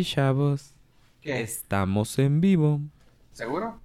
Y 0.00 0.04
chavos, 0.04 0.72
¿Qué? 1.20 1.42
estamos 1.42 2.18
en 2.18 2.40
vivo. 2.40 2.80
¿Seguro? 3.32 3.78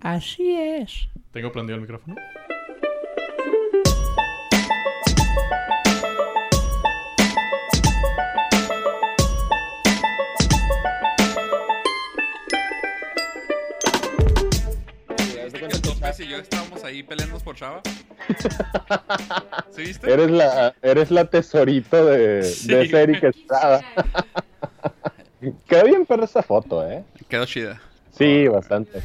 Así 0.00 0.56
es. 0.56 1.08
¿Tengo 1.30 1.52
prendido 1.52 1.76
el 1.76 1.82
micrófono? 1.82 2.16
¿Viste 15.44 15.60
que 15.60 15.88
López 15.88 16.20
y 16.20 16.28
yo 16.28 16.38
estábamos 16.38 16.82
ahí 16.82 17.02
peleándonos 17.04 17.44
por 17.44 17.54
Chava? 17.54 17.80
¿Sí 19.70 19.82
viste? 19.82 20.12
Eres 20.12 20.30
la, 20.32 20.74
eres 20.82 21.10
la 21.12 21.24
tesorito 21.26 22.06
de, 22.06 22.42
Sí, 22.42 22.68
de 22.68 23.02
Erika 23.02 23.28
Estrada. 23.28 23.84
Quedó 25.68 25.84
bien 25.84 26.06
perra 26.06 26.24
esa 26.24 26.42
foto, 26.42 26.86
¿eh? 26.88 27.04
Quedó 27.28 27.44
chida. 27.46 27.80
Sí, 28.12 28.46
bastante. 28.48 29.00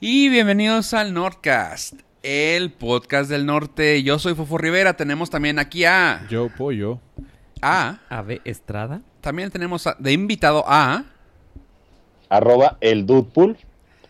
Y 0.00 0.28
bienvenidos 0.28 0.94
al 0.94 1.12
Nordcast, 1.14 1.94
el 2.22 2.70
podcast 2.72 3.30
del 3.30 3.46
norte. 3.46 4.02
Yo 4.02 4.18
soy 4.18 4.34
Fofo 4.34 4.58
Rivera. 4.58 4.94
Tenemos 4.96 5.30
también 5.30 5.58
aquí 5.58 5.84
a. 5.84 6.26
Yo, 6.28 6.48
pollo. 6.56 7.00
a 7.62 7.98
Ave 8.08 8.40
Estrada. 8.44 9.00
también 9.20 9.50
tenemos 9.50 9.86
a- 9.86 9.96
de 9.98 10.12
invitado 10.12 10.64
a. 10.66 11.04
Arroba 12.28 12.76
el 12.80 13.06
Dudepool 13.06 13.56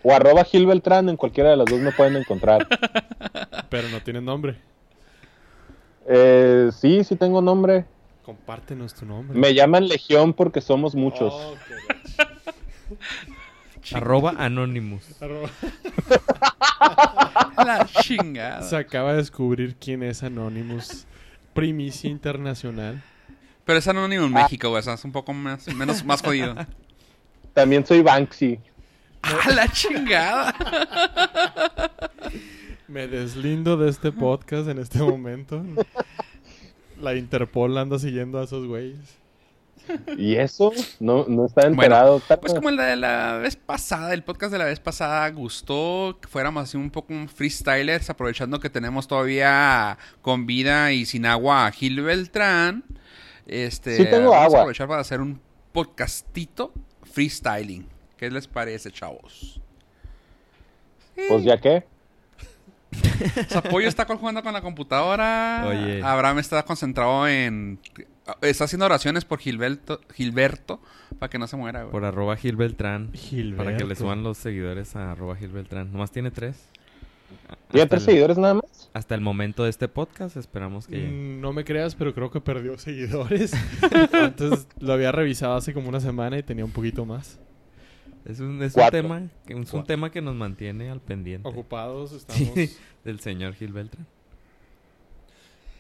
o 0.03 0.13
arroba 0.13 0.45
Gil 0.45 0.67
Beltrán, 0.67 1.09
en 1.09 1.17
cualquiera 1.17 1.51
de 1.51 1.57
las 1.57 1.67
dos 1.67 1.79
me 1.81 1.93
pueden 1.93 2.17
encontrar. 2.17 2.67
Pero 3.71 3.89
no 3.89 4.01
tiene 4.03 4.21
nombre. 4.21 4.57
Eh, 6.09 6.71
sí, 6.79 7.05
sí 7.05 7.17
tengo 7.17 7.41
nombre. 7.41 7.85
Compártenos 8.29 8.93
tu 8.93 9.07
nombre. 9.07 9.39
Me 9.39 9.55
llaman 9.55 9.89
Legión 9.89 10.35
porque 10.35 10.61
somos 10.61 10.95
muchos. 10.95 11.33
Oh. 11.33 11.57
Arroba 13.97 14.35
Anonymous. 14.37 15.17
Arroba- 15.23 15.49
La 17.57 17.87
chingada. 17.87 18.61
Se 18.61 18.77
acaba 18.77 19.13
de 19.13 19.17
descubrir 19.17 19.77
quién 19.77 20.03
es 20.03 20.23
Anonymous. 20.23 21.07
Primicia 21.55 22.11
internacional. 22.11 23.03
Pero 23.65 23.79
es 23.79 23.89
anónimo 23.89 24.27
en 24.27 24.33
México, 24.35 24.69
güey. 24.69 24.81
o 24.81 24.83
sea, 24.83 24.93
es 24.93 25.05
un 25.07 25.13
poco 25.13 25.33
más, 25.33 25.67
menos, 25.75 26.05
más 26.05 26.21
jodido. 26.21 26.55
También 27.55 27.87
soy 27.87 28.03
Banksy. 28.03 28.61
¡Ah, 29.23 29.51
la 29.55 29.69
chingada! 29.69 30.55
Me 32.89 33.09
deslindo 33.09 33.79
de 33.79 33.89
este 33.89 34.13
podcast 34.13 34.69
en 34.69 34.81
este 34.81 34.99
momento. 34.99 35.65
La 37.01 37.15
Interpol 37.15 37.77
anda 37.79 37.99
siguiendo 37.99 38.39
a 38.39 38.45
esos 38.45 38.67
güeyes. 38.67 39.19
¿Y 40.17 40.37
eso? 40.37 40.73
No, 41.01 41.25
no 41.29 41.47
está 41.47 41.67
enterado. 41.67 42.21
Pues 42.41 42.55
como 42.55 42.69
el 42.69 42.77
de 42.77 42.97
la 42.97 43.39
vez 43.39 43.57
pasada, 43.57 44.13
el 44.13 44.23
podcast 44.23 44.53
de 44.53 44.59
la 44.59 44.65
vez 44.65 44.81
pasada 44.81 45.29
gustó 45.31 46.19
que 46.21 46.29
fuéramos 46.29 46.65
así 46.65 46.77
un 46.77 46.91
poco 46.91 47.13
un 47.13 47.29
freestylers, 47.29 48.11
aprovechando 48.11 48.61
que 48.61 48.71
tenemos 48.71 49.09
todavía 49.09 49.99
con 50.21 50.47
vida 50.47 50.93
y 50.93 51.07
sin 51.07 51.27
agua 51.27 51.67
a 51.67 51.71
Gil 51.71 52.03
Beltrán. 52.03 52.85
Este, 53.47 53.97
Sí 53.97 54.05
tengo 54.05 54.31
vamos 54.31 54.55
a 54.55 54.59
aprovechar 54.59 54.89
para 54.89 55.01
hacer 55.01 55.21
un 55.21 55.41
podcastito 55.73 56.73
freestyling. 57.05 57.87
¿Qué 58.17 58.31
les 58.31 58.47
parece, 58.47 58.91
chavos? 58.91 59.61
Pues 61.29 61.45
ya 61.45 61.59
que. 61.59 61.85
Zapollo 63.49 63.89
está 63.89 64.05
jugando 64.05 64.43
con 64.43 64.53
la 64.53 64.61
computadora. 64.63 65.65
Oye. 65.69 66.03
Abraham 66.03 66.39
está 66.39 66.63
concentrado 66.65 67.27
en... 67.29 67.79
Está 68.43 68.65
haciendo 68.65 68.85
oraciones 68.87 69.25
por 69.25 69.39
Gilberto, 69.39 70.01
Gilberto 70.15 70.81
para 71.19 71.31
que 71.31 71.39
no 71.39 71.47
se 71.47 71.57
muera, 71.57 71.81
güey. 71.81 71.93
Por 71.93 72.05
arroba 72.05 72.37
Gil 72.37 72.57
Beltrán. 72.57 73.11
Gilberto. 73.15 73.65
Para 73.65 73.77
que 73.77 73.85
le 73.85 73.95
suban 73.95 74.23
los 74.23 74.37
seguidores 74.37 74.95
a 74.97 75.13
arroba 75.13 75.35
Gil 75.37 75.49
Beltrán. 75.49 75.91
Nomás 75.93 76.11
tiene 76.11 76.31
tres. 76.31 76.69
¿Tiene 77.71 77.85
Hasta 77.85 77.89
tres 77.97 78.03
el- 78.03 78.07
seguidores 78.07 78.37
nada 78.39 78.55
más? 78.55 78.91
Hasta 78.93 79.15
el 79.15 79.21
momento 79.23 79.65
de 79.65 79.71
este 79.71 79.89
podcast 79.89 80.37
esperamos 80.37 80.87
que. 80.87 80.99
Mm, 80.99 81.41
No 81.41 81.53
me 81.55 81.65
creas, 81.65 81.95
pero 81.95 82.15
creo 82.15 82.31
que 82.31 82.41
perdió 82.41 82.77
seguidores. 82.79 83.53
Antes 84.13 84.67
lo 84.79 84.93
había 84.93 85.11
revisado 85.13 85.55
hace 85.57 85.73
como 85.73 85.89
una 85.89 86.01
semana 86.01 86.37
y 86.39 86.43
tenía 86.43 86.65
un 86.67 86.71
poquito 86.73 87.07
más. 87.07 87.39
Es 88.29 88.41
un, 88.41 88.63
es 88.63 88.77
un 88.77 88.91
tema 88.91 89.23
que- 89.47 89.55
es 89.59 89.73
un 89.73 89.85
tema 89.85 90.11
que 90.11 90.21
nos 90.21 90.35
mantiene 90.35 90.91
al 90.91 91.01
pendiente 91.01 91.49
Ocupados 91.49 92.13
estamos. 92.13 92.53
Sí, 92.55 92.71
del 93.05 93.21
señor 93.21 93.55
Gil 93.55 93.73
Beltrán. 93.73 94.07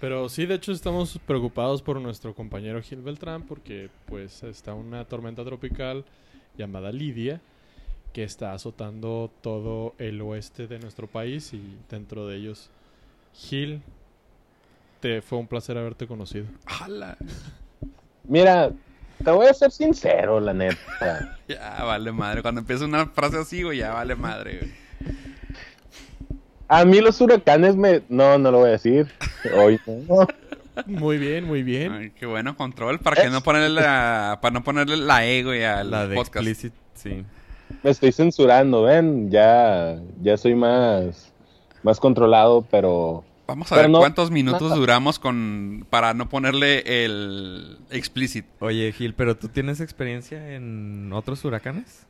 Pero 0.01 0.29
sí, 0.29 0.47
de 0.47 0.55
hecho 0.55 0.73
estamos 0.73 1.19
preocupados 1.27 1.83
por 1.83 2.01
nuestro 2.01 2.35
compañero 2.35 2.81
Gil 2.83 3.03
Beltrán 3.03 3.43
porque 3.43 3.91
pues 4.07 4.43
está 4.45 4.73
una 4.75 5.05
tormenta 5.05 5.45
tropical 5.45 6.05
llamada 6.57 6.91
Lidia 6.93 7.41
que 8.13 8.23
está 8.25 8.53
azotando 8.53 9.31
todo 9.43 9.95
el 9.99 10.21
oeste 10.23 10.67
de 10.67 10.79
nuestro 10.79 11.07
país 11.07 11.53
y 11.53 11.61
dentro 11.91 12.27
de 12.27 12.37
ellos 12.37 12.71
Gil, 13.35 13.83
te 15.01 15.21
fue 15.21 15.39
un 15.39 15.47
placer 15.47 15.77
haberte 15.77 16.07
conocido. 16.07 16.47
¡Hala! 16.65 17.19
Mira, 18.25 18.73
te 19.25 19.31
voy 19.31 19.47
a 19.47 19.55
ser 19.55 19.71
sincero, 19.71 20.41
la 20.41 20.53
neta. 20.55 21.37
Ya 21.49 21.83
vale 21.83 22.13
madre. 22.13 22.43
Cuando 22.43 22.61
empieza 22.61 22.85
una 22.85 23.07
frase 23.07 23.39
así, 23.39 23.63
güey, 23.63 23.79
ya 23.79 23.95
vale 23.95 24.15
madre, 24.15 24.59
güey. 24.59 24.73
A 26.69 26.85
mí 26.85 27.01
los 27.01 27.19
huracanes 27.23 27.75
me... 27.75 28.03
No, 28.11 28.37
no 28.37 28.51
lo 28.51 28.59
voy 28.59 28.69
a 28.69 28.73
decir. 28.73 29.09
Hoy 29.57 29.81
no. 29.87 30.27
Muy 30.87 31.19
bien, 31.19 31.45
muy 31.45 31.65
bien. 31.65 31.93
Ay, 31.93 32.11
qué 32.11 32.25
bueno, 32.27 32.55
control. 32.57 33.01
Para 33.01 33.21
que 33.21 33.31
no 33.31 33.41
ponerle 33.41 33.81
la, 33.81 34.39
para 34.41 34.53
no 34.53 34.63
ponerle 34.63 34.97
la 34.97 35.27
E, 35.27 35.43
güey, 35.43 35.65
al 35.65 35.91
La 35.91 36.07
de 36.07 36.15
podcast. 36.15 36.37
explicit, 36.47 36.73
sí. 36.95 37.25
Me 37.83 37.91
estoy 37.91 38.13
censurando, 38.13 38.85
¿ven? 38.85 39.29
Ya, 39.29 39.99
ya 40.23 40.37
soy 40.37 40.55
más, 40.55 41.33
más 41.83 41.99
controlado, 41.99 42.63
pero... 42.71 43.25
Vamos 43.49 43.73
a 43.73 43.77
Pero 43.77 43.83
ver 43.85 43.91
no- 43.91 43.99
cuántos 44.01 44.31
minutos 44.31 44.61
nada. 44.61 44.77
duramos 44.77 45.19
con 45.19 45.87
para 45.89 46.13
no 46.13 46.29
ponerle 46.29 47.05
el 47.05 47.79
explicit. 47.91 48.45
Oye, 48.61 48.93
Gil, 48.93 49.15
¿pero 49.15 49.39
tú 49.39 49.49
tienes 49.49 49.81
experiencia 49.81 50.55
en 50.55 51.11
otros 51.15 51.43
huracanes? 51.47 52.07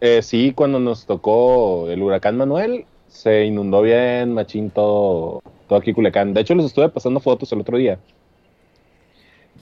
Eh, 0.00 0.22
sí, 0.22 0.52
cuando 0.54 0.80
nos 0.80 1.04
tocó 1.04 1.90
el 1.90 2.02
huracán 2.02 2.38
Manuel, 2.38 2.86
se 3.08 3.44
inundó 3.44 3.82
bien, 3.82 4.32
machín, 4.32 4.70
todo, 4.70 5.42
todo 5.68 5.78
aquí 5.78 5.92
Culiacán. 5.92 6.32
De 6.32 6.40
hecho, 6.40 6.54
les 6.54 6.64
estuve 6.66 6.88
pasando 6.88 7.20
fotos 7.20 7.52
el 7.52 7.60
otro 7.60 7.76
día. 7.76 7.98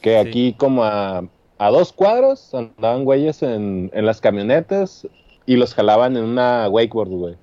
Que 0.01 0.23
Sí. 0.23 0.29
aquí 0.29 0.53
como 0.57 0.85
a, 0.85 1.25
a 1.59 1.71
dos 1.71 1.93
cuadros 1.93 2.55
andaban 2.55 3.05
güeyes 3.05 3.43
en, 3.43 3.91
en 3.93 4.07
las 4.07 4.21
camionetas 4.21 5.09
y 5.45 5.57
los 5.57 5.75
jalaban 5.75 6.17
en 6.17 6.23
una 6.23 6.69
wakeboard, 6.69 7.09
güey. 7.09 7.37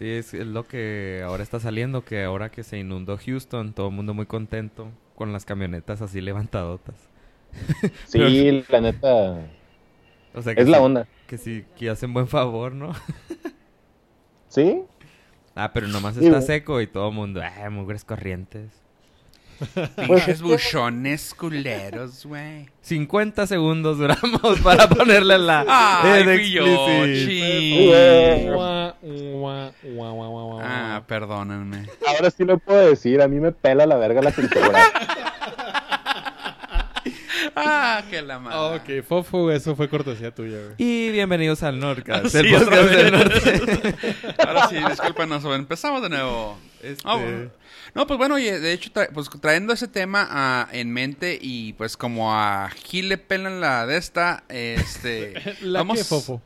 Sí, 0.00 0.10
es, 0.10 0.34
es 0.34 0.46
lo 0.48 0.64
que 0.66 1.22
ahora 1.24 1.42
está 1.44 1.60
saliendo, 1.60 2.04
que 2.04 2.24
ahora 2.24 2.50
que 2.50 2.64
se 2.64 2.78
inundó 2.78 3.18
Houston, 3.18 3.74
todo 3.74 3.88
el 3.90 3.94
mundo 3.94 4.14
muy 4.14 4.26
contento 4.26 4.90
con 5.14 5.32
las 5.32 5.44
camionetas 5.44 6.02
así 6.02 6.20
levantadotas. 6.22 6.96
Sí, 8.06 8.64
la 8.70 8.80
neta, 8.80 9.46
O 10.34 10.42
sea, 10.42 10.54
que 10.56 10.62
es 10.62 10.68
la 10.68 10.78
sí- 10.78 10.84
onda. 10.84 11.08
Que 11.28 11.38
sí, 11.38 11.66
que 11.76 11.90
hacen 11.90 12.12
buen 12.14 12.28
favor, 12.28 12.72
¿no? 12.72 12.92
¿Sí? 14.48 14.82
Ah, 15.54 15.72
pero 15.72 15.88
nomás 15.88 16.16
Sí, 16.16 16.24
está 16.26 16.40
seco 16.40 16.80
y 16.80 16.86
todo 16.88 17.08
el 17.10 17.14
mundo, 17.14 17.42
ah, 17.42 17.70
mugres 17.70 18.04
corrientes. 18.04 18.79
Pinches 19.96 20.40
buchones 20.42 21.34
culeros, 21.34 22.24
güey. 22.24 22.68
50 22.82 23.46
segundos 23.46 23.98
duramos 23.98 24.60
para 24.64 24.88
ponerle 24.88 25.38
la... 25.38 25.64
Ay. 25.68 26.40
Ah, 30.62 31.02
perdónenme. 31.06 31.86
Ahora 32.06 32.30
sí 32.30 32.44
lo 32.44 32.58
puedo 32.58 32.88
decir, 32.88 33.20
a 33.22 33.28
mí 33.28 33.40
me 33.40 33.52
pela 33.52 33.86
la 33.86 33.96
verga 33.96 34.22
la 34.22 34.32
cintura. 34.32 34.80
Ah, 37.56 38.02
que 38.08 38.22
la 38.22 38.38
madre. 38.38 39.00
Ok, 39.00 39.06
Fofo, 39.06 39.50
eso 39.50 39.74
fue 39.74 39.88
cortesía 39.88 40.34
tuya, 40.34 40.56
güey. 40.56 40.74
Y 40.78 41.10
bienvenidos 41.10 41.62
al 41.62 41.78
Nordcast, 41.80 42.26
Sí, 42.28 42.38
el 42.38 42.54
otra 42.54 42.64
podcast 42.76 42.90
del 42.90 43.10
vez. 43.10 43.12
norte. 43.12 44.04
Ahora 44.46 44.68
sí, 44.68 44.76
discúlpenos, 44.88 45.44
empezamos 45.44 46.02
de 46.02 46.08
nuevo. 46.10 46.58
Este, 46.82 47.02
Ah, 47.04 47.16
bueno. 47.16 47.50
No, 47.94 48.06
pues 48.06 48.18
bueno, 48.18 48.36
oye, 48.36 48.58
de 48.60 48.72
hecho, 48.72 48.90
tra- 48.90 49.10
pues 49.12 49.28
trayendo 49.40 49.72
ese 49.72 49.88
tema 49.88 50.26
ah, 50.30 50.68
en 50.72 50.92
mente 50.92 51.38
y 51.40 51.72
pues 51.74 51.96
como 51.96 52.34
a 52.34 52.70
Gil 52.70 53.08
le 53.08 53.18
pelan 53.18 53.60
la 53.60 53.86
de 53.86 53.96
esta, 53.96 54.44
este... 54.48 55.34
¿La 55.62 55.80
vamos- 55.80 56.06
Fofo? 56.08 56.40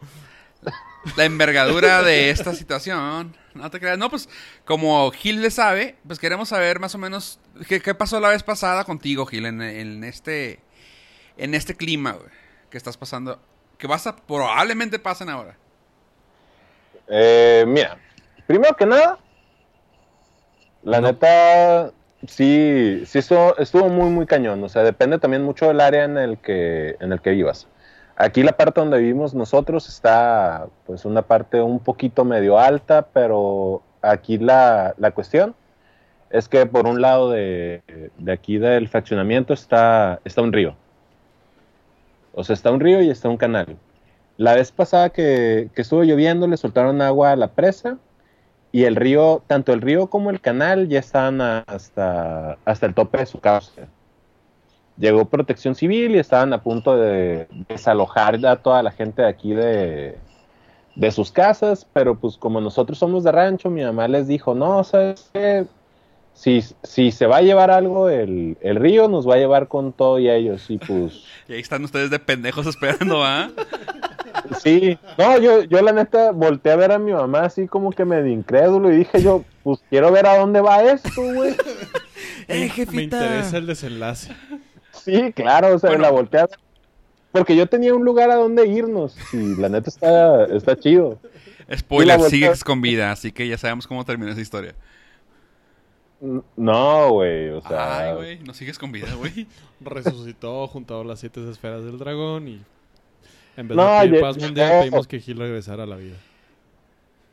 la 1.17 1.25
envergadura 1.27 2.03
de 2.03 2.31
esta 2.31 2.55
situación. 2.55 3.37
No 3.53 3.71
te 3.71 3.79
creas. 3.79 3.99
No, 3.99 4.09
pues 4.11 4.29
como 4.65 5.11
Gil 5.13 5.43
le 5.43 5.51
sabe, 5.51 5.97
pues 6.07 6.19
queremos 6.19 6.49
saber 6.49 6.81
más 6.81 6.95
o 6.95 6.99
menos 6.99 7.39
qué, 7.69 7.81
qué 7.81 7.95
pasó 7.95 8.19
la 8.21 8.31
vez 8.31 8.43
pasada 8.43 8.85
contigo, 8.85 9.27
Gil, 9.27 9.45
en, 9.47 9.61
en 9.61 10.03
este 10.03 10.61
en 11.37 11.55
este 11.55 11.75
clima 11.77 12.13
güey, 12.13 12.31
que 12.71 12.79
estás 12.79 12.97
pasando, 12.97 13.39
que 13.77 13.87
vas 13.87 14.07
a 14.07 14.17
probablemente 14.17 14.99
pasen 14.99 15.29
ahora. 15.29 15.57
Eh, 17.09 17.65
mira, 17.67 17.99
primero 18.47 18.75
que 18.75 18.87
nada, 18.87 19.19
la 20.85 21.01
neta, 21.01 21.93
sí, 22.27 23.03
sí 23.07 23.19
estuvo, 23.19 23.57
estuvo 23.59 23.89
muy, 23.89 24.11
muy 24.11 24.27
cañón. 24.27 24.63
O 24.63 24.69
sea, 24.69 24.83
depende 24.83 25.19
también 25.19 25.43
mucho 25.43 25.67
del 25.69 25.81
área 25.81 26.05
en 26.05 26.19
el 26.19 26.39
que, 26.39 26.97
en 27.01 27.13
el 27.13 27.21
que 27.21 27.31
vivas. 27.31 27.67
Aquí 28.17 28.43
la 28.43 28.53
parte 28.53 28.81
donde 28.81 28.99
vivimos 28.99 29.35
nosotros 29.35 29.89
está, 29.89 30.67
pues, 30.87 31.05
una 31.05 31.23
parte 31.23 31.61
un 31.61 31.81
poquito 31.81 32.25
medio 32.25 32.59
alta, 32.59 33.07
pero 33.13 33.83
aquí 34.03 34.39
la, 34.39 34.95
la 34.99 35.11
cuestión 35.11 35.55
es 36.31 36.49
que 36.49 36.67
por 36.67 36.87
un 36.87 37.01
lado 37.01 37.31
de, 37.31 37.83
de 38.19 38.33
aquí 38.33 38.59
del 38.59 38.89
fraccionamiento 38.89 39.55
está, 39.55 40.21
está 40.25 40.43
un 40.43 40.53
río. 40.53 40.77
O 42.35 42.45
sea, 42.45 42.55
está 42.55 42.71
un 42.71 42.81
río 42.81 43.01
y 43.03 43.11
está 43.11 43.29
un 43.29 43.37
canal. 43.37 43.77
La 44.37 44.55
vez 44.55 44.73
pasada 44.73 45.11
que, 45.11 45.71
que 45.75 45.83
estuvo 45.83 46.03
lloviendo 46.03 46.47
le 46.47 46.57
soltaron 46.57 47.01
agua 47.03 47.33
a 47.33 47.37
la 47.37 47.49
presa 47.49 47.99
y 48.75 48.83
el 48.87 48.97
río, 48.97 49.41
tanto 49.47 49.73
el 49.73 49.81
río 49.81 50.09
como 50.09 50.31
el 50.31 50.41
canal 50.41 50.89
ya 50.89 50.99
estaban 50.99 51.41
a- 51.41 51.61
hasta, 51.61 52.59
hasta 52.65 52.87
el 52.87 52.93
tope 52.95 53.19
de 53.19 53.27
su 53.27 53.39
cauce. 53.39 53.87
Llegó 54.99 55.25
protección 55.27 55.77
civil 55.77 56.17
y 56.17 56.19
estaban 56.19 56.53
a 56.53 56.61
punto 56.63 56.97
de 56.97 57.47
desalojar 57.69 58.45
a 58.45 58.57
toda 58.57 58.83
la 58.83 58.91
gente 58.91 59.23
de 59.23 59.29
aquí 59.29 59.53
de, 59.55 60.17
de 60.97 61.11
sus 61.13 61.31
casas, 61.31 61.87
pero 61.93 62.17
pues 62.17 62.37
como 62.37 62.61
nosotros 62.61 62.99
somos 62.99 63.23
de 63.23 63.31
rancho, 63.31 63.71
mi 63.71 63.85
mamá 63.85 64.09
les 64.09 64.27
dijo, 64.27 64.57
no, 64.57 64.83
¿sabes 64.83 65.31
qué? 65.33 65.67
Si, 66.35 66.61
si 66.83 67.13
se 67.13 67.27
va 67.27 67.37
a 67.37 67.43
llevar 67.43 67.71
algo, 67.71 68.09
el, 68.09 68.57
el 68.61 68.77
río 68.77 69.07
nos 69.07 69.29
va 69.29 69.35
a 69.35 69.39
llevar 69.39 69.69
con 69.69 69.93
todo 69.93 70.19
y 70.19 70.29
ellos. 70.29 70.69
Y 70.69 70.79
pues, 70.79 71.25
Y 71.49 71.53
ahí 71.53 71.61
están 71.61 71.85
ustedes 71.85 72.11
de 72.11 72.19
pendejos 72.19 72.67
esperando, 72.67 73.23
¿ah? 73.25 73.51
sí. 74.63 74.99
No, 75.19 75.39
yo, 75.39 75.63
yo 75.65 75.83
la 75.83 75.93
neta 75.93 76.33
volteé 76.33 76.73
a 76.73 76.77
ver 76.77 76.93
a 76.93 76.99
mi 76.99 77.13
mamá 77.13 77.41
así 77.41 77.67
como 77.67 77.91
que 77.91 78.05
medio 78.05 78.33
incrédulo 78.33 78.93
y 78.93 78.99
dije 78.99 79.23
yo, 79.23 79.45
pues 79.63 79.81
quiero 79.91 80.11
ver 80.13 80.27
a 80.27 80.39
dónde 80.39 80.61
va 80.61 80.83
esto, 80.83 81.11
güey. 81.23 81.55
¡Eh, 82.49 82.71
Me 82.93 83.03
interesa 83.05 83.57
el 83.57 83.67
desenlace. 83.67 84.33
Sí, 84.93 85.33
claro, 85.33 85.75
o 85.75 85.79
sea, 85.79 85.91
Bueno. 85.91 86.03
la 86.03 86.11
volteé 86.11 86.41
a 86.41 86.47
ver. 86.47 86.59
Porque 87.33 87.57
yo 87.57 87.67
tenía 87.67 87.95
un 87.95 88.05
lugar 88.05 88.31
a 88.31 88.37
donde 88.37 88.67
irnos 88.69 89.17
y 89.33 89.57
la 89.57 89.69
neta 89.69 89.91
está, 89.91 90.45
está 90.45 90.77
chido. 90.77 91.19
Spoiler, 91.75 92.21
sigues 92.21 92.63
con 92.63 92.81
vida, 92.81 93.11
así 93.11 93.33
que 93.33 93.49
ya 93.49 93.59
sabemos 93.59 93.87
cómo 93.87 94.05
termina 94.05 94.33
esa 94.33 94.41
historia. 94.41 94.75
No, 96.57 97.11
güey, 97.11 97.51
o 97.51 97.61
sea... 97.61 97.99
Ay, 97.99 98.15
güey, 98.15 98.39
no 98.41 98.55
sigues 98.55 98.79
con 98.79 98.93
vida, 98.93 99.09
güey. 99.15 99.47
Resucitó, 99.81 100.67
juntó 100.69 101.05
las 101.05 101.21
siete 101.21 101.49
esferas 101.51 101.85
del 101.85 101.99
dragón 101.99 102.49
y 102.49 102.63
en 103.57 103.69
vez 103.69 103.77
No, 103.77 104.01
de 104.01 104.09
pedir 104.09 104.21
paz 104.21 104.39
mundial 104.39 104.73
no. 104.75 104.81
pedimos 104.81 105.07
que 105.07 105.21
Gil 105.21 105.39
regresara 105.39 105.83
a 105.85 105.87
la 105.87 105.97
vida. 105.97 106.17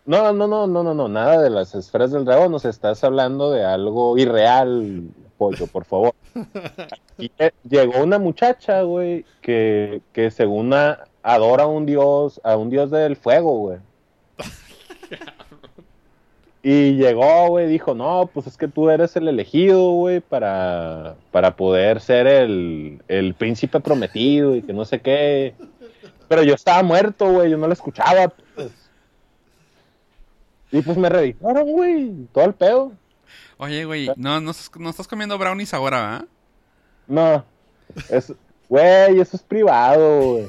No, 0.06 0.34
no, 0.34 0.48
no, 0.48 0.66
no, 0.68 0.84
no, 0.84 0.94
no, 0.94 1.08
nada 1.08 1.42
de 1.42 1.50
las 1.52 1.76
esferas 1.76 2.12
del 2.12 2.26
dragón, 2.26 2.52
nos 2.52 2.66
estás 2.66 3.04
hablando 3.04 3.52
de 3.52 3.64
algo 3.64 4.18
irreal, 4.18 5.04
pollo, 5.38 5.68
por 5.68 5.86
favor. 5.86 6.14
Y 7.18 7.32
eh, 7.38 7.52
llegó 7.70 8.02
una 8.02 8.18
muchacha, 8.18 8.82
güey, 8.82 9.26
que, 9.42 10.02
que 10.12 10.32
según 10.32 10.74
a- 10.74 11.04
adora 11.22 11.66
a 11.66 11.68
un 11.68 11.86
dios, 11.86 12.42
a 12.44 12.58
un 12.58 12.72
dios 12.72 12.90
del 12.90 13.16
fuego, 13.16 13.58
güey. 13.60 13.78
Y 16.64 16.94
llegó, 16.94 17.48
güey, 17.50 17.68
dijo, 17.68 17.96
no, 17.96 18.30
pues 18.32 18.46
es 18.46 18.56
que 18.56 18.68
tú 18.68 18.92
eres 18.92 19.16
el 19.16 19.28
elegido, 19.28 19.92
güey, 19.94 20.20
para, 20.20 21.16
para 21.32 21.56
poder 21.56 22.00
ser 22.02 22.28
el, 22.28 23.02
el 23.08 23.34
príncipe 23.34 23.80
prometido 23.80 24.56
y 24.56 24.62
que 24.62 24.72
no 24.72 24.86
sé 24.86 25.00
qué. 25.02 25.56
Pero 26.32 26.44
yo 26.44 26.54
estaba 26.54 26.82
muerto, 26.82 27.30
güey, 27.30 27.52
yo 27.52 27.58
no 27.58 27.68
la 27.68 27.74
escuchaba. 27.74 28.30
pues. 28.56 28.72
Y 30.72 30.82
pues 30.82 30.98
me 30.98 31.10
revisaron, 31.10 31.70
güey, 31.70 32.26
todo 32.32 32.46
el 32.46 32.54
pedo. 32.54 32.94
Oye, 33.58 33.84
güey, 33.84 34.10
no, 34.16 34.40
no, 34.40 34.52
estás, 34.52 34.72
no 34.80 34.90
estás 34.90 35.10
comiendo 35.10 35.38
brownies 35.38 35.74
ahora, 35.74 36.16
¿ah? 36.16 36.26
No, 37.06 37.44
es, 38.10 38.34
güey, 38.70 39.20
eso 39.20 39.36
es 39.36 39.44
privado, 39.44 40.22
güey. 40.22 40.48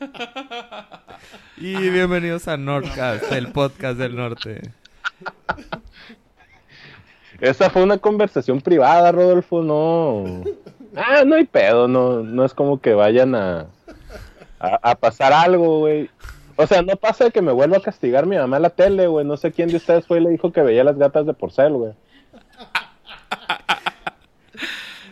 Y 1.56 1.76
bienvenidos 1.88 2.48
a 2.48 2.56
Nordcast, 2.56 3.30
el 3.30 3.52
podcast 3.52 3.98
del 3.98 4.16
norte. 4.16 4.62
Esa 7.40 7.70
fue 7.70 7.84
una 7.84 7.98
conversación 7.98 8.60
privada, 8.60 9.12
Rodolfo, 9.12 9.62
no. 9.62 10.42
Ah, 10.96 11.22
no 11.24 11.36
hay 11.36 11.44
pedo, 11.44 11.86
no, 11.86 12.24
no 12.24 12.44
es 12.44 12.52
como 12.52 12.80
que 12.80 12.94
vayan 12.94 13.36
a, 13.36 13.68
a, 14.58 14.90
a 14.90 14.94
pasar 14.94 15.32
algo, 15.32 15.80
güey. 15.80 16.10
O 16.56 16.66
sea, 16.66 16.82
no 16.82 16.96
pasa 16.96 17.30
que 17.30 17.40
me 17.40 17.52
vuelva 17.52 17.76
a 17.76 17.82
castigar 17.82 18.26
mi 18.26 18.36
mamá 18.36 18.56
en 18.56 18.62
la 18.62 18.70
tele, 18.70 19.06
güey. 19.06 19.24
No 19.24 19.36
sé 19.36 19.52
quién 19.52 19.68
de 19.68 19.76
ustedes 19.76 20.06
fue 20.06 20.18
y 20.18 20.22
le 20.22 20.30
dijo 20.30 20.52
que 20.52 20.62
veía 20.62 20.82
las 20.82 20.98
gatas 20.98 21.24
de 21.26 21.34
porcel, 21.34 21.72
güey. 21.74 21.92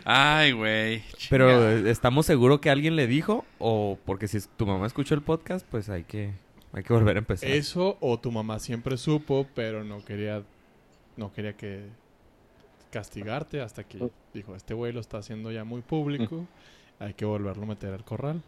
Ay, 0.03 0.51
güey. 0.53 1.03
Pero 1.29 1.69
¿estamos 1.69 2.25
seguros 2.25 2.59
que 2.59 2.69
alguien 2.69 2.95
le 2.95 3.07
dijo? 3.07 3.45
O 3.59 3.97
porque 4.05 4.27
si 4.27 4.39
tu 4.55 4.65
mamá 4.65 4.87
escuchó 4.87 5.15
el 5.15 5.21
podcast, 5.21 5.65
pues 5.69 5.89
hay 5.89 6.03
que, 6.03 6.33
hay 6.73 6.83
que 6.83 6.93
volver 6.93 7.17
a 7.17 7.19
empezar. 7.19 7.49
Eso 7.49 7.97
o 7.99 8.19
tu 8.19 8.31
mamá 8.31 8.59
siempre 8.59 8.97
supo, 8.97 9.47
pero 9.53 9.83
no 9.83 10.03
quería 10.03 10.43
no 11.17 11.33
quería 11.33 11.53
que 11.53 11.87
castigarte 12.91 13.59
hasta 13.61 13.83
que 13.83 14.09
dijo, 14.33 14.55
este 14.55 14.73
güey 14.73 14.93
lo 14.93 15.01
está 15.01 15.17
haciendo 15.17 15.51
ya 15.51 15.63
muy 15.63 15.81
público, 15.81 16.45
hay 16.99 17.13
que 17.13 17.25
volverlo 17.25 17.63
a 17.63 17.67
meter 17.67 17.93
al 17.93 18.05
corral. 18.05 18.41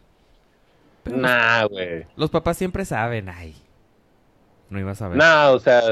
Nah, 1.10 1.64
güey. 1.64 2.06
Los 2.16 2.30
papás 2.30 2.56
siempre 2.56 2.84
saben, 2.84 3.28
ay. 3.28 3.54
No 4.68 4.78
ibas 4.78 5.02
a 5.02 5.08
ver. 5.08 5.18
Nah, 5.18 5.50
o 5.50 5.58
sea, 5.58 5.82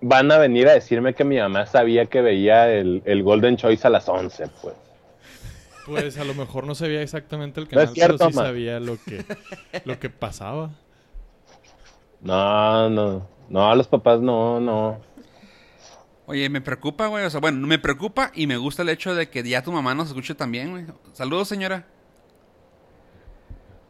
van 0.00 0.30
a 0.30 0.38
venir 0.38 0.68
a 0.68 0.74
decirme 0.74 1.14
que 1.14 1.24
mi 1.24 1.38
mamá 1.38 1.66
sabía 1.66 2.06
que 2.06 2.20
veía 2.20 2.70
el, 2.70 3.02
el 3.06 3.22
Golden 3.22 3.56
Choice 3.56 3.86
a 3.86 3.90
las 3.90 4.08
11, 4.08 4.48
pues. 4.62 4.74
Pues 5.86 6.18
a 6.18 6.24
lo 6.24 6.34
mejor 6.34 6.66
no 6.66 6.74
sabía 6.74 7.02
exactamente 7.02 7.60
el 7.60 7.66
No 7.66 7.70
canal, 7.70 7.84
es 7.86 7.92
cierto, 7.92 8.18
pero 8.18 8.30
sí 8.30 8.36
sabía 8.36 8.80
lo 8.80 8.96
que 8.96 9.24
lo 9.84 9.98
que 9.98 10.08
pasaba. 10.08 10.70
No, 12.22 12.88
no. 12.88 13.28
No, 13.50 13.74
los 13.74 13.86
papás 13.86 14.20
no, 14.20 14.60
no. 14.60 15.00
Oye, 16.26 16.48
me 16.48 16.62
preocupa, 16.62 17.06
güey. 17.08 17.24
O 17.24 17.30
sea, 17.30 17.40
bueno, 17.40 17.66
me 17.66 17.78
preocupa 17.78 18.32
y 18.34 18.46
me 18.46 18.56
gusta 18.56 18.82
el 18.82 18.88
hecho 18.88 19.14
de 19.14 19.28
que 19.28 19.42
ya 19.42 19.62
tu 19.62 19.72
mamá 19.72 19.94
nos 19.94 20.08
escuche 20.08 20.34
también, 20.34 20.70
güey. 20.70 20.86
Saludos, 21.12 21.48
señora. 21.48 21.86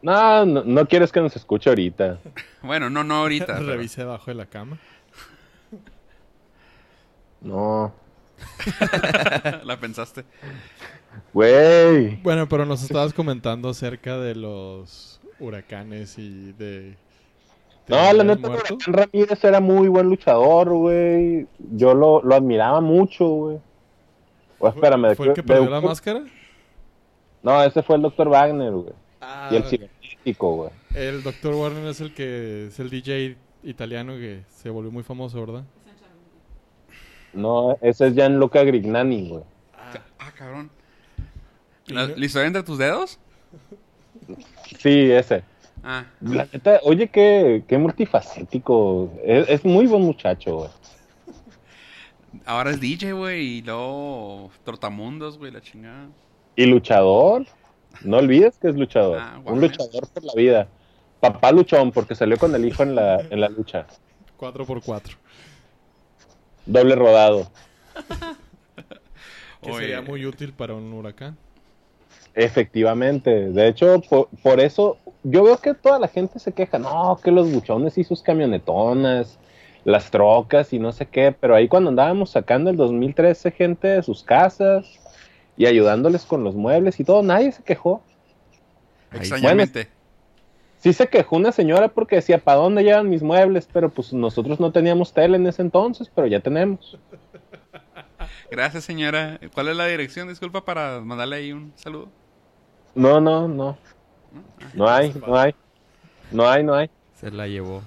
No, 0.05 0.45
no, 0.45 0.63
no 0.63 0.87
quieres 0.87 1.11
que 1.11 1.19
nos 1.19 1.35
escuche 1.35 1.69
ahorita. 1.69 2.19
Bueno, 2.61 2.89
no, 2.89 3.03
no 3.03 3.15
ahorita. 3.15 3.45
pero- 3.57 3.67
Revisé 3.67 4.01
debajo 4.01 4.25
de 4.31 4.35
la 4.35 4.45
cama. 4.45 4.77
No. 7.41 7.93
La 9.63 9.77
pensaste. 9.79 10.25
Güey. 11.33 12.17
Bueno, 12.23 12.47
pero 12.49 12.65
nos 12.65 12.83
estabas 12.83 13.13
comentando 13.13 13.69
acerca 13.69 14.17
de 14.17 14.35
los 14.35 15.19
huracanes 15.39 16.17
y 16.17 16.51
de... 16.53 16.81
de 16.81 16.97
No, 17.87 18.13
la 18.13 18.23
neta. 18.23 18.49
Huracán 18.49 18.77
Ramírez 18.87 19.43
era 19.43 19.59
muy 19.59 19.87
buen 19.87 20.07
luchador, 20.09 20.69
güey. 20.73 21.47
Yo 21.59 21.93
lo, 21.93 22.21
lo 22.23 22.35
admiraba 22.35 22.81
mucho, 22.81 23.25
güey. 23.27 23.57
O 24.59 24.67
espérame, 24.67 25.09
de 25.09 25.15
¿Fue 25.15 25.27
el 25.27 25.33
que 25.33 25.43
perdió 25.43 25.65
de- 25.65 25.69
la 25.71 25.81
máscara? 25.81 26.23
No, 27.43 27.61
ese 27.63 27.83
fue 27.83 27.95
el 27.97 28.01
Dr. 28.01 28.27
Wagner, 28.29 28.71
güey. 28.71 28.93
Ah, 29.21 29.49
y 29.51 29.55
el 29.55 29.63
güey. 30.33 30.69
el 30.95 31.21
Dr. 31.23 31.53
Warner 31.53 31.85
es 31.87 32.01
el 32.01 32.13
que 32.13 32.67
es 32.67 32.79
el 32.79 32.89
DJ 32.89 33.37
italiano 33.63 34.13
que 34.13 34.43
se 34.49 34.69
volvió 34.69 34.91
muy 34.91 35.03
famoso, 35.03 35.39
¿verdad? 35.39 35.63
No, 37.33 37.77
ese 37.81 38.07
es 38.07 38.13
Gianluca 38.15 38.63
Grignani, 38.63 39.29
güey. 39.29 39.43
Ah, 40.19 40.31
cabrón. 40.35 40.69
Y 41.87 41.93
¿La, 41.93 42.07
no- 42.07 42.15
la 42.15 42.25
historia 42.25 42.47
entre 42.47 42.63
tus 42.63 42.77
dedos? 42.77 43.19
Sí, 44.79 45.11
ese. 45.11 45.43
Ah. 45.83 46.05
La 46.21 46.47
neta, 46.51 46.79
oye, 46.83 47.07
qué, 47.09 47.63
qué 47.67 47.77
multifacético. 47.77 49.11
Es, 49.23 49.49
es 49.49 49.65
muy 49.65 49.85
buen 49.85 50.01
muchacho, 50.03 50.55
güey. 50.57 50.69
Ahora 52.45 52.71
es 52.71 52.79
DJ, 52.79 53.13
güey. 53.13 53.57
Y 53.57 53.61
luego 53.61 54.49
Trotamundos, 54.63 55.37
güey, 55.37 55.51
la 55.51 55.61
chingada. 55.61 56.07
Y 56.55 56.65
luchador. 56.65 57.45
No 58.03 58.17
olvides 58.17 58.57
que 58.57 58.67
es 58.69 58.75
luchador. 58.75 59.17
Ah, 59.19 59.39
Un 59.45 59.61
luchador 59.61 60.07
por 60.13 60.23
la 60.23 60.33
vida. 60.35 60.67
Papá 61.19 61.51
luchón, 61.51 61.91
porque 61.91 62.15
salió 62.15 62.37
con 62.37 62.53
el 62.55 62.65
hijo 62.65 62.83
en 62.83 62.95
la, 62.95 63.19
en 63.21 63.41
la 63.41 63.49
lucha. 63.49 63.87
4x4. 64.39 65.15
Doble 66.65 66.95
rodado. 66.95 67.47
Que 69.61 69.71
Oye. 69.71 69.79
sería 69.79 70.01
muy 70.03 70.23
útil 70.27 70.53
para 70.53 70.75
un 70.75 70.93
huracán. 70.93 71.35
Efectivamente. 72.35 73.49
De 73.49 73.67
hecho, 73.67 73.99
por, 74.07 74.27
por 74.43 74.59
eso 74.59 74.97
yo 75.23 75.43
veo 75.43 75.57
que 75.57 75.73
toda 75.73 75.97
la 75.97 76.07
gente 76.07 76.37
se 76.37 76.51
queja. 76.51 76.77
No, 76.77 77.19
que 77.23 77.31
los 77.31 77.51
buchones 77.51 77.97
y 77.97 78.03
sus 78.03 78.21
camionetonas, 78.21 79.39
las 79.83 80.11
trocas 80.11 80.71
y 80.71 80.77
no 80.77 80.91
sé 80.91 81.07
qué. 81.07 81.31
Pero 81.31 81.55
ahí 81.55 81.67
cuando 81.67 81.89
andábamos 81.89 82.29
sacando 82.29 82.69
el 82.69 82.77
2013 82.77 83.49
gente 83.49 83.87
de 83.87 84.03
sus 84.03 84.21
casas 84.23 84.99
y 85.57 85.65
ayudándoles 85.65 86.25
con 86.25 86.43
los 86.43 86.55
muebles 86.55 86.99
y 86.99 87.03
todo, 87.03 87.23
nadie 87.23 87.51
se 87.51 87.63
quejó. 87.63 88.01
Extrañamente. 89.11 89.89
Sí 90.77 90.93
se 90.93 91.07
quejó 91.07 91.37
una 91.37 91.51
señora 91.51 91.87
porque 91.87 92.17
decía, 92.17 92.37
¿para 92.37 92.59
dónde 92.59 92.83
llevan 92.83 93.09
mis 93.09 93.23
muebles? 93.23 93.67
Pero 93.71 93.89
pues 93.89 94.13
nosotros 94.13 94.59
no 94.59 94.71
teníamos 94.71 95.13
tele 95.13 95.37
en 95.37 95.47
ese 95.47 95.61
entonces, 95.61 96.11
pero 96.13 96.27
ya 96.27 96.41
tenemos. 96.41 96.97
Gracias, 98.51 98.83
señora. 98.83 99.39
¿Cuál 99.53 99.69
es 99.69 99.77
la 99.77 99.87
dirección? 99.87 100.27
Disculpa 100.27 100.63
para 100.63 101.01
mandarle 101.01 101.37
ahí 101.37 101.51
un 101.51 101.73
saludo. 101.75 102.09
No, 102.93 103.19
no, 103.19 103.47
no. 103.47 103.77
No 104.73 104.87
hay, 104.87 105.13
no 105.25 105.37
hay. 105.37 105.55
No 106.31 106.47
hay, 106.47 106.63
no 106.63 106.75
hay. 106.75 106.89
Se 107.15 107.31
la 107.31 107.47
llevó. 107.47 107.81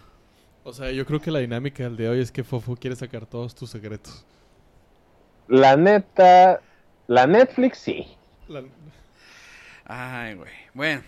O 0.64 0.72
sea, 0.72 0.90
yo 0.90 1.06
creo 1.06 1.20
que 1.20 1.30
la 1.30 1.38
dinámica 1.38 1.84
del 1.84 1.96
de 1.96 2.08
hoy 2.08 2.20
es 2.20 2.32
que 2.32 2.44
Fofo 2.44 2.76
quiere 2.76 2.96
sacar 2.96 3.26
todos 3.26 3.54
tus 3.54 3.70
secretos. 3.70 4.26
La 5.46 5.76
neta, 5.76 6.60
la 7.08 7.26
Netflix 7.26 7.78
sí. 7.78 8.06
Ay, 9.84 10.34
güey. 10.34 10.52
Bueno, 10.74 11.02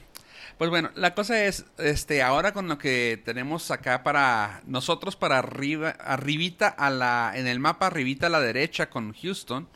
pues 0.59 0.71
bueno, 0.71 0.90
la 0.95 1.14
cosa 1.14 1.45
es, 1.45 1.66
este, 1.78 2.23
ahora 2.23 2.52
con 2.52 2.66
lo 2.69 2.78
que 2.78 3.23
tenemos 3.25 3.71
acá 3.71 4.02
para 4.02 4.62
nosotros 4.66 5.14
para 5.14 5.38
arriba, 5.38 5.90
arribita 5.90 6.69
a 6.69 6.90
la, 6.90 7.33
en 7.35 7.47
el 7.47 7.61
mapa 7.61 7.87
arribita 7.87 8.26
a 8.26 8.30
la 8.30 8.40
derecha 8.40 8.90
con 8.90 9.12
Houston, 9.12 9.69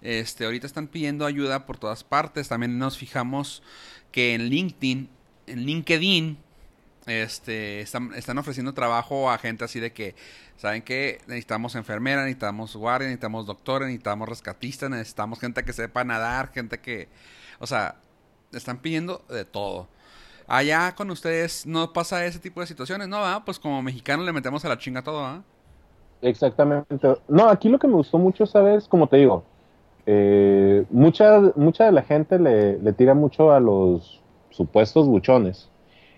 este, 0.00 0.44
ahorita 0.44 0.66
están 0.66 0.86
pidiendo 0.86 1.26
ayuda 1.26 1.66
por 1.66 1.78
todas 1.78 2.04
partes. 2.04 2.48
También 2.48 2.78
nos 2.78 2.96
fijamos 2.96 3.62
que 4.12 4.34
en 4.34 4.48
LinkedIn, 4.48 5.08
en 5.46 5.66
LinkedIn, 5.66 6.38
este, 7.06 7.80
están, 7.80 8.38
ofreciendo 8.38 8.72
trabajo 8.72 9.30
a 9.30 9.38
gente 9.38 9.64
así 9.64 9.80
de 9.80 9.92
que, 9.92 10.14
¿saben 10.56 10.82
qué? 10.82 11.18
Necesitamos 11.26 11.74
enfermeras, 11.74 12.24
necesitamos 12.24 12.74
guardias, 12.76 13.08
necesitamos 13.08 13.46
doctores, 13.46 13.88
necesitamos 13.88 14.28
rescatistas, 14.28 14.90
necesitamos 14.90 15.38
gente 15.38 15.64
que 15.64 15.72
sepa 15.72 16.04
nadar, 16.04 16.50
gente 16.52 16.78
que, 16.78 17.08
o 17.58 17.66
sea, 17.66 17.96
están 18.52 18.78
pidiendo 18.78 19.22
de 19.28 19.44
todo. 19.44 19.88
Allá 20.46 20.94
con 20.94 21.10
ustedes 21.10 21.66
no 21.66 21.92
pasa 21.92 22.24
ese 22.24 22.38
tipo 22.38 22.60
de 22.60 22.66
situaciones, 22.66 23.08
¿no? 23.08 23.18
¿verdad? 23.18 23.42
Pues 23.44 23.58
como 23.58 23.82
mexicanos 23.82 24.26
le 24.26 24.32
metemos 24.32 24.64
a 24.64 24.68
la 24.68 24.78
chinga 24.78 25.02
todo, 25.02 25.24
¿ah? 25.24 25.42
Exactamente. 26.22 27.16
No, 27.28 27.48
aquí 27.48 27.68
lo 27.68 27.78
que 27.78 27.86
me 27.86 27.94
gustó 27.94 28.18
mucho, 28.18 28.46
¿sabes? 28.46 28.88
Como 28.88 29.08
te 29.08 29.18
digo, 29.18 29.44
eh, 30.06 30.84
mucha, 30.90 31.40
mucha 31.56 31.84
de 31.84 31.92
la 31.92 32.02
gente 32.02 32.38
le, 32.38 32.78
le 32.78 32.92
tira 32.92 33.14
mucho 33.14 33.52
a 33.52 33.60
los 33.60 34.22
supuestos 34.50 35.06
buchones. 35.06 35.68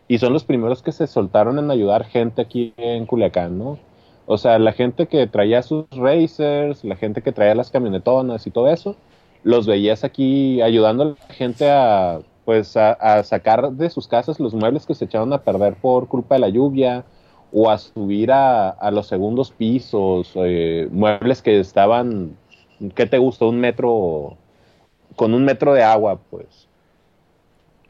Y 0.08 0.18
son 0.18 0.32
los 0.32 0.44
primeros 0.44 0.82
que 0.82 0.92
se 0.92 1.06
soltaron 1.06 1.58
en 1.58 1.70
ayudar 1.70 2.04
gente 2.04 2.42
aquí 2.42 2.72
en 2.76 3.06
Culiacán, 3.06 3.58
¿no? 3.58 3.78
O 4.26 4.38
sea, 4.38 4.58
la 4.58 4.72
gente 4.72 5.06
que 5.06 5.26
traía 5.26 5.62
sus 5.62 5.86
racers, 5.90 6.84
la 6.84 6.96
gente 6.96 7.22
que 7.22 7.32
traía 7.32 7.54
las 7.54 7.70
camionetonas 7.70 8.46
y 8.46 8.50
todo 8.50 8.68
eso, 8.68 8.96
los 9.42 9.66
veías 9.66 10.04
aquí 10.04 10.60
ayudando 10.62 11.02
a 11.02 11.06
la 11.06 11.34
gente 11.34 11.70
a, 11.70 12.20
pues, 12.44 12.76
a, 12.76 12.92
a 12.92 13.22
sacar 13.22 13.72
de 13.72 13.90
sus 13.90 14.08
casas 14.08 14.40
los 14.40 14.54
muebles 14.54 14.86
que 14.86 14.94
se 14.94 15.04
echaron 15.04 15.32
a 15.32 15.42
perder 15.42 15.74
por 15.74 16.08
culpa 16.08 16.36
de 16.36 16.40
la 16.40 16.48
lluvia, 16.48 17.04
o 17.52 17.70
a 17.70 17.78
subir 17.78 18.32
a, 18.32 18.70
a 18.70 18.90
los 18.90 19.06
segundos 19.06 19.50
pisos, 19.50 20.32
eh, 20.34 20.88
muebles 20.90 21.42
que 21.42 21.58
estaban, 21.60 22.36
¿qué 22.94 23.06
te 23.06 23.18
gusta? 23.18 23.46
Un 23.46 23.60
metro, 23.60 24.36
con 25.14 25.32
un 25.34 25.44
metro 25.44 25.72
de 25.72 25.82
agua, 25.82 26.18
pues. 26.30 26.68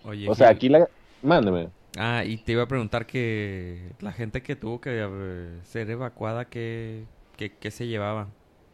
Oye, 0.05 0.29
O 0.29 0.35
sea, 0.35 0.51
aquí 0.51 0.69
la... 0.69 0.89
Mándeme. 1.23 1.69
Ah, 1.97 2.25
y 2.25 2.37
te 2.37 2.53
iba 2.53 2.63
a 2.63 2.69
preguntar 2.69 3.07
que 3.07 3.91
la 4.01 4.13
gente 4.13 4.43
que 4.43 4.55
tuvo 4.57 4.81
que 4.81 4.91
eh, 5.09 5.61
ser 5.65 5.91
evacuada, 5.91 6.45
¿qué, 6.45 7.05
qué, 7.37 7.53
qué 7.53 7.71
se 7.71 7.87
llevaba? 7.87 8.29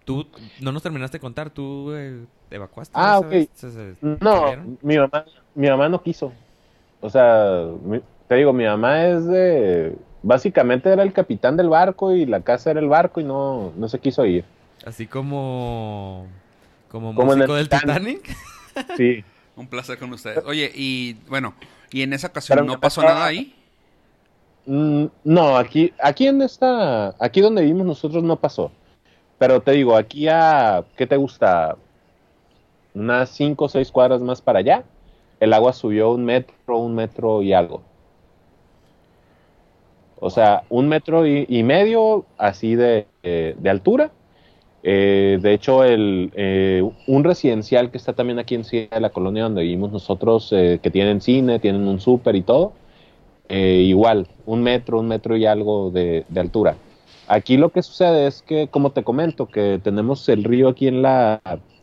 Tú, 0.04 0.26
no 0.60 0.72
nos 0.72 0.82
terminaste 0.82 1.18
de 1.18 1.20
contar, 1.20 1.50
tú 1.50 1.92
eh, 1.94 2.24
te 2.48 2.56
evacuaste. 2.56 2.92
Ah, 2.96 3.18
ok. 3.20 3.30
¿Se- 3.54 3.70
se 3.70 3.94
No, 4.00 4.76
mi 4.82 4.98
mamá, 4.98 5.24
mi 5.54 5.68
mamá 5.68 5.88
no 5.88 6.02
quiso. 6.02 6.32
O 7.00 7.08
sea, 7.10 7.64
mi- 7.84 8.00
te 8.28 8.34
digo, 8.36 8.52
mi 8.52 8.64
mamá 8.64 9.06
es 9.06 9.26
de... 9.26 9.94
Básicamente 10.24 10.88
era 10.90 11.02
el 11.02 11.12
capitán 11.12 11.56
del 11.56 11.68
barco 11.68 12.12
y 12.14 12.26
la 12.26 12.40
casa 12.42 12.70
era 12.70 12.80
el 12.80 12.88
barco 12.88 13.20
y 13.20 13.24
no, 13.24 13.72
no 13.76 13.88
se 13.88 13.98
quiso 14.00 14.24
ir. 14.26 14.44
Así 14.84 15.06
como... 15.06 16.26
Como, 16.88 17.14
Como 17.14 17.32
en 17.32 17.38
músico 17.40 17.56
el 17.56 17.68
del 17.68 17.80
Titanic. 17.80 18.22
Titanic. 18.22 18.96
Sí. 18.96 19.24
Un 19.54 19.66
placer 19.66 19.98
con 19.98 20.12
ustedes. 20.12 20.42
Oye, 20.46 20.70
y 20.74 21.14
bueno, 21.28 21.54
¿y 21.92 22.02
en 22.02 22.12
esa 22.12 22.28
ocasión 22.28 22.56
Pero 22.56 22.66
no 22.66 22.80
pasó 22.80 23.02
nada 23.02 23.26
ahí? 23.26 23.54
Mm, 24.66 25.06
No, 25.24 25.56
aquí, 25.56 25.92
aquí 26.00 26.26
en 26.26 26.42
esta, 26.42 27.14
aquí 27.18 27.40
donde 27.40 27.62
vivimos 27.62 27.86
nosotros 27.86 28.22
no 28.22 28.36
pasó. 28.36 28.70
Pero 29.38 29.60
te 29.60 29.72
digo, 29.72 29.96
aquí 29.96 30.28
a, 30.28 30.84
¿qué 30.96 31.06
te 31.06 31.16
gusta? 31.16 31.76
Unas 32.94 33.30
cinco 33.30 33.64
o 33.64 33.68
seis 33.68 33.90
cuadras 33.90 34.20
más 34.20 34.40
para 34.40 34.60
allá, 34.60 34.84
el 35.40 35.52
agua 35.52 35.72
subió 35.72 36.12
un 36.12 36.24
metro, 36.24 36.78
un 36.78 36.94
metro 36.94 37.42
y 37.42 37.52
algo. 37.52 37.82
O 40.20 40.30
sea, 40.30 40.62
un 40.68 40.88
metro 40.88 41.26
y, 41.26 41.46
y 41.48 41.64
medio 41.64 42.26
así 42.38 42.76
de, 42.76 43.08
eh, 43.24 43.56
de 43.58 43.70
altura. 43.70 44.12
Eh, 44.82 45.38
de 45.40 45.54
hecho, 45.54 45.84
el, 45.84 46.32
eh, 46.34 46.82
un 47.06 47.24
residencial 47.24 47.90
que 47.90 47.98
está 47.98 48.14
también 48.14 48.38
aquí 48.38 48.56
en 48.56 49.02
la 49.02 49.10
colonia 49.10 49.44
donde 49.44 49.62
vivimos 49.62 49.92
nosotros, 49.92 50.52
eh, 50.52 50.80
que 50.82 50.90
tienen 50.90 51.20
cine, 51.20 51.58
tienen 51.60 51.86
un 51.86 52.00
súper 52.00 52.34
y 52.34 52.42
todo, 52.42 52.72
eh, 53.48 53.82
igual, 53.86 54.28
un 54.46 54.62
metro, 54.62 54.98
un 54.98 55.08
metro 55.08 55.36
y 55.36 55.46
algo 55.46 55.90
de, 55.90 56.24
altura. 56.36 56.76
Aquí 57.28 57.56
lo 57.56 57.70
que 57.70 57.82
sucede 57.82 58.26
es 58.26 58.42
que, 58.42 58.68
como 58.68 58.90
te 58.90 59.04
comento, 59.04 59.46
que 59.46 59.80
tenemos 59.82 60.28
el 60.28 60.44
río 60.44 60.68
aquí 60.68 60.88
en 60.88 61.02
la... 61.02 61.40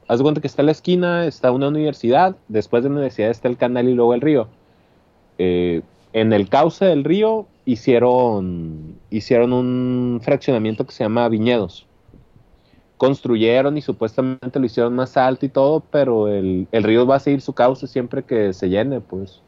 Haz 0.07 0.17
de 0.17 0.23
cuenta 0.23 0.41
que 0.41 0.47
está 0.47 0.63
en 0.63 0.67
la 0.67 0.71
esquina, 0.73 1.25
está 1.25 1.51
una 1.51 1.67
universidad, 1.67 2.35
después 2.47 2.83
de 2.83 2.89
la 2.89 2.95
universidad 2.95 3.29
está 3.29 3.47
el 3.47 3.57
canal 3.57 3.87
y 3.87 3.93
luego 3.93 4.13
el 4.15 4.21
río. 4.21 4.47
En 5.37 6.33
el 6.33 6.49
cauce 6.49 6.85
del 6.85 7.03
río 7.03 7.45
hicieron, 7.65 8.95
hicieron 9.11 9.53
un 9.53 10.19
fraccionamiento 10.21 10.85
que 10.85 10.91
se 10.91 11.03
llama 11.03 11.29
Viñedos. 11.29 11.85
Construyeron 12.99 13.77
y 13.77 13.81
supuestamente 13.81 14.59
lo 14.59 14.65
hicieron 14.65 14.93
más 14.93 15.17
alto 15.17 15.45
y 15.45 15.49
todo, 15.49 15.79
pero 15.79 16.27
el, 16.27 16.67
el 16.71 16.83
río 16.83 17.07
va 17.07 17.15
a 17.15 17.19
seguir 17.19 17.41
su 17.41 17.53
cauce 17.53 17.87
siempre 17.87 18.23
que 18.23 18.53
se 18.53 18.69
llene, 18.69 18.99
pues. 18.99 19.41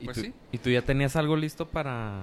¿Y, 0.00 0.06
Pues 0.06 0.16
tú, 0.16 0.22
sí. 0.24 0.34
¿Y 0.52 0.58
tú 0.58 0.70
ya 0.70 0.82
tenías 0.82 1.14
algo 1.14 1.36
listo 1.36 1.66
para, 1.66 2.20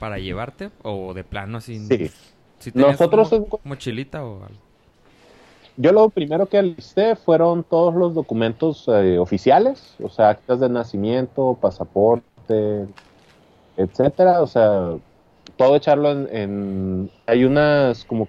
para 0.00 0.18
llevarte? 0.18 0.70
¿O 0.82 1.14
de 1.14 1.22
plano 1.24 1.58
así? 1.58 1.78
Sí. 1.78 2.10
¿Sí 2.58 2.72
Nosotros 2.74 3.30
mo- 3.30 3.36
en- 3.38 3.46
mochilita 3.70 4.24
o 4.24 4.42
algo? 4.42 4.58
Yo 5.76 5.92
lo 5.92 6.08
primero 6.10 6.46
que 6.46 6.58
alisté 6.58 7.14
fueron 7.14 7.62
todos 7.62 7.94
los 7.94 8.12
documentos 8.12 8.86
eh, 8.88 9.18
oficiales, 9.18 9.94
o 10.02 10.08
sea, 10.08 10.30
actas 10.30 10.58
de 10.58 10.68
nacimiento, 10.68 11.56
pasaporte, 11.60 12.88
etcétera. 13.76 14.42
O 14.42 14.46
sea, 14.48 14.96
todo 15.56 15.76
echarlo 15.76 16.10
en, 16.10 16.28
en- 16.36 17.10
hay 17.26 17.44
unas 17.44 18.04
como 18.04 18.26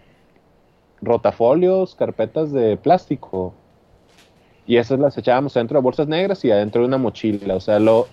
rotafolios, 1.01 1.95
carpetas 1.95 2.51
de 2.51 2.77
plástico. 2.77 3.53
Y 4.67 4.77
esas 4.77 4.99
las 4.99 5.17
echábamos 5.17 5.53
dentro 5.55 5.79
de 5.79 5.83
bolsas 5.83 6.07
negras 6.07 6.45
y 6.45 6.51
adentro 6.51 6.81
de 6.81 6.87
una 6.87 6.97
mochila. 6.97 7.55
O 7.55 7.59
sea, 7.59 7.79
lo 7.79 8.07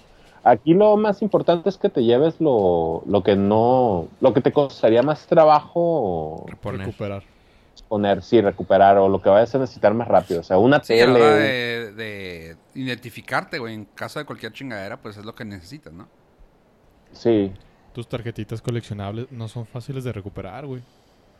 aquí 0.44 0.74
lo 0.74 0.96
más 0.96 1.20
importante 1.22 1.68
es 1.68 1.76
que 1.76 1.90
te 1.90 2.02
lleves 2.04 2.40
lo, 2.40 3.02
lo 3.06 3.22
que 3.22 3.36
no, 3.36 4.08
lo 4.20 4.32
que 4.32 4.40
te 4.40 4.52
costaría 4.52 5.02
más 5.02 5.26
trabajo 5.26 6.44
Reponer. 6.48 6.86
recuperar. 6.86 7.22
poner, 7.88 8.22
sí, 8.22 8.40
recuperar 8.40 8.96
o 8.98 9.08
lo 9.08 9.20
que 9.20 9.28
vayas 9.28 9.54
a 9.54 9.58
necesitar 9.58 9.92
más 9.94 10.08
rápido. 10.08 10.40
O 10.40 10.42
sea, 10.44 10.56
una 10.58 10.80
Sí, 10.82 10.94
tele. 10.94 11.20
de, 11.20 11.92
de 11.92 12.56
identificarte, 12.74 13.58
güey, 13.58 13.74
en 13.74 13.84
caso 13.84 14.18
de 14.18 14.24
cualquier 14.24 14.52
chingadera, 14.52 14.96
pues 15.02 15.16
es 15.18 15.24
lo 15.24 15.34
que 15.34 15.44
necesitas, 15.44 15.92
¿no? 15.92 16.08
Sí. 17.12 17.52
Tus 17.92 18.08
tarjetitas 18.08 18.60
coleccionables 18.62 19.30
no 19.30 19.48
son 19.48 19.66
fáciles 19.66 20.04
de 20.04 20.12
recuperar, 20.12 20.66
güey. 20.66 20.82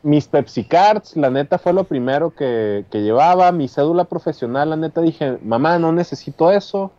Mis 0.07 0.25
Pepsi 0.25 0.63
Cards, 0.63 1.17
la 1.17 1.29
neta, 1.29 1.57
fue 1.57 1.73
lo 1.73 1.83
primero 1.83 2.33
que, 2.33 2.85
que 2.89 3.01
llevaba. 3.01 3.51
Mi 3.51 3.67
cédula 3.67 4.05
profesional, 4.05 4.69
la 4.69 4.77
neta, 4.77 5.01
dije, 5.01 5.37
mamá, 5.43 5.77
no 5.79 5.91
necesito 5.91 6.49
eso. 6.49 6.93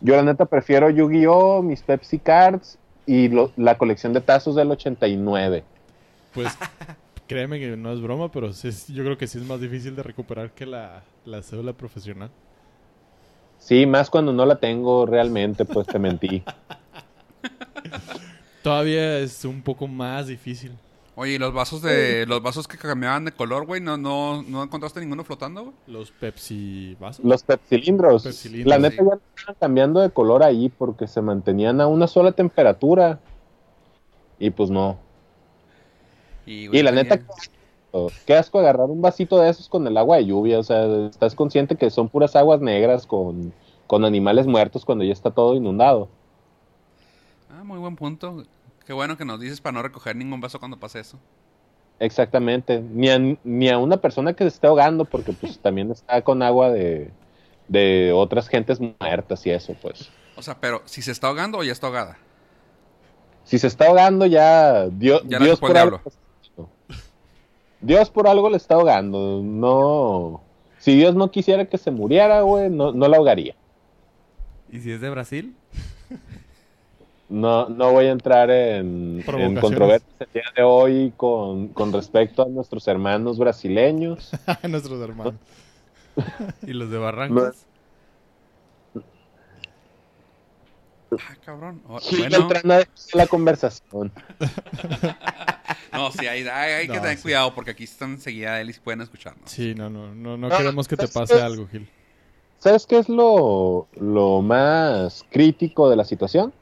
Yo, 0.00 0.16
la 0.16 0.22
neta, 0.22 0.46
prefiero 0.46 0.88
Yu-Gi-Oh!, 0.88 1.60
mis 1.60 1.82
Pepsi 1.82 2.18
Cards 2.18 2.78
y 3.04 3.28
lo- 3.28 3.52
la 3.58 3.76
colección 3.76 4.14
de 4.14 4.22
tazos 4.22 4.54
del 4.54 4.70
89. 4.70 5.64
Pues 6.32 6.56
créeme 7.26 7.60
que 7.60 7.76
no 7.76 7.92
es 7.92 8.00
broma, 8.00 8.32
pero 8.32 8.50
sí 8.54 8.70
yo 8.94 9.04
creo 9.04 9.18
que 9.18 9.26
sí 9.26 9.36
es 9.36 9.44
más 9.44 9.60
difícil 9.60 9.94
de 9.94 10.02
recuperar 10.02 10.50
que 10.52 10.64
la, 10.64 11.02
la 11.26 11.42
cédula 11.42 11.74
profesional. 11.74 12.30
Sí, 13.58 13.84
más 13.84 14.08
cuando 14.08 14.32
no 14.32 14.46
la 14.46 14.56
tengo 14.56 15.04
realmente, 15.04 15.66
pues 15.66 15.86
te 15.86 15.98
mentí. 15.98 16.42
Todavía 18.62 19.18
es 19.18 19.44
un 19.44 19.60
poco 19.60 19.86
más 19.86 20.28
difícil. 20.28 20.72
Oye, 21.18 21.32
¿y 21.32 21.38
los 21.38 21.54
vasos 21.54 21.80
de 21.80 22.26
los 22.26 22.42
vasos 22.42 22.68
que 22.68 22.76
cambiaban 22.76 23.24
de 23.24 23.32
color, 23.32 23.64
güey? 23.64 23.80
¿No, 23.80 23.96
no, 23.96 24.42
¿No 24.42 24.62
encontraste 24.62 25.00
ninguno 25.00 25.24
flotando, 25.24 25.62
güey? 25.64 25.74
Los 25.86 26.10
Pepsi 26.10 26.94
vasos. 27.00 27.24
Los 27.24 27.42
pepsilindros. 27.42 28.24
Pepsilindros, 28.24 28.68
la 28.68 28.78
neta 28.78 29.02
sí. 29.02 29.08
ya 29.08 29.14
estaban 29.34 29.56
cambiando 29.58 30.00
de 30.00 30.10
color 30.10 30.42
ahí 30.42 30.68
porque 30.68 31.06
se 31.06 31.22
mantenían 31.22 31.80
a 31.80 31.86
una 31.86 32.06
sola 32.06 32.32
temperatura. 32.32 33.18
Y 34.38 34.50
pues 34.50 34.68
no. 34.68 34.98
Y, 36.44 36.64
Y 36.76 36.82
la 36.82 36.90
tenía- 36.90 37.02
neta, 37.04 37.22
qué 38.26 38.34
asco 38.36 38.58
agarrar 38.58 38.90
un 38.90 39.00
vasito 39.00 39.38
de 39.40 39.48
esos 39.48 39.70
con 39.70 39.86
el 39.86 39.96
agua 39.96 40.18
de 40.18 40.26
lluvia. 40.26 40.58
O 40.58 40.62
sea, 40.62 40.84
estás 41.06 41.34
consciente 41.34 41.76
que 41.76 41.88
son 41.88 42.10
puras 42.10 42.36
aguas 42.36 42.60
negras 42.60 43.06
con, 43.06 43.54
con 43.86 44.04
animales 44.04 44.46
muertos 44.46 44.84
cuando 44.84 45.02
ya 45.02 45.14
está 45.14 45.30
todo 45.30 45.54
inundado. 45.54 46.10
Ah, 47.50 47.64
muy 47.64 47.78
buen 47.78 47.96
punto. 47.96 48.44
Qué 48.86 48.92
bueno 48.92 49.16
que 49.16 49.24
nos 49.24 49.40
dices 49.40 49.60
para 49.60 49.72
no 49.72 49.82
recoger 49.82 50.14
ningún 50.14 50.40
vaso 50.40 50.60
cuando 50.60 50.78
pase 50.78 51.00
eso. 51.00 51.18
Exactamente. 51.98 52.80
Ni 52.80 53.10
a, 53.10 53.18
ni 53.42 53.68
a 53.68 53.78
una 53.78 53.96
persona 53.96 54.32
que 54.32 54.44
se 54.44 54.48
esté 54.48 54.68
ahogando, 54.68 55.04
porque 55.04 55.32
pues 55.32 55.58
también 55.62 55.90
está 55.90 56.22
con 56.22 56.40
agua 56.42 56.70
de, 56.70 57.10
de 57.66 58.12
otras 58.14 58.48
gentes 58.48 58.78
muertas 58.80 59.44
y 59.44 59.50
eso, 59.50 59.74
pues. 59.82 60.08
O 60.36 60.42
sea, 60.42 60.60
pero 60.60 60.82
si 60.84 61.02
se 61.02 61.10
está 61.10 61.26
ahogando 61.26 61.58
o 61.58 61.64
ya 61.64 61.72
está 61.72 61.88
ahogada. 61.88 62.16
Si 63.42 63.58
se 63.58 63.66
está 63.66 63.86
ahogando, 63.86 64.26
ya 64.26 64.86
Dios, 64.86 65.22
Ya 65.26 65.38
Dios 65.40 65.58
por 65.58 65.76
algo. 65.76 66.00
Dios 67.80 68.10
por 68.10 68.28
algo 68.28 68.50
le 68.50 68.56
está 68.56 68.76
ahogando. 68.76 69.42
No. 69.42 70.42
Si 70.78 70.94
Dios 70.94 71.16
no 71.16 71.30
quisiera 71.32 71.64
que 71.64 71.78
se 71.78 71.90
muriera, 71.90 72.42
güey, 72.42 72.70
no, 72.70 72.92
no 72.92 73.08
la 73.08 73.16
ahogaría. 73.16 73.56
¿Y 74.70 74.78
si 74.80 74.92
es 74.92 75.00
de 75.00 75.10
Brasil? 75.10 75.56
No, 77.28 77.68
no 77.68 77.92
voy 77.92 78.06
a 78.06 78.10
entrar 78.12 78.50
en, 78.50 79.24
en 79.26 79.56
controversias 79.56 80.14
el 80.20 80.28
día 80.32 80.44
de 80.56 80.62
hoy 80.62 81.12
con, 81.16 81.68
con 81.68 81.92
respecto 81.92 82.42
a 82.42 82.48
nuestros 82.48 82.86
hermanos 82.86 83.38
brasileños. 83.38 84.30
Nuestros 84.68 85.00
hermanos. 85.02 85.34
¿Y 86.62 86.72
los 86.72 86.90
de 86.90 86.98
Barrancos? 86.98 87.66
Ah, 91.12 91.36
cabrón. 91.44 91.82
O- 91.88 92.00
Sí, 92.00 92.16
bueno, 92.18 92.36
entrando 92.38 92.74
a 92.74 92.84
la 93.12 93.26
conversación. 93.26 94.12
no, 95.92 96.10
sí, 96.12 96.26
hay, 96.26 96.42
hay- 96.46 96.72
hay 96.72 96.86
que 96.86 97.00
tener 97.00 97.16
sí. 97.16 97.22
cuidado 97.24 97.54
porque 97.54 97.72
aquí 97.72 97.84
están 97.84 98.12
enseguida 98.12 98.60
él 98.60 98.70
y 98.70 98.72
pueden 98.74 99.00
escucharnos. 99.00 99.50
Sí, 99.50 99.74
no, 99.74 99.90
no, 99.90 100.14
no, 100.14 100.36
no 100.36 100.48
No, 100.48 100.56
queremos 100.56 100.86
que 100.86 100.96
te 100.96 101.06
¿sabes 101.06 101.30
pase 101.30 101.36
es? 101.38 101.42
algo, 101.42 101.66
Gil. 101.68 101.88
¿Sabes 102.58 102.86
qué 102.86 102.98
es 102.98 103.08
lo, 103.08 103.88
lo 104.00 104.42
más 104.42 105.24
crítico 105.30 105.88
de 105.90 105.96
la 105.96 106.04
situación? 106.04 106.52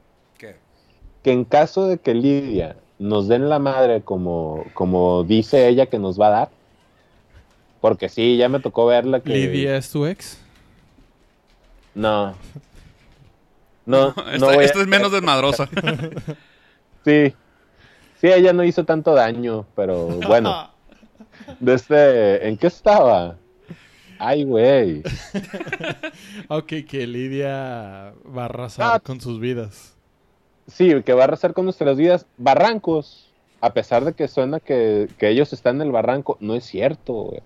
Que 1.24 1.32
en 1.32 1.44
caso 1.44 1.88
de 1.88 1.98
que 1.98 2.14
Lidia 2.14 2.76
nos 3.00 3.26
den 3.26 3.48
la 3.48 3.58
madre 3.58 4.02
como, 4.02 4.64
como 4.74 5.24
dice 5.24 5.66
ella 5.66 5.86
que 5.86 5.98
nos 5.98 6.20
va 6.20 6.28
a 6.28 6.30
dar, 6.30 6.48
porque 7.80 8.08
sí, 8.08 8.36
ya 8.36 8.48
me 8.48 8.60
tocó 8.60 8.86
verla 8.86 9.18
que... 9.20 9.30
¿Lidia 9.30 9.76
es 9.76 9.90
tu 9.90 10.06
ex? 10.06 10.38
No. 11.94 12.34
No, 13.86 14.08
Esta, 14.08 14.38
no 14.38 14.48
a- 14.48 14.64
es 14.64 14.74
menos 14.86 15.12
desmadrosa. 15.12 15.68
Sí. 17.04 17.34
Sí, 18.18 18.28
ella 18.28 18.54
no 18.54 18.64
hizo 18.64 18.84
tanto 18.84 19.12
daño, 19.12 19.66
pero 19.76 20.06
bueno. 20.06 20.70
Desde, 21.60 22.48
¿En 22.48 22.56
qué 22.56 22.68
estaba? 22.68 23.36
Ay, 24.18 24.44
güey. 24.44 25.02
ok, 26.48 26.66
que 26.88 27.06
Lidia 27.06 28.14
va 28.34 28.42
a 28.42 28.44
arrasar 28.46 28.90
Ah. 28.94 29.00
con 29.00 29.20
sus 29.20 29.38
vidas. 29.38 29.93
Sí, 30.66 31.02
que 31.02 31.12
va 31.12 31.22
a 31.22 31.24
arrasar 31.24 31.52
con 31.52 31.64
nuestras 31.64 31.96
vidas. 31.96 32.26
Barrancos. 32.36 33.30
A 33.60 33.72
pesar 33.72 34.04
de 34.04 34.12
que 34.12 34.28
suena 34.28 34.60
que, 34.60 35.08
que 35.18 35.30
ellos 35.30 35.52
están 35.54 35.76
en 35.76 35.82
el 35.82 35.92
barranco, 35.92 36.36
no 36.40 36.54
es 36.54 36.64
cierto, 36.64 37.12
güey. 37.14 37.40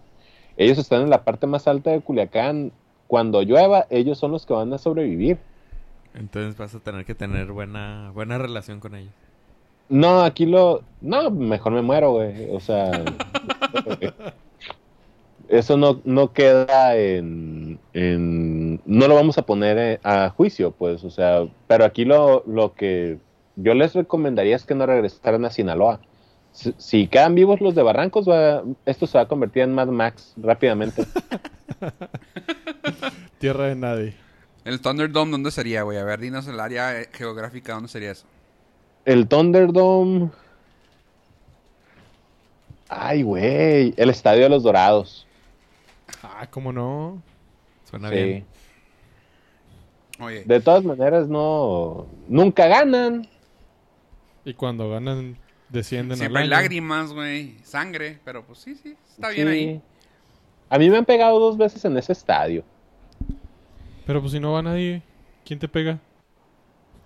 Ellos 0.57 0.77
están 0.79 1.03
en 1.03 1.11
la 1.11 1.23
parte 1.23 1.47
más 1.47 1.69
alta 1.69 1.91
de 1.91 2.01
Culiacán. 2.01 2.73
Cuando 3.07 3.43
llueva, 3.43 3.87
ellos 3.91 4.19
son 4.19 4.33
los 4.33 4.45
que 4.45 4.53
van 4.53 4.73
a 4.73 4.79
sobrevivir. 4.79 5.39
Entonces 6.15 6.57
vas 6.59 6.75
a 6.75 6.81
tener 6.81 7.05
que 7.05 7.15
tener 7.15 7.53
buena, 7.53 8.11
buena 8.13 8.39
relación 8.39 8.81
con 8.81 8.97
ellos. 8.97 9.13
No, 9.89 10.23
aquí 10.23 10.47
lo. 10.47 10.83
No, 11.01 11.31
mejor 11.31 11.73
me 11.73 11.83
muero, 11.83 12.13
güey. 12.13 12.51
O 12.55 12.61
sea. 12.61 12.91
eso 15.49 15.77
no, 15.77 16.01
no 16.05 16.33
queda 16.33 16.97
en, 16.97 17.79
en- 17.93 18.81
No 18.85 19.09
lo 19.09 19.15
vamos 19.15 19.39
a 19.39 19.43
poner 19.43 19.79
eh, 19.79 20.01
a 20.03 20.31
juicio, 20.31 20.73
pues. 20.73 21.05
O 21.05 21.11
sea, 21.11 21.47
pero 21.67 21.85
aquí 21.85 22.05
lo, 22.05 22.43
lo 22.47 22.75
que 22.75 23.19
yo 23.57 23.75
les 23.75 23.95
recomendaría 23.95 24.57
es 24.57 24.65
que 24.65 24.75
no 24.75 24.87
regresaran 24.87 25.45
a 25.45 25.51
Sinaloa. 25.51 26.01
Si, 26.53 26.75
si 26.79 27.07
quedan 27.09 27.35
vivos 27.35 27.61
los 27.61 27.75
de 27.75 27.83
Barrancos, 27.83 28.29
va- 28.29 28.63
esto 28.87 29.07
se 29.07 29.19
va 29.19 29.25
a 29.25 29.29
convertir 29.29 29.63
en 29.63 29.75
Mad 29.75 29.89
Max 29.89 30.35
rápidamente. 30.37 31.05
Tierra 33.39 33.67
de 33.67 33.77
nadie. 33.77 34.15
¿El 34.65 34.81
Thunderdome 34.81 35.33
dónde 35.33 35.51
sería, 35.51 35.83
güey? 35.83 35.99
A 35.99 36.05
ver, 36.05 36.21
dinos 36.21 36.47
el 36.49 36.61
área 36.61 36.93
geográfica, 37.13 37.75
¿dónde 37.75 37.89
sería 37.89 38.11
eso? 38.11 38.27
El 39.05 39.29
Thunderdome. 39.29 40.31
Ay, 42.89 43.23
güey. 43.23 43.95
El 43.97 44.11
Estadio 44.11 44.43
de 44.45 44.49
los 44.49 44.63
Dorados. 44.63 45.27
Ah, 46.23 46.47
¿cómo 46.51 46.73
no? 46.73 47.23
Suena 47.85 48.09
Sí. 48.11 48.15
bien. 48.15 48.47
Oye, 50.21 50.43
De 50.45 50.61
todas 50.61 50.85
maneras, 50.85 51.29
no. 51.29 52.07
Nunca 52.29 52.67
ganan. 52.67 53.29
Y 54.45 54.55
cuando 54.55 54.91
ganan, 54.91 55.37
descienden 55.69 56.17
siempre 56.17 56.43
al 56.43 56.45
hay 56.45 56.49
lágrimas, 56.51 57.13
güey, 57.13 57.57
sangre, 57.63 58.19
pero 58.25 58.45
pues 58.45 58.59
sí, 58.59 58.75
sí, 58.75 58.97
está 59.11 59.29
bien 59.31 59.49
ahí. 59.49 59.83
A 60.71 60.79
mí 60.79 60.91
me 60.91 60.97
han 60.99 61.05
pegado 61.05 61.39
dos 61.39 61.57
veces 61.57 61.85
en 61.85 61.97
ese 61.97 62.13
estadio. 62.13 62.65
Pero 64.07 64.21
pues 64.21 64.33
si 64.33 64.41
no 64.41 64.53
va 64.53 64.63
nadie, 64.63 65.03
¿quién 65.45 65.59
te 65.59 65.69
pega? 65.69 65.99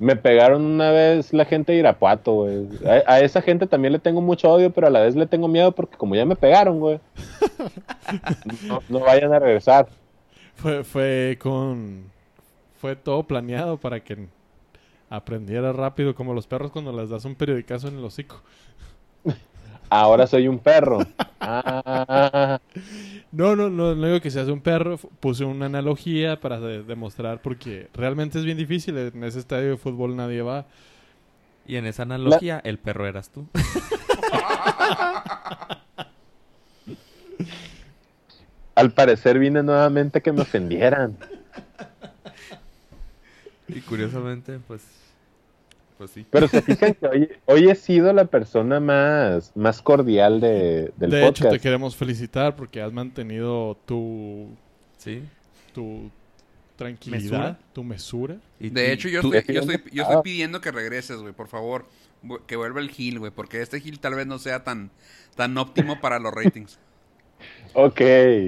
Me 0.03 0.17
pegaron 0.17 0.65
una 0.65 0.91
vez 0.91 1.33
la 1.33 1.45
gente 1.45 1.71
de 1.71 1.79
Irapuato, 1.79 2.33
güey. 2.33 2.67
A, 3.07 3.21
esa 3.21 3.41
gente 3.41 3.69
también 3.69 3.93
le 3.93 4.01
tengo 4.01 4.21
mucho 4.21 4.51
odio, 4.51 4.73
pero 4.73 4.88
a 4.88 4.91
la 4.91 4.99
vez 4.99 5.15
le 5.15 5.29
tengo 5.29 5.47
miedo 5.47 5.71
porque 5.71 5.97
como 5.97 6.17
ya 6.17 6.25
me 6.27 6.35
pegaron, 6.35 6.81
güey. 6.81 6.99
No, 8.67 8.83
no 8.88 8.99
vayan 8.99 9.33
a 9.33 9.38
regresar. 9.38 9.87
Fue, 10.57 10.83
fue 10.83 11.38
con... 11.41 12.11
Fue 12.81 12.97
todo 12.97 13.23
planeado 13.23 13.79
para 13.79 14.01
que 14.01 14.27
aprendiera 15.09 15.73
rápido, 15.73 16.17
como 16.17 16.35
los 16.35 16.49
perros 16.49 16.73
cuando 16.73 16.93
les 16.93 17.09
das 17.09 17.25
un 17.25 17.37
periodicazo 17.37 17.87
en 17.87 17.99
el 17.99 18.05
hocico. 18.05 18.43
Ahora 19.95 20.27
soy 20.27 20.49
un 20.49 20.59
perro. 20.59 21.01
Ah, 21.39 22.59
No, 23.31 23.55
no, 23.57 23.69
no, 23.71 23.95
no 23.95 24.07
digo 24.07 24.21
que 24.21 24.31
seas 24.31 24.49
un 24.49 24.61
perro. 24.61 24.99
Puse 25.21 25.45
una 25.45 25.67
analogía 25.67 26.41
para 26.41 26.61
de- 26.61 26.83
demostrar 26.83 27.41
porque 27.43 27.89
realmente 27.95 28.39
es 28.39 28.45
bien 28.45 28.57
difícil. 28.59 28.97
En 28.97 29.23
ese 29.25 29.39
estadio 29.39 29.71
de 29.71 29.77
fútbol 29.77 30.17
nadie 30.17 30.41
va. 30.43 30.67
Y 31.67 31.77
en 31.77 31.87
esa 31.87 32.03
analogía, 32.05 32.61
el 32.65 32.79
perro 32.79 33.07
eras 33.07 33.31
tú. 33.31 33.47
al 38.75 38.93
parecer 38.93 39.39
vine 39.39 39.63
nuevamente 39.63 40.23
que 40.23 40.33
me 40.33 40.43
ofendieran. 40.43 41.17
Y 43.69 43.81
curiosamente, 43.81 44.59
pues... 44.67 44.83
Pues 46.03 46.11
sí. 46.11 46.27
Pero 46.31 46.49
se 46.49 46.61
fijan 46.62 46.95
que 46.95 47.07
hoy, 47.07 47.29
hoy 47.47 47.69
he 47.71 47.77
sido 47.77 48.12
la 48.12 48.25
persona 48.25 48.81
más, 48.81 49.53
más 49.55 49.81
cordial 49.81 50.41
de, 50.41 50.93
del 50.97 51.11
de 51.11 51.21
hecho, 51.21 51.27
podcast. 51.45 51.53
te 51.53 51.61
queremos 51.61 51.95
felicitar 51.95 52.57
porque 52.57 52.83
has 52.83 52.93
mantenido 52.93 53.77
tu, 53.87 54.49
Sí. 54.99 55.23
tu 55.73 56.11
tranquilidad, 56.75 57.23
Mesura. 57.23 57.59
tu 57.73 57.85
mesura. 57.85 58.37
Y 58.59 58.71
De 58.71 58.93
hecho, 58.93 59.09
yo 59.09 59.21
estoy, 59.21 59.45
yo, 59.55 59.61
estoy, 59.61 59.81
yo 59.93 60.03
estoy 60.03 60.23
pidiendo 60.25 60.61
que 60.61 60.73
regreses, 60.73 61.19
güey, 61.19 61.33
por 61.33 61.47
favor. 61.47 61.87
Que 62.49 62.57
vuelva 62.57 62.81
el 62.81 62.91
Gil, 62.91 63.21
güey, 63.21 63.31
porque 63.31 63.62
este 63.62 63.81
Gil 63.81 64.01
tal 64.01 64.17
vez 64.17 64.27
no 64.27 64.41
sea 64.41 64.65
tan, 64.65 64.91
tan 65.37 65.57
óptimo 65.57 66.01
para 66.01 66.19
los 66.19 66.35
ratings. 66.35 66.79
Ok. 67.75 68.01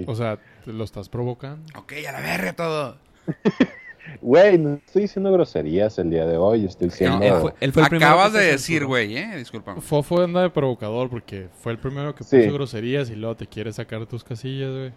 O 0.07 0.15
sea, 0.17 0.39
te 0.65 0.73
lo 0.73 0.83
estás 0.85 1.09
provocando. 1.09 1.63
ok, 1.79 1.93
a 2.09 2.13
la 2.13 2.21
verga 2.21 2.53
todo. 2.53 2.99
Güey, 4.21 4.59
no 4.59 4.75
estoy 4.75 5.03
diciendo 5.03 5.33
groserías 5.33 5.99
el 5.99 6.11
día 6.11 6.27
de 6.27 6.37
hoy. 6.37 6.65
Estoy 6.67 6.89
diciendo... 6.89 7.19
No, 7.19 7.25
él 7.25 7.41
fue- 7.41 7.55
él 7.61 7.73
fue 7.73 7.83
el 7.85 7.89
primero 7.89 8.11
Acabas 8.13 8.33
de 8.33 8.41
decir, 8.43 8.85
güey, 8.87 9.17
eh, 9.17 9.37
disculpa. 9.37 9.77
Fofo 9.81 10.21
anda 10.21 10.43
de 10.43 10.51
provocador 10.51 11.09
porque 11.09 11.49
fue 11.61 11.73
el 11.73 11.79
primero 11.79 12.15
que 12.15 12.23
Sí. 12.25 12.39
puso 12.39 12.53
groserías 12.55 13.09
y 13.11 13.17
luego 13.17 13.35
te 13.37 13.47
quiere 13.47 13.73
sacar 13.73 14.05
tus 14.07 14.23
casillas, 14.25 14.71
güey. 14.73 14.93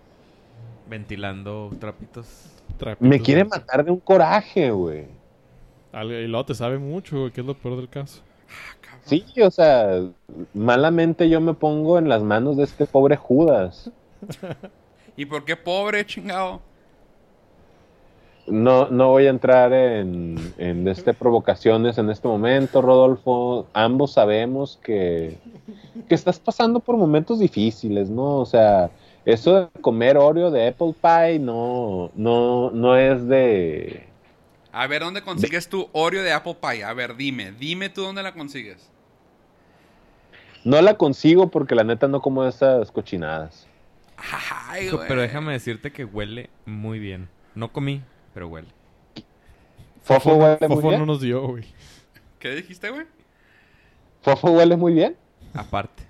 Ventilando 0.90 1.72
trapitos. 1.80 2.28
Trapitos, 2.78 3.08
Me 3.10 3.20
quiere 3.22 3.44
matar 3.46 3.84
de 3.84 3.92
un 3.92 4.00
coraje, 4.00 4.72
güey. 4.72 5.06
Y 5.94 6.28
luego 6.28 6.46
te 6.46 6.54
sabe 6.54 6.78
mucho, 6.78 7.20
güey, 7.22 7.32
que 7.32 7.42
es 7.42 7.48
lo 7.48 7.58
peor 7.58 7.78
del 7.78 7.90
caso. 7.90 8.22
Sí, 9.06 9.24
o 9.42 9.50
sea, 9.50 10.02
malamente 10.54 11.30
yo 11.30 11.40
me 11.42 11.54
pongo 11.54 11.98
en 11.98 12.10
las 12.10 12.22
manos 12.24 12.58
de 12.58 12.64
este 12.66 12.86
pobre 12.86 13.16
Judas. 13.16 13.90
¿Y 15.16 15.26
por 15.26 15.46
qué 15.46 15.56
pobre, 15.56 16.06
chingado? 16.06 16.62
No, 18.48 18.88
no 18.90 19.10
voy 19.10 19.28
a 19.28 19.30
entrar 19.30 19.74
en, 19.74 20.54
en 20.58 20.88
este 20.88 21.14
provocaciones 21.14 21.98
en 21.98 22.10
este 22.10 22.28
momento, 22.28 22.82
Rodolfo. 22.82 23.68
Ambos 23.74 24.14
sabemos 24.14 24.80
que, 24.82 25.38
que 26.08 26.16
estás 26.16 26.40
pasando 26.40 26.80
por 26.80 26.96
momentos 26.96 27.40
difíciles, 27.40 28.10
¿no? 28.10 28.38
O 28.38 28.46
sea, 28.46 28.90
eso 29.26 29.60
de 29.60 29.82
comer 29.82 30.18
Oreo 30.18 30.50
de 30.50 30.70
Apple 30.70 30.96
Pie 31.02 31.40
no, 31.40 32.10
no, 32.16 32.72
no 32.72 32.96
es 32.96 33.28
de... 33.28 34.08
A 34.72 34.88
ver, 34.88 35.02
¿dónde 35.02 35.22
consigues 35.22 35.68
tu 35.68 35.90
Oreo 35.92 36.24
de 36.24 36.32
Apple 36.32 36.56
Pie? 36.62 36.86
A 36.86 36.94
ver, 36.94 37.18
dime, 37.18 37.52
dime 37.52 37.90
tú 37.90 38.04
dónde 38.04 38.24
la 38.24 38.34
consigues. 38.34 38.90
No 40.64 40.82
la 40.82 40.94
consigo 40.94 41.50
porque 41.50 41.76
la 41.76 41.84
neta 41.84 42.08
no 42.08 42.22
como 42.22 42.46
esas 42.46 42.92
cochinadas. 42.92 43.68
Ay, 44.70 44.90
güey. 44.90 45.08
Pero 45.08 45.22
déjame 45.22 45.52
decirte 45.52 45.92
que 45.92 46.06
huele 46.06 46.50
muy 46.66 47.00
bien. 47.00 47.28
No 47.56 47.74
comí, 47.74 48.02
pero 48.38 48.50
huele. 48.50 48.68
Fofo 50.04 50.36
huele 50.36 50.68
muy 50.68 50.76
Fofo 50.76 50.90
bien. 50.90 51.00
no 51.00 51.06
nos 51.08 51.22
dio, 51.22 51.42
güey. 51.48 51.66
¿Qué 52.38 52.52
dijiste, 52.52 52.92
güey? 52.92 53.08
Fofo 54.22 54.52
huele 54.52 54.78
muy 54.78 54.94
bien. 54.94 55.18
Aparte. 55.56 56.04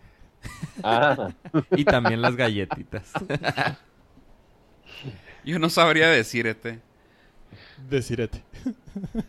Ah, 0.83 1.29
Y 1.71 1.85
también 1.85 2.21
las 2.21 2.35
galletitas. 2.35 3.13
Yo 5.45 5.57
no 5.57 5.69
sabría 5.69 6.09
decir 6.09 6.47
este. 6.47 6.81
Decirete. 7.89 8.43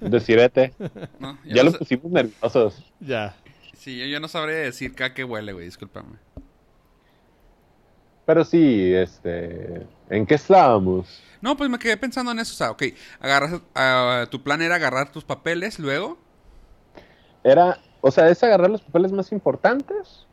decirete. 0.01 0.75
No, 1.21 1.39
Ya 1.45 1.63
no 1.63 1.71
los 1.71 1.79
pusimos 1.79 2.11
nerviosos. 2.11 2.83
Ya. 2.99 3.37
Sí, 3.75 3.97
yo, 3.97 4.07
yo 4.07 4.19
no 4.19 4.27
sabría 4.27 4.57
decir 4.57 4.93
que 4.93 5.23
huele, 5.23 5.53
güey, 5.53 5.67
discúlpame. 5.67 6.17
Pero 8.29 8.45
sí, 8.45 8.93
este. 8.93 9.87
¿En 10.11 10.27
qué 10.27 10.35
estábamos? 10.35 11.23
No, 11.41 11.57
pues 11.57 11.71
me 11.71 11.79
quedé 11.79 11.97
pensando 11.97 12.31
en 12.31 12.39
eso, 12.39 12.53
o 12.53 12.57
sea, 12.57 12.71
ok, 12.73 12.83
agarras, 13.21 13.63
ah, 13.75 14.27
tu 14.31 14.43
plan 14.43 14.61
era 14.61 14.75
agarrar 14.75 15.11
tus 15.11 15.25
papeles, 15.25 15.79
luego, 15.79 16.19
Era, 17.43 17.79
o 18.03 18.11
sea, 18.11 18.29
es 18.29 18.43
agarrar 18.43 18.69
los 18.69 18.83
papeles 18.83 19.13
más 19.13 19.33
importantes 19.33 20.27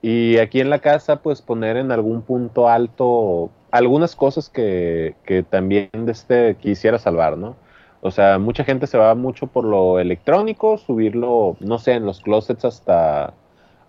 y 0.00 0.38
aquí 0.38 0.62
en 0.62 0.70
la 0.70 0.78
casa, 0.78 1.16
pues 1.16 1.42
poner 1.42 1.76
en 1.76 1.92
algún 1.92 2.22
punto 2.22 2.70
alto 2.70 3.50
algunas 3.70 4.16
cosas 4.16 4.48
que, 4.48 5.14
que 5.26 5.42
también 5.42 5.90
de 5.92 6.12
este 6.12 6.56
quisiera 6.56 6.98
salvar, 6.98 7.36
¿no? 7.36 7.54
O 8.00 8.10
sea, 8.10 8.38
mucha 8.38 8.64
gente 8.64 8.86
se 8.86 8.96
va 8.96 9.14
mucho 9.14 9.46
por 9.46 9.66
lo 9.66 9.98
electrónico, 9.98 10.78
subirlo, 10.78 11.58
no 11.60 11.78
sé, 11.78 11.92
en 11.92 12.06
los 12.06 12.22
closets 12.22 12.64
hasta, 12.64 13.34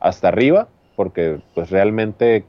hasta 0.02 0.28
arriba, 0.28 0.68
porque 0.98 1.42
pues 1.56 1.70
realmente 1.70 2.44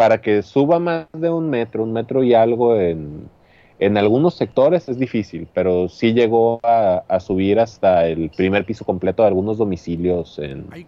para 0.00 0.22
que 0.22 0.40
suba 0.42 0.78
más 0.78 1.08
de 1.12 1.28
un 1.28 1.50
metro, 1.50 1.82
un 1.82 1.92
metro 1.92 2.24
y 2.24 2.32
algo 2.32 2.74
en, 2.74 3.28
en 3.78 3.98
algunos 3.98 4.32
sectores 4.32 4.88
es 4.88 4.98
difícil, 4.98 5.46
pero 5.52 5.90
sí 5.90 6.14
llegó 6.14 6.58
a, 6.62 7.04
a 7.06 7.20
subir 7.20 7.60
hasta 7.60 8.06
el 8.06 8.30
primer 8.30 8.64
piso 8.64 8.86
completo 8.86 9.20
de 9.24 9.28
algunos 9.28 9.58
domicilios 9.58 10.38
en, 10.38 10.66
ay, 10.70 10.86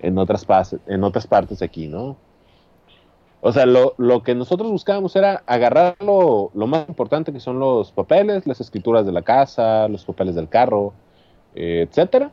en, 0.00 0.18
otras, 0.18 0.46
en 0.86 1.02
otras 1.02 1.26
partes 1.26 1.60
de 1.60 1.64
aquí, 1.64 1.88
¿no? 1.88 2.18
O 3.40 3.52
sea, 3.52 3.64
lo, 3.64 3.94
lo 3.96 4.22
que 4.22 4.34
nosotros 4.34 4.70
buscábamos 4.70 5.16
era 5.16 5.42
agarrar 5.46 5.96
lo, 6.00 6.50
lo 6.52 6.66
más 6.66 6.86
importante 6.90 7.32
que 7.32 7.40
son 7.40 7.58
los 7.58 7.90
papeles, 7.90 8.46
las 8.46 8.60
escrituras 8.60 9.06
de 9.06 9.12
la 9.12 9.22
casa, 9.22 9.88
los 9.88 10.04
papeles 10.04 10.34
del 10.34 10.50
carro, 10.50 10.92
eh, 11.54 11.86
etcétera. 11.88 12.30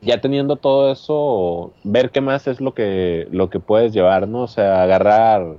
Ya 0.00 0.20
teniendo 0.20 0.56
todo 0.56 0.90
eso, 0.90 1.72
ver 1.84 2.10
qué 2.10 2.20
más 2.20 2.46
es 2.48 2.60
lo 2.60 2.74
que, 2.74 3.28
lo 3.30 3.50
que 3.50 3.60
puedes 3.60 3.92
llevar, 3.92 4.26
¿no? 4.26 4.42
O 4.42 4.48
sea, 4.48 4.82
agarrar 4.82 5.58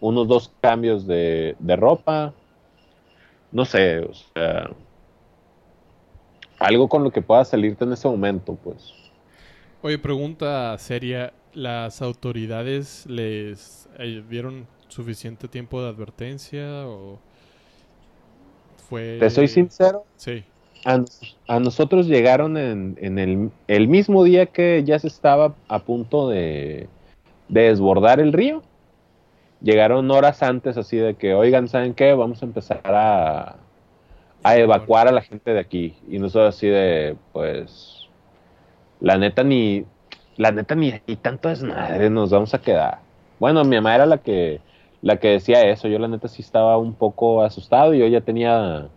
unos 0.00 0.28
dos 0.28 0.52
cambios 0.60 1.06
de, 1.06 1.56
de 1.58 1.76
ropa, 1.76 2.34
no 3.52 3.64
sé, 3.64 4.00
o 4.00 4.12
sea, 4.12 4.70
algo 6.58 6.88
con 6.88 7.02
lo 7.04 7.10
que 7.10 7.22
puedas 7.22 7.48
salirte 7.48 7.84
en 7.84 7.92
ese 7.92 8.08
momento, 8.08 8.56
pues. 8.62 8.92
Oye, 9.82 9.98
pregunta 9.98 10.76
seria. 10.78 11.32
¿Las 11.52 12.02
autoridades 12.02 13.06
les 13.06 13.88
eh, 13.98 14.22
dieron 14.28 14.66
suficiente 14.88 15.48
tiempo 15.48 15.82
de 15.82 15.88
advertencia 15.88 16.86
o 16.86 17.18
fue... 18.88 19.16
Te 19.18 19.30
soy 19.30 19.48
sincero, 19.48 20.04
Sí. 20.16 20.44
A, 20.86 21.04
a 21.48 21.60
nosotros 21.60 22.06
llegaron 22.06 22.56
en, 22.56 22.96
en 23.00 23.18
el, 23.18 23.50
el 23.66 23.88
mismo 23.88 24.24
día 24.24 24.46
que 24.46 24.84
ya 24.84 24.98
se 24.98 25.08
estaba 25.08 25.54
a 25.68 25.80
punto 25.80 26.28
de, 26.28 26.88
de 27.48 27.60
desbordar 27.62 28.20
el 28.20 28.32
río. 28.32 28.62
Llegaron 29.60 30.10
horas 30.10 30.42
antes 30.42 30.76
así 30.76 30.96
de 30.96 31.14
que, 31.14 31.34
oigan, 31.34 31.68
¿saben 31.68 31.94
qué? 31.94 32.14
Vamos 32.14 32.42
a 32.42 32.46
empezar 32.46 32.80
a, 32.84 33.56
a 34.42 34.56
evacuar 34.56 35.08
a 35.08 35.12
la 35.12 35.22
gente 35.22 35.52
de 35.52 35.60
aquí. 35.60 35.96
Y 36.08 36.18
nosotros 36.18 36.54
así 36.54 36.68
de, 36.68 37.16
pues, 37.32 38.06
la 39.00 39.18
neta 39.18 39.42
ni, 39.42 39.84
la 40.36 40.52
neta 40.52 40.74
ni, 40.74 40.94
ni 41.06 41.16
tanto 41.16 41.48
desmadre 41.48 42.10
nos 42.10 42.30
vamos 42.30 42.54
a 42.54 42.60
quedar. 42.60 42.98
Bueno, 43.40 43.64
mi 43.64 43.76
mamá 43.76 43.94
era 43.94 44.06
la 44.06 44.18
que, 44.18 44.60
la 45.02 45.16
que 45.16 45.28
decía 45.28 45.62
eso. 45.62 45.88
Yo 45.88 45.98
la 45.98 46.08
neta 46.08 46.28
sí 46.28 46.42
estaba 46.42 46.76
un 46.78 46.94
poco 46.94 47.42
asustado 47.42 47.94
y 47.94 47.98
yo 47.98 48.06
ya 48.06 48.20
tenía, 48.20 48.88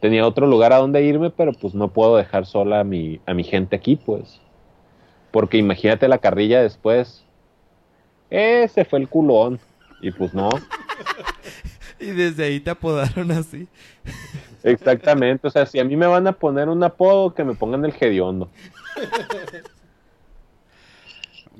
tenía 0.00 0.26
otro 0.26 0.46
lugar 0.46 0.72
a 0.72 0.78
donde 0.78 1.02
irme, 1.02 1.30
pero 1.30 1.52
pues 1.52 1.74
no 1.74 1.88
puedo 1.88 2.16
dejar 2.16 2.46
sola 2.46 2.80
a 2.80 2.84
mi, 2.84 3.20
a 3.26 3.34
mi 3.34 3.44
gente 3.44 3.76
aquí, 3.76 3.96
pues. 3.96 4.40
Porque 5.30 5.58
imagínate 5.58 6.08
la 6.08 6.18
carrilla 6.18 6.62
después. 6.62 7.24
Ese 8.30 8.84
fue 8.84 8.98
el 9.00 9.08
culón. 9.08 9.60
Y 10.00 10.10
pues 10.10 10.34
no, 10.34 10.50
y 11.98 12.06
desde 12.06 12.44
ahí 12.44 12.60
te 12.60 12.70
apodaron 12.70 13.30
así. 13.30 13.66
exactamente. 14.62 15.46
O 15.46 15.50
sea, 15.50 15.66
si 15.66 15.78
a 15.78 15.84
mí 15.84 15.96
me 15.96 16.06
van 16.06 16.26
a 16.26 16.32
poner 16.32 16.68
un 16.68 16.82
apodo, 16.82 17.34
que 17.34 17.44
me 17.44 17.54
pongan 17.54 17.84
el 17.84 17.94
hediondo. 17.98 18.50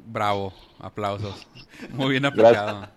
Bravo, 0.06 0.52
aplausos. 0.78 1.46
Muy 1.92 2.10
bien 2.10 2.26
aplicado. 2.26 2.88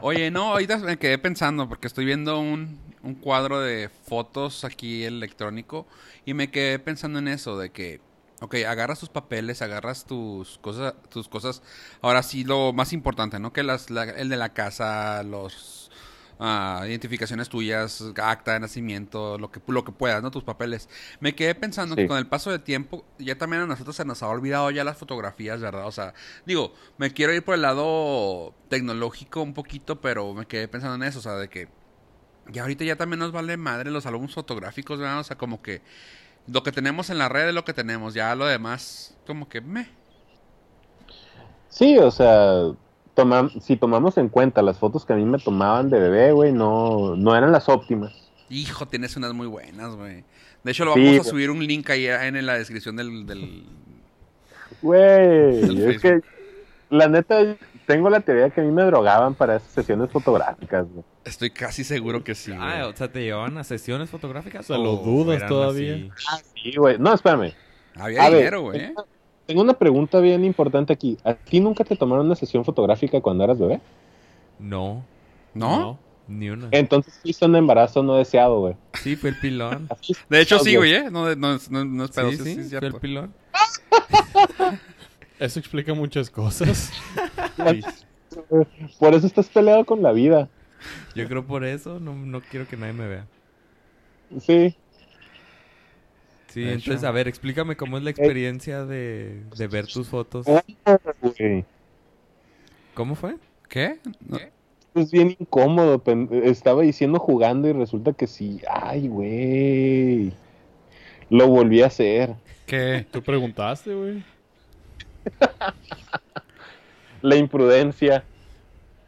Oye, 0.00 0.30
no, 0.30 0.50
ahorita 0.52 0.78
me 0.78 0.98
quedé 0.98 1.18
pensando 1.18 1.68
porque 1.68 1.86
estoy 1.86 2.04
viendo 2.04 2.38
un, 2.40 2.78
un 3.02 3.14
cuadro 3.14 3.60
de 3.60 3.88
fotos 3.88 4.64
aquí 4.64 5.04
electrónico 5.04 5.86
y 6.24 6.34
me 6.34 6.50
quedé 6.50 6.78
pensando 6.78 7.18
en 7.18 7.28
eso, 7.28 7.58
de 7.58 7.70
que, 7.70 8.00
ok, 8.40 8.56
agarras 8.66 9.00
tus 9.00 9.08
papeles, 9.08 9.62
agarras 9.62 10.04
tus 10.06 10.58
cosas, 10.58 10.94
tus 11.10 11.28
cosas, 11.28 11.62
ahora 12.00 12.22
sí 12.22 12.44
lo 12.44 12.72
más 12.72 12.92
importante, 12.92 13.38
¿no? 13.38 13.52
Que 13.52 13.62
las, 13.62 13.90
la- 13.90 14.04
el 14.04 14.28
de 14.28 14.36
la 14.36 14.50
casa, 14.50 15.22
los 15.22 15.90
identificaciones 16.40 17.48
tuyas, 17.48 18.04
acta 18.22 18.52
de 18.52 18.60
nacimiento, 18.60 19.38
lo 19.38 19.50
que, 19.50 19.60
lo 19.66 19.84
que 19.84 19.92
puedas, 19.92 20.22
¿no? 20.22 20.30
Tus 20.30 20.44
papeles. 20.44 20.88
Me 21.20 21.34
quedé 21.34 21.54
pensando 21.54 21.94
Sí. 21.94 22.02
que 22.02 22.08
con 22.08 22.18
el 22.18 22.26
paso 22.28 22.50
del 22.50 22.60
tiempo, 22.62 23.04
ya 23.18 23.36
también 23.36 23.62
a 23.62 23.66
nosotros 23.66 23.96
se 23.96 24.04
nos 24.04 24.22
ha 24.22 24.28
olvidado 24.28 24.70
ya 24.70 24.84
las 24.84 24.96
fotografías, 24.96 25.60
¿verdad? 25.60 25.86
O 25.86 25.92
sea, 25.92 26.14
digo, 26.46 26.72
me 26.96 27.12
quiero 27.12 27.32
ir 27.34 27.44
por 27.44 27.54
el 27.56 27.62
lado 27.62 28.54
tecnológico 28.68 29.42
un 29.42 29.54
poquito, 29.54 30.00
pero 30.00 30.32
me 30.34 30.46
quedé 30.46 30.68
pensando 30.68 30.94
en 30.94 31.02
eso, 31.08 31.18
o 31.18 31.22
sea, 31.22 31.34
de 31.34 31.48
que 31.48 31.68
ya 32.50 32.62
ahorita 32.62 32.84
ya 32.84 32.96
también 32.96 33.18
nos 33.18 33.32
vale 33.32 33.56
madre 33.56 33.90
los 33.90 34.06
álbumes 34.06 34.32
fotográficos, 34.34 34.98
¿verdad? 35.00 35.20
O 35.20 35.24
sea, 35.24 35.36
como 35.36 35.60
que 35.60 35.82
lo 36.46 36.62
que 36.62 36.72
tenemos 36.72 37.10
en 37.10 37.18
la 37.18 37.28
red 37.28 37.48
es 37.48 37.54
lo 37.54 37.64
que 37.64 37.74
tenemos, 37.74 38.14
ya 38.14 38.34
lo 38.34 38.46
demás, 38.46 39.16
como 39.26 39.48
que 39.48 39.60
me. 39.60 39.88
Sí, 41.68 41.98
o 41.98 42.10
sea, 42.10 42.70
toma- 43.18 43.50
si 43.60 43.76
tomamos 43.76 44.16
en 44.18 44.28
cuenta 44.28 44.62
las 44.62 44.78
fotos 44.78 45.04
que 45.04 45.12
a 45.12 45.16
mí 45.16 45.24
me 45.24 45.38
tomaban 45.38 45.90
de 45.90 45.98
bebé, 45.98 46.30
güey, 46.32 46.52
no, 46.52 47.16
no 47.16 47.34
eran 47.36 47.50
las 47.50 47.68
óptimas. 47.68 48.12
Hijo, 48.48 48.86
tienes 48.86 49.16
unas 49.16 49.32
muy 49.34 49.46
buenas, 49.48 49.94
güey. 49.96 50.24
De 50.62 50.70
hecho, 50.70 50.84
lo 50.84 50.94
Sí, 50.94 51.04
vamos 51.04 51.26
a 51.26 51.30
subir 51.30 51.50
un 51.50 51.66
link 51.66 51.90
ahí 51.90 52.06
en 52.06 52.46
la 52.46 52.54
descripción 52.54 52.96
del... 52.96 53.26
del... 53.26 53.64
Güey, 54.82 55.60
Del 55.60 55.90
es 55.90 56.00
que 56.00 56.20
la 56.90 57.08
neta, 57.08 57.56
tengo 57.86 58.08
la 58.10 58.20
teoría 58.20 58.50
que 58.50 58.60
a 58.60 58.64
mí 58.64 58.70
me 58.70 58.84
drogaban 58.84 59.34
para 59.34 59.56
esas 59.56 59.70
sesiones 59.72 60.10
fotográficas, 60.10 60.86
güey. 60.88 61.04
Estoy 61.24 61.50
casi 61.50 61.84
seguro 61.84 62.22
que 62.24 62.34
sí, 62.34 62.52
Ah, 62.56 62.86
o 62.86 62.96
sea, 62.96 63.10
¿te 63.10 63.20
llevaban 63.22 63.58
a 63.58 63.64
sesiones 63.64 64.08
fotográficas? 64.08 64.70
O 64.70 64.74
sea, 64.74 64.78
¿lo 64.78 64.96
dudas 64.96 65.46
todavía? 65.46 65.94
así? 65.94 66.44
Sí, 66.62 66.76
güey. 66.76 66.96
No, 66.98 67.12
espérame. 67.12 67.52
Había 67.96 68.22
A 68.22 68.28
ver, 68.30 68.38
dinero, 68.38 68.62
güey. 68.62 68.94
Tengo 69.48 69.62
una 69.62 69.72
pregunta 69.72 70.20
bien 70.20 70.44
importante 70.44 70.92
aquí. 70.92 71.16
¿A 71.24 71.32
ti 71.32 71.58
nunca 71.58 71.82
te 71.82 71.96
tomaron 71.96 72.26
una 72.26 72.34
sesión 72.34 72.66
fotográfica 72.66 73.18
cuando 73.22 73.44
eras 73.44 73.58
bebé? 73.58 73.80
No, 74.58 75.02
¿No? 75.54 75.98
ni 76.26 76.50
una. 76.50 76.68
Entonces 76.70 77.18
sí 77.24 77.34
un 77.40 77.56
embarazo 77.56 78.02
no 78.02 78.16
deseado, 78.16 78.60
güey. 78.60 78.74
Sí, 79.02 79.16
fue 79.16 79.30
el 79.30 79.40
pilón. 79.40 79.88
De 80.28 80.42
hecho, 80.42 80.58
sí, 80.58 80.76
güey, 80.76 80.92
¿eh? 80.92 81.10
No, 81.10 81.34
no, 81.34 81.58
no, 81.70 81.84
no 81.86 82.04
es 82.04 82.10
pedo, 82.10 82.30
sí, 82.30 82.36
sí, 82.36 82.64
sí, 82.64 82.76
fue 82.76 82.88
el 82.88 82.94
pilón. 82.96 83.32
Eso 85.38 85.58
explica 85.58 85.94
muchas 85.94 86.28
cosas. 86.28 86.92
Por 88.98 89.14
eso 89.14 89.26
estás 89.26 89.48
peleado 89.48 89.86
con 89.86 90.02
la 90.02 90.12
vida. 90.12 90.50
Yo 91.14 91.26
creo 91.26 91.46
por 91.46 91.64
eso 91.64 91.98
no, 91.98 92.14
no 92.14 92.42
quiero 92.42 92.68
que 92.68 92.76
nadie 92.76 92.92
me 92.92 93.08
vea. 93.08 93.26
Sí. 94.40 94.76
Sí, 96.58 96.64
De 96.64 96.72
entonces, 96.72 96.96
hecho. 96.96 97.08
a 97.08 97.12
ver, 97.12 97.28
explícame 97.28 97.76
cómo 97.76 97.98
es 97.98 98.02
la 98.02 98.10
experiencia 98.10 98.84
de, 98.84 99.44
de 99.56 99.66
ver 99.68 99.86
tus 99.86 100.08
fotos. 100.08 100.44
Güey. 100.44 101.64
¿Cómo 102.94 103.14
fue? 103.14 103.36
¿Qué? 103.68 104.00
No. 104.26 104.38
Es 104.96 105.12
bien 105.12 105.36
incómodo. 105.38 106.02
Estaba 106.42 106.82
diciendo 106.82 107.20
jugando 107.20 107.68
y 107.68 107.72
resulta 107.72 108.12
que 108.12 108.26
sí. 108.26 108.60
Ay, 108.68 109.06
güey. 109.06 110.32
Lo 111.30 111.46
volví 111.46 111.80
a 111.82 111.86
hacer. 111.86 112.34
¿Qué? 112.66 113.06
Tú 113.12 113.22
preguntaste, 113.22 113.94
güey. 113.94 114.24
La 117.22 117.36
imprudencia. 117.36 118.24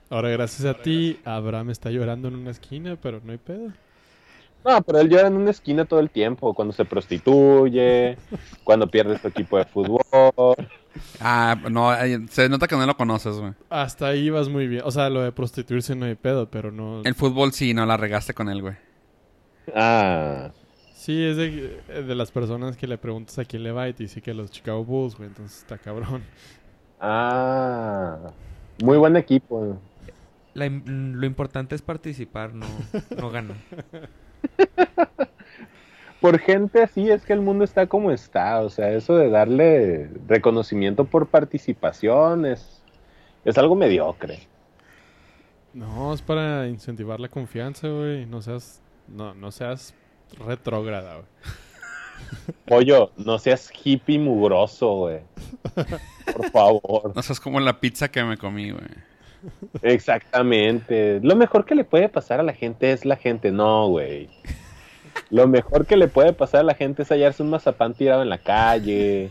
Ahora, 0.08 0.28
gracias 0.28 0.64
a 0.66 0.80
ti, 0.80 1.20
Abraham 1.24 1.70
está 1.70 1.90
llorando 1.90 2.28
en 2.28 2.36
una 2.36 2.50
esquina, 2.52 2.96
pero 3.00 3.20
no 3.24 3.32
hay 3.32 3.38
pedo. 3.38 3.72
No, 4.64 4.82
pero 4.82 5.00
él 5.00 5.08
llora 5.08 5.28
en 5.28 5.36
una 5.36 5.50
esquina 5.50 5.84
todo 5.84 6.00
el 6.00 6.10
tiempo. 6.10 6.52
Cuando 6.54 6.72
se 6.72 6.84
prostituye, 6.84 8.16
cuando 8.64 8.86
pierde 8.88 9.18
su 9.18 9.28
equipo 9.28 9.58
de 9.58 9.64
fútbol. 9.64 10.00
Ah, 11.20 11.56
no, 11.70 11.90
ay, 11.90 12.26
se 12.28 12.48
nota 12.48 12.66
que 12.66 12.76
no 12.76 12.84
lo 12.84 12.96
conoces, 12.96 13.36
güey. 13.38 13.52
Hasta 13.70 14.08
ahí 14.08 14.28
vas 14.30 14.48
muy 14.48 14.66
bien. 14.66 14.82
O 14.84 14.90
sea, 14.90 15.08
lo 15.08 15.22
de 15.22 15.32
prostituirse 15.32 15.94
no 15.94 16.06
hay 16.06 16.14
pedo, 16.14 16.50
pero 16.50 16.70
no... 16.72 17.02
El 17.04 17.14
fútbol 17.14 17.52
sí, 17.52 17.74
no 17.74 17.86
la 17.86 17.96
regaste 17.96 18.34
con 18.34 18.48
él, 18.48 18.60
güey. 18.60 18.74
Ah. 19.74 20.50
Sí, 20.94 21.24
es 21.24 21.36
de, 21.36 21.80
de 22.02 22.14
las 22.14 22.30
personas 22.30 22.76
que 22.76 22.86
le 22.86 22.98
preguntas 22.98 23.38
a 23.38 23.44
quién 23.44 23.62
le 23.62 23.72
va 23.72 23.88
y 23.88 23.94
te 23.94 24.02
dice 24.02 24.20
que 24.20 24.34
los 24.34 24.50
Chicago 24.50 24.84
Bulls, 24.84 25.16
güey. 25.16 25.28
Entonces 25.28 25.58
está 25.58 25.78
cabrón. 25.78 26.22
Ah, 27.00 28.32
muy 28.82 28.98
buen 28.98 29.16
equipo. 29.16 29.80
La 30.52 30.68
lo 30.68 31.26
importante 31.26 31.74
es 31.74 31.80
participar, 31.80 32.52
no, 32.52 32.66
no 33.16 33.30
ganar. 33.30 33.56
Por 36.20 36.38
gente 36.38 36.82
así 36.82 37.10
es 37.10 37.24
que 37.24 37.32
el 37.32 37.40
mundo 37.40 37.64
está 37.64 37.86
como 37.86 38.10
está. 38.10 38.60
O 38.60 38.68
sea, 38.68 38.90
eso 38.92 39.16
de 39.16 39.30
darle 39.30 40.10
reconocimiento 40.28 41.06
por 41.06 41.28
participación 41.28 42.44
es, 42.44 42.82
es 43.44 43.56
algo 43.56 43.74
mediocre. 43.74 44.46
No, 45.72 46.12
es 46.12 46.20
para 46.20 46.68
incentivar 46.68 47.20
la 47.20 47.28
confianza, 47.28 47.88
güey. 47.88 48.26
No 48.26 48.42
seas, 48.42 48.82
no, 49.08 49.34
no 49.34 49.50
seas 49.50 49.94
retrógrada, 50.46 51.14
güey. 51.14 51.26
Pollo, 52.66 53.12
no 53.16 53.38
seas 53.38 53.72
hippie 53.82 54.18
mugroso, 54.18 54.94
güey. 54.96 55.20
Por 56.36 56.50
favor. 56.50 57.12
No 57.14 57.22
seas 57.22 57.40
como 57.40 57.60
la 57.60 57.80
pizza 57.80 58.10
que 58.10 58.22
me 58.22 58.36
comí, 58.36 58.72
güey. 58.72 59.09
Exactamente. 59.82 61.20
Lo 61.22 61.36
mejor 61.36 61.64
que 61.64 61.74
le 61.74 61.84
puede 61.84 62.08
pasar 62.08 62.40
a 62.40 62.42
la 62.42 62.52
gente 62.52 62.92
es 62.92 63.04
la 63.04 63.16
gente. 63.16 63.50
No, 63.50 63.88
güey. 63.88 64.28
Lo 65.30 65.46
mejor 65.48 65.86
que 65.86 65.96
le 65.96 66.08
puede 66.08 66.32
pasar 66.32 66.60
a 66.60 66.64
la 66.64 66.74
gente 66.74 67.02
es 67.02 67.08
hallarse 67.10 67.42
un 67.42 67.50
mazapán 67.50 67.94
tirado 67.94 68.22
en 68.22 68.28
la 68.28 68.38
calle. 68.38 69.30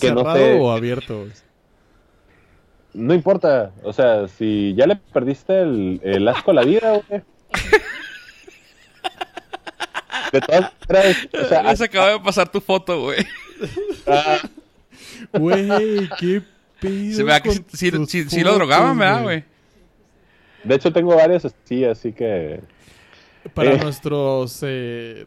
Que 0.00 0.12
no 0.12 0.20
¿Cerrado 0.20 0.62
o 0.62 0.70
abierto? 0.70 1.26
No 2.92 3.14
importa. 3.14 3.72
O 3.82 3.92
sea, 3.92 4.28
si 4.28 4.74
ya 4.74 4.86
le 4.86 4.96
perdiste 4.96 5.60
el, 5.60 6.00
el 6.02 6.28
asco 6.28 6.50
a 6.50 6.54
la 6.54 6.62
vida, 6.62 7.00
güey. 7.08 7.22
De 10.32 10.40
todas 10.40 10.72
maneras, 10.88 11.28
o 11.32 11.44
sea, 11.44 11.62
Les 11.62 11.78
de 11.78 12.20
pasar 12.22 12.48
tu 12.48 12.60
foto, 12.60 13.00
güey. 13.02 13.24
ah, 14.06 14.38
Güey, 15.32 16.08
qué 16.18 16.42
que 16.80 18.26
sí 18.28 18.40
lo 18.42 18.54
drogaban, 18.54 18.98
¿verdad, 18.98 19.22
güey? 19.22 19.44
de 20.64 20.74
hecho, 20.74 20.92
tengo 20.92 21.14
varias 21.14 21.44
así, 21.44 21.84
así 21.84 22.12
que. 22.12 22.60
Para 23.54 23.74
Eh. 23.74 23.78
nuestros 23.78 24.58
eh, 24.62 25.26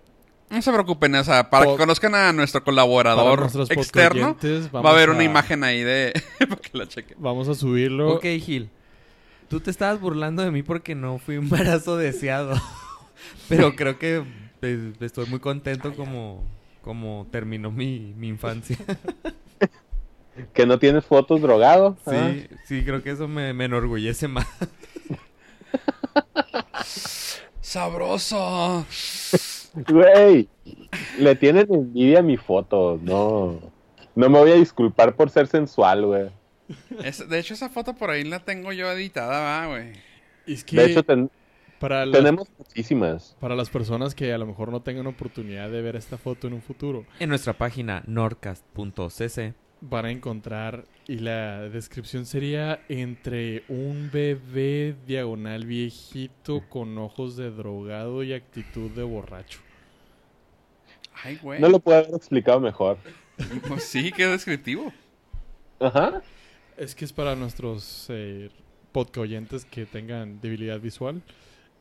No 0.49 0.61
se 0.61 0.71
preocupen, 0.73 1.15
o 1.15 1.23
sea, 1.23 1.49
para 1.49 1.65
que 1.67 1.77
conozcan 1.77 2.15
a 2.15 2.33
nuestro 2.33 2.63
colaborador 2.63 3.49
externo, 3.69 4.35
va 4.75 4.89
a 4.89 4.93
haber 4.93 5.09
una 5.11 5.23
imagen 5.23 5.63
ahí 5.63 5.81
de... 5.83 6.11
para 6.39 6.55
que 6.57 6.77
la 6.77 6.87
chequen. 6.87 7.17
Vamos 7.19 7.47
a 7.47 7.55
subirlo. 7.55 8.15
Ok, 8.15 8.25
Gil. 8.41 8.69
Tú 9.47 9.59
te 9.61 9.71
estabas 9.71 9.99
burlando 10.01 10.43
de 10.43 10.51
mí 10.51 10.61
porque 10.63 10.95
no 10.95 11.17
fui 11.19 11.37
un 11.37 11.45
embarazo 11.45 11.97
deseado. 11.97 12.59
Pero 13.49 13.75
creo 13.75 13.97
que 13.99 14.23
eh, 14.61 14.93
estoy 14.99 15.27
muy 15.27 15.39
contento 15.39 15.95
como, 15.95 16.43
como 16.81 17.27
terminó 17.31 17.71
mi, 17.71 18.13
mi 18.17 18.27
infancia. 18.27 18.77
Que 20.53 20.65
no 20.65 20.79
tienes 20.79 21.05
fotos 21.05 21.41
drogado. 21.41 21.97
ah. 22.05 22.31
Sí, 22.33 22.47
sí, 22.65 22.83
creo 22.83 23.03
que 23.03 23.11
eso 23.11 23.27
me, 23.27 23.53
me 23.53 23.65
enorgullece 23.65 24.27
más. 24.27 24.47
¡Sabroso! 27.61 28.85
Güey, 29.87 30.47
le 31.19 31.35
tienen 31.35 31.67
envidia 31.71 32.19
a 32.19 32.23
mi 32.23 32.37
foto. 32.37 32.99
No. 33.01 33.59
No 34.15 34.29
me 34.29 34.39
voy 34.39 34.51
a 34.51 34.55
disculpar 34.55 35.15
por 35.15 35.29
ser 35.29 35.47
sensual, 35.47 36.05
güey. 36.05 36.29
Es- 37.03 37.27
de 37.27 37.39
hecho, 37.39 37.53
esa 37.53 37.69
foto 37.69 37.93
por 37.95 38.09
ahí 38.09 38.23
la 38.23 38.39
tengo 38.39 38.71
yo 38.73 38.91
editada, 38.91 39.39
va, 39.39 39.67
güey. 39.67 39.93
Es 40.47 40.63
que 40.63 40.77
De 40.77 40.85
hecho, 40.85 41.03
ten- 41.03 41.29
para, 41.79 42.05
las, 42.05 42.17
tenemos 42.19 42.47
muchísimas. 42.57 43.35
para 43.39 43.55
las 43.55 43.69
personas 43.69 44.13
que 44.15 44.33
a 44.33 44.37
lo 44.37 44.45
mejor 44.45 44.69
no 44.71 44.81
tengan 44.81 45.07
oportunidad 45.07 45.69
de 45.69 45.81
ver 45.81 45.95
esta 45.95 46.17
foto 46.17 46.47
en 46.47 46.53
un 46.53 46.61
futuro, 46.61 47.05
En 47.19 47.29
nuestra 47.29 47.53
página 47.53 48.03
nordcast.cc 48.07 49.53
van 49.81 50.05
a 50.05 50.11
encontrar, 50.11 50.85
y 51.07 51.19
la 51.19 51.69
descripción 51.69 52.25
sería 52.25 52.81
entre 52.89 53.63
un 53.67 54.09
bebé 54.11 54.95
diagonal 55.07 55.65
viejito 55.65 56.63
con 56.69 56.97
ojos 56.97 57.35
de 57.35 57.49
drogado 57.51 58.23
y 58.23 58.33
actitud 58.33 58.91
de 58.91 59.03
borracho. 59.03 59.59
Ay, 61.23 61.39
güey. 61.41 61.59
No 61.59 61.69
lo 61.69 61.79
puedo 61.79 61.97
haber 61.97 62.13
explicado 62.13 62.59
mejor. 62.59 62.97
Pues 63.69 63.85
sí, 63.85 64.11
qué 64.11 64.27
descriptivo. 64.27 64.91
Ajá. 65.79 66.21
Es 66.75 66.93
que 66.93 67.05
es 67.05 67.13
para 67.13 67.37
nuestros 67.37 68.07
eh, 68.09 68.49
podcast 68.91 69.19
oyentes 69.19 69.63
que 69.63 69.85
tengan 69.85 70.41
debilidad 70.41 70.77
visual, 70.81 71.21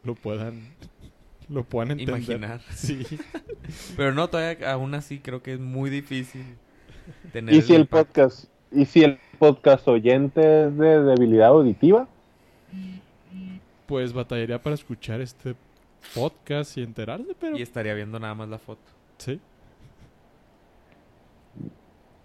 lo 0.04 0.14
puedan, 0.14 0.72
lo 1.48 1.64
puedan 1.64 1.98
entender. 1.98 2.16
Imaginar. 2.16 2.62
Sí. 2.72 3.04
Pero 3.96 4.14
no, 4.14 4.30
todavía 4.30 4.72
aún 4.72 4.94
así 4.94 5.18
creo 5.18 5.42
que 5.42 5.54
es 5.54 5.61
muy 5.61 5.90
difícil 5.90 6.44
tener 7.33 7.55
¿Y 7.55 7.62
si 7.62 7.75
el 7.75 7.83
impacto. 7.83 7.87
podcast, 7.87 8.44
y 8.73 8.85
si 8.87 9.03
el 9.05 9.18
podcast 9.38 9.87
oyente 9.88 10.66
es 10.66 10.77
de 10.79 11.03
debilidad 11.03 11.49
auditiva? 11.49 12.09
Pues 13.87 14.12
batallaría 14.12 14.61
para 14.62 14.75
escuchar 14.75 15.21
este 15.21 15.55
podcast 16.14 16.77
y 16.77 16.83
enterarse, 16.83 17.35
pero 17.38 17.57
Y 17.57 17.62
estaría 17.62 17.94
viendo 17.94 18.18
nada 18.21 18.35
más 18.35 18.49
la 18.49 18.59
foto. 18.59 18.83
sí. 19.18 19.40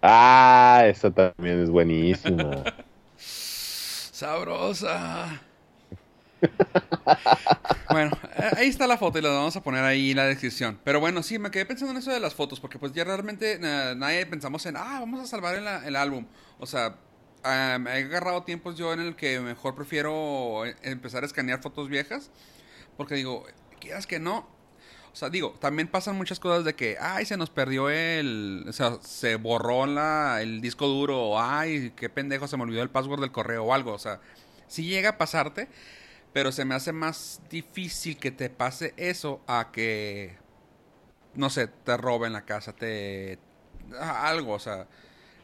Ah, 0.02 0.82
esa 0.86 1.10
también 1.10 1.62
es 1.62 1.70
buenísima. 1.70 2.62
¡Sabrosa! 3.16 5.40
bueno, 7.90 8.16
eh, 8.36 8.50
ahí 8.56 8.68
está 8.68 8.86
la 8.86 8.96
foto 8.96 9.18
y 9.18 9.22
la 9.22 9.30
vamos 9.30 9.56
a 9.56 9.62
poner 9.62 9.84
ahí 9.84 10.10
en 10.10 10.16
la 10.16 10.26
descripción. 10.26 10.78
Pero 10.84 11.00
bueno, 11.00 11.22
sí, 11.22 11.38
me 11.38 11.50
quedé 11.50 11.66
pensando 11.66 11.92
en 11.92 11.98
eso 11.98 12.10
de 12.10 12.20
las 12.20 12.34
fotos, 12.34 12.60
porque 12.60 12.78
pues 12.78 12.92
ya 12.92 13.04
realmente 13.04 13.58
eh, 13.62 13.94
nadie 13.96 14.26
pensamos 14.26 14.64
en, 14.66 14.76
ah, 14.76 14.98
vamos 15.00 15.20
a 15.20 15.26
salvar 15.26 15.54
el, 15.54 15.96
álbum. 15.96 16.26
O 16.58 16.66
sea, 16.66 16.96
me 17.44 18.00
he 18.00 18.04
agarrado 18.04 18.42
tiempos 18.42 18.76
yo 18.76 18.92
en 18.92 19.00
el 19.00 19.16
que 19.16 19.40
mejor 19.40 19.74
prefiero 19.74 20.66
eh, 20.66 20.76
empezar 20.82 21.22
a 21.22 21.26
escanear 21.26 21.62
fotos 21.62 21.88
viejas, 21.88 22.30
porque 22.96 23.14
digo, 23.14 23.44
quieras 23.80 24.06
que 24.06 24.18
no. 24.18 24.54
O 25.12 25.16
sea, 25.16 25.30
digo, 25.30 25.54
también 25.60 25.86
pasan 25.86 26.16
muchas 26.16 26.40
cosas 26.40 26.64
de 26.64 26.74
que, 26.74 26.96
ay, 27.00 27.24
se 27.24 27.36
nos 27.36 27.48
perdió 27.48 27.88
el, 27.88 28.64
o 28.68 28.72
sea, 28.72 28.98
se 29.00 29.36
borró 29.36 29.86
la, 29.86 30.42
el 30.42 30.60
disco 30.60 30.88
duro, 30.88 31.28
o 31.28 31.40
ay, 31.40 31.92
qué 31.94 32.08
pendejo, 32.08 32.48
se 32.48 32.56
me 32.56 32.64
olvidó 32.64 32.82
el 32.82 32.90
password 32.90 33.20
del 33.20 33.30
correo 33.30 33.62
o 33.62 33.72
algo. 33.72 33.92
O 33.92 33.98
sea, 34.00 34.20
sí 34.66 34.84
llega 34.86 35.10
a 35.10 35.18
pasarte, 35.18 35.68
pero 36.34 36.52
se 36.52 36.64
me 36.66 36.74
hace 36.74 36.92
más 36.92 37.40
difícil 37.48 38.18
que 38.18 38.32
te 38.32 38.50
pase 38.50 38.92
eso 38.96 39.40
a 39.46 39.70
que, 39.72 40.36
no 41.34 41.48
sé, 41.48 41.68
te 41.68 41.96
roben 41.96 42.34
la 42.34 42.44
casa, 42.44 42.74
te... 42.74 43.38
algo, 43.98 44.52
o 44.52 44.58
sea... 44.58 44.86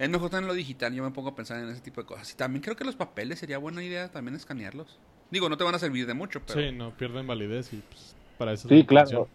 Es 0.01 0.09
mejor 0.09 0.31
tenerlo 0.31 0.55
digital, 0.55 0.95
yo 0.95 1.03
me 1.03 1.11
pongo 1.11 1.29
a 1.29 1.35
pensar 1.35 1.63
en 1.63 1.69
ese 1.69 1.83
tipo 1.83 2.01
de 2.01 2.07
cosas. 2.07 2.33
Y 2.33 2.35
también 2.35 2.63
creo 2.63 2.75
que 2.75 2.85
los 2.85 2.97
papeles 2.97 3.39
sería 3.39 3.59
buena 3.59 3.85
idea 3.85 4.11
también 4.11 4.35
escanearlos. 4.35 4.99
Digo, 5.31 5.51
no 5.51 5.59
te 5.59 5.65
van 5.65 5.75
a 5.75 5.79
servir 5.79 6.07
de 6.07 6.15
mucho, 6.15 6.41
pero... 6.45 6.59
Sí, 6.59 6.73
no 6.73 6.97
pierden 6.97 7.27
validez 7.27 7.71
y 7.75 7.83
pues, 7.89 8.17
para 8.39 8.55
eso 8.55 8.67
es 8.67 8.71
Sí, 8.71 8.81
la 8.81 8.87
claro. 8.87 9.29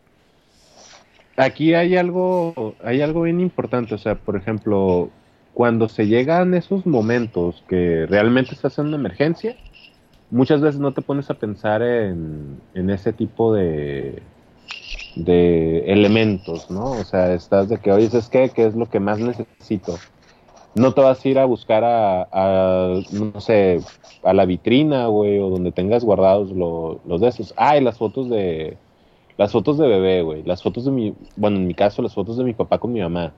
Aquí 1.38 1.76
hay 1.76 1.96
algo, 1.96 2.76
hay 2.84 3.02
algo 3.02 3.22
bien 3.22 3.40
importante, 3.42 3.94
o 3.94 3.98
sea, 4.00 4.16
por 4.16 4.36
ejemplo, 4.36 5.12
cuando 5.54 5.88
se 5.88 6.08
llegan 6.08 6.54
esos 6.56 6.86
momentos 6.86 7.64
que 7.70 8.08
realmente 8.08 8.56
estás 8.56 8.80
en 8.80 8.88
una 8.88 8.98
emergencia, 8.98 9.56
muchas 10.30 10.62
veces 10.62 10.80
no 10.82 10.94
te 10.94 11.02
pones 11.02 11.30
a 11.30 11.40
pensar 11.40 11.82
en, 11.82 12.62
en 12.74 12.90
ese 12.90 13.14
tipo 13.14 13.54
de, 13.54 14.24
de 15.16 15.92
elementos, 15.92 16.70
¿no? 16.72 16.98
O 17.00 17.04
sea, 17.06 17.34
estás 17.34 17.70
de 17.70 17.80
que, 17.80 17.92
oye, 17.92 18.10
¿es 18.14 18.30
qué? 18.30 18.52
¿Qué 18.54 18.66
es 18.68 18.76
lo 18.76 18.90
que 18.90 19.00
más 19.00 19.20
necesito? 19.20 20.04
No 20.74 20.94
te 20.94 21.02
vas 21.02 21.24
a 21.26 21.30
ir 21.30 21.40
a 21.40 21.46
buscar 21.46 21.84
a, 21.86 23.04
no 23.12 23.40
sé, 23.42 23.86
a 24.24 24.34
la 24.34 24.46
vitrina, 24.46 25.08
güey, 25.08 25.40
o 25.40 25.50
donde 25.50 25.72
tengas 25.72 26.04
guardados 26.04 26.52
lo- 26.52 27.02
los 27.06 27.22
de 27.22 27.30
esos. 27.30 27.54
Ay, 27.58 27.82
las 27.82 27.98
fotos 27.98 28.30
de, 28.30 28.78
las 29.38 29.52
fotos 29.54 29.78
de 29.78 29.88
bebé, 29.88 30.22
güey, 30.24 30.44
las 30.44 30.64
fotos 30.64 30.86
de 30.86 30.92
mi, 30.92 31.16
bueno, 31.36 31.58
en 31.58 31.68
mi 31.68 31.76
caso, 31.76 32.02
las 32.02 32.14
fotos 32.16 32.38
de 32.38 32.44
mi 32.46 32.54
papá 32.54 32.80
con 32.80 32.94
mi 32.94 33.02
mamá, 33.02 33.34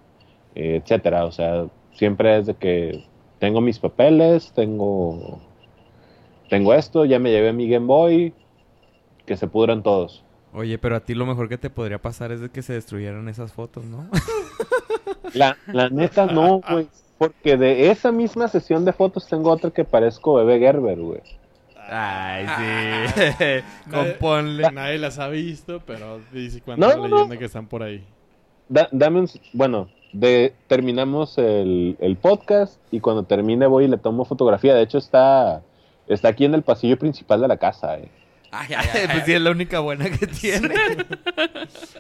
etcétera. 0.56 1.26
O 1.26 1.32
sea, 1.32 1.68
siempre 1.94 2.38
es 2.40 2.48
de 2.48 2.56
que 2.56 3.04
tengo 3.40 3.62
mis 3.62 3.80
papeles, 3.80 4.54
tengo, 4.54 5.47
tengo 6.50 6.74
esto, 6.74 7.06
ya 7.06 7.20
me 7.20 7.32
llevé 7.32 7.54
mi 7.54 7.68
Game 7.70 7.86
Boy, 7.86 8.34
que 9.26 9.38
se 9.38 9.48
pudran 9.48 9.84
todos. 9.84 10.24
Oye, 10.54 10.78
pero 10.78 10.96
a 10.96 11.00
ti 11.02 11.14
lo 11.14 11.26
mejor 11.26 11.50
que 11.50 11.58
te 11.58 11.70
podría 11.70 12.02
pasar 12.02 12.32
es 12.32 12.40
de 12.42 12.50
que 12.50 12.62
se 12.62 12.74
destruyeran 12.74 13.28
esas 13.30 13.54
fotos, 13.54 13.86
¿no? 13.86 14.08
La, 15.34 15.58
la 15.68 15.90
neta 15.90 16.26
no, 16.26 16.62
güey, 16.70 16.88
porque 17.18 17.58
de 17.58 17.92
esa 17.92 18.12
misma 18.12 18.48
sesión 18.48 18.86
de 18.86 18.94
fotos 18.94 19.28
tengo 19.28 19.52
otra 19.52 19.72
que 19.72 19.84
parezco 19.84 20.36
bebé 20.36 20.60
Gerber, 20.60 20.98
güey. 21.00 21.22
Ay, 21.90 22.46
sí. 22.58 23.64
Componle. 23.92 24.72
Nadie 24.72 24.98
las 24.98 25.20
ha 25.20 25.28
visto, 25.28 25.82
pero 25.86 26.20
dice 26.32 26.62
cuánta 26.62 26.86
No, 26.86 26.92
la 26.94 26.96
no, 26.98 27.16
leyenda 27.16 27.36
no. 27.36 27.40
que 27.40 27.46
están 27.46 27.68
por 27.68 27.84
ahí. 27.84 28.06
Da- 28.70 28.88
dame 28.92 29.20
un, 29.22 29.30
bueno, 29.54 29.90
de, 30.14 30.54
terminamos 30.68 31.38
el, 31.38 31.98
el 32.00 32.16
podcast 32.18 32.80
y 32.92 33.00
cuando 33.02 33.24
termine 33.24 33.68
voy 33.68 33.86
y 33.86 33.88
le 33.90 33.98
tomo 33.98 34.26
fotografía. 34.26 34.74
De 34.76 34.82
hecho 34.84 34.98
está, 34.98 35.62
está 36.08 36.30
aquí 36.30 36.46
en 36.46 36.54
el 36.54 36.64
pasillo 36.64 36.98
principal 36.98 37.42
de 37.42 37.48
la 37.48 37.58
casa, 37.58 37.98
eh. 37.98 38.10
Ay, 38.52 38.68
ay, 38.78 38.88
ay, 38.94 39.08
pues 39.12 39.26
sí, 39.26 39.34
es 39.34 39.42
la 39.42 39.52
única 39.52 39.80
buena 39.80 40.10
que 40.10 40.26
tiene. 40.42 40.74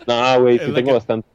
No, 0.07 0.41
güey, 0.41 0.59
sí 0.59 0.65
tengo 0.73 0.87
que- 0.87 0.93
bastantes. 0.93 1.29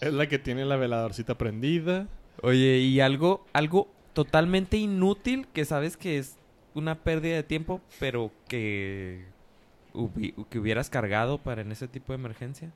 Es 0.00 0.12
la 0.12 0.26
que 0.28 0.38
tiene 0.38 0.64
la 0.64 0.76
veladorcita 0.76 1.36
prendida. 1.36 2.06
Oye, 2.42 2.78
y 2.78 3.00
algo, 3.00 3.44
algo 3.52 3.88
totalmente 4.12 4.76
inútil 4.76 5.46
que 5.52 5.64
sabes 5.64 5.96
que 5.96 6.18
es 6.18 6.36
una 6.74 6.96
pérdida 6.96 7.36
de 7.36 7.42
tiempo, 7.42 7.80
pero 8.00 8.30
que, 8.48 9.24
hubi- 9.94 10.34
que 10.50 10.58
hubieras 10.58 10.90
cargado 10.90 11.38
para 11.38 11.62
en 11.62 11.72
ese 11.72 11.86
tipo 11.88 12.12
de 12.12 12.18
emergencia? 12.18 12.70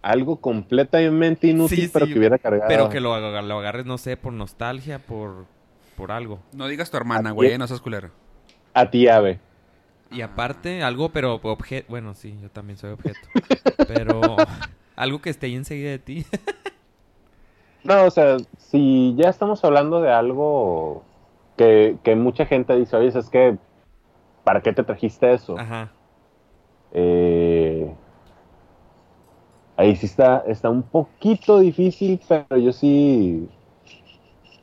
Algo 0.00 0.40
completamente 0.40 1.46
inútil, 1.46 1.76
Sí, 1.78 1.82
sí, 1.84 1.90
pero 1.92 2.06
que 2.06 2.18
hubiera 2.18 2.36
cargado. 2.38 2.66
Pero 2.66 2.88
que 2.88 2.98
lo 3.00 3.14
agarres, 3.14 3.86
no 3.86 3.98
sé, 3.98 4.16
por 4.16 4.32
nostalgia, 4.32 4.98
por, 4.98 5.46
por 5.96 6.12
algo. 6.12 6.40
No 6.52 6.66
digas 6.66 6.90
tu 6.90 6.96
hermana, 6.96 7.30
güey, 7.30 7.52
es. 7.52 7.58
no 7.58 7.66
seas 7.66 7.80
culero. 7.80 8.10
A 8.74 8.90
ti, 8.90 9.08
ave. 9.08 9.38
Y 10.10 10.20
aparte, 10.20 10.82
algo, 10.82 11.10
pero 11.10 11.40
objeto. 11.42 11.86
Bueno, 11.88 12.14
sí, 12.14 12.38
yo 12.40 12.50
también 12.50 12.78
soy 12.78 12.90
objeto. 12.90 13.20
pero 13.88 14.36
algo 14.96 15.20
que 15.20 15.30
esté 15.30 15.46
ahí 15.46 15.56
enseguida 15.56 15.90
de 15.90 15.98
ti. 15.98 16.26
No, 17.84 18.04
o 18.04 18.10
sea, 18.10 18.36
si 18.58 19.12
ya 19.16 19.28
estamos 19.28 19.64
hablando 19.64 20.00
de 20.00 20.12
algo 20.12 21.02
que, 21.56 21.96
que 22.04 22.14
mucha 22.14 22.46
gente 22.46 22.76
dice, 22.76 22.96
oye, 22.96 23.08
es 23.08 23.28
que, 23.28 23.58
¿para 24.44 24.60
qué 24.60 24.72
te 24.72 24.84
trajiste 24.84 25.32
eso? 25.32 25.58
Ajá. 25.58 25.90
Eh, 26.92 27.92
ahí 29.76 29.96
sí 29.96 30.06
está, 30.06 30.44
está 30.46 30.70
un 30.70 30.82
poquito 30.82 31.58
difícil, 31.58 32.20
pero 32.28 32.56
yo 32.56 32.72
sí, 32.72 33.48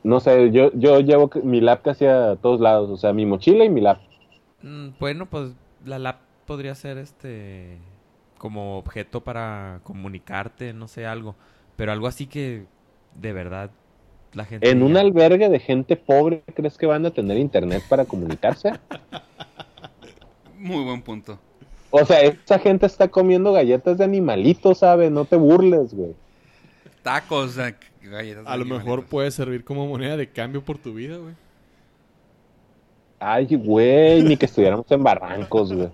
no 0.03 0.19
sé, 0.19 0.51
yo, 0.51 0.71
yo 0.73 0.99
llevo 0.99 1.29
mi 1.43 1.61
lap 1.61 1.81
casi 1.83 2.05
a 2.05 2.35
todos 2.37 2.59
lados, 2.59 2.89
o 2.89 2.97
sea, 2.97 3.13
mi 3.13 3.25
mochila 3.25 3.65
y 3.65 3.69
mi 3.69 3.81
lap. 3.81 3.99
Mm, 4.61 4.89
Bueno, 4.99 5.25
pues 5.29 5.53
la 5.85 5.99
lap 5.99 6.21
podría 6.45 6.75
ser 6.75 6.97
este 6.97 7.77
como 8.37 8.77
objeto 8.77 9.23
para 9.23 9.81
comunicarte, 9.83 10.73
no 10.73 10.87
sé, 10.87 11.05
algo. 11.05 11.35
Pero 11.75 11.91
algo 11.91 12.07
así 12.07 12.27
que 12.27 12.65
de 13.15 13.33
verdad 13.33 13.71
la 14.33 14.45
gente... 14.45 14.69
En 14.69 14.83
un 14.83 14.97
albergue 14.97 15.49
de 15.49 15.59
gente 15.59 15.95
pobre, 15.97 16.43
¿crees 16.55 16.77
que 16.77 16.85
van 16.85 17.05
a 17.05 17.11
tener 17.11 17.37
internet 17.37 17.83
para 17.89 18.05
comunicarse? 18.05 18.73
Muy 20.57 20.83
buen 20.83 21.01
punto. 21.01 21.39
O 21.91 22.05
sea, 22.05 22.21
esa 22.21 22.59
gente 22.59 22.85
está 22.85 23.07
comiendo 23.09 23.51
galletas 23.53 23.97
de 23.97 24.03
animalitos, 24.03 24.79
¿sabes? 24.79 25.11
No 25.11 25.25
te 25.25 25.35
burles, 25.35 25.93
güey. 25.93 26.15
Tacos, 27.03 27.57
eh, 27.57 27.75
galletas. 28.07 28.45
A 28.47 28.57
lo 28.57 28.65
mejor 28.65 29.05
puede 29.05 29.31
servir 29.31 29.63
como 29.63 29.87
moneda 29.87 30.17
de 30.17 30.29
cambio 30.29 30.63
por 30.63 30.77
tu 30.77 30.93
vida, 30.93 31.17
güey. 31.17 31.35
Ay, 33.19 33.47
güey, 33.55 34.23
ni 34.23 34.37
que 34.37 34.45
estuviéramos 34.45 34.89
en 34.89 35.03
barrancos, 35.03 35.73
güey. 35.73 35.89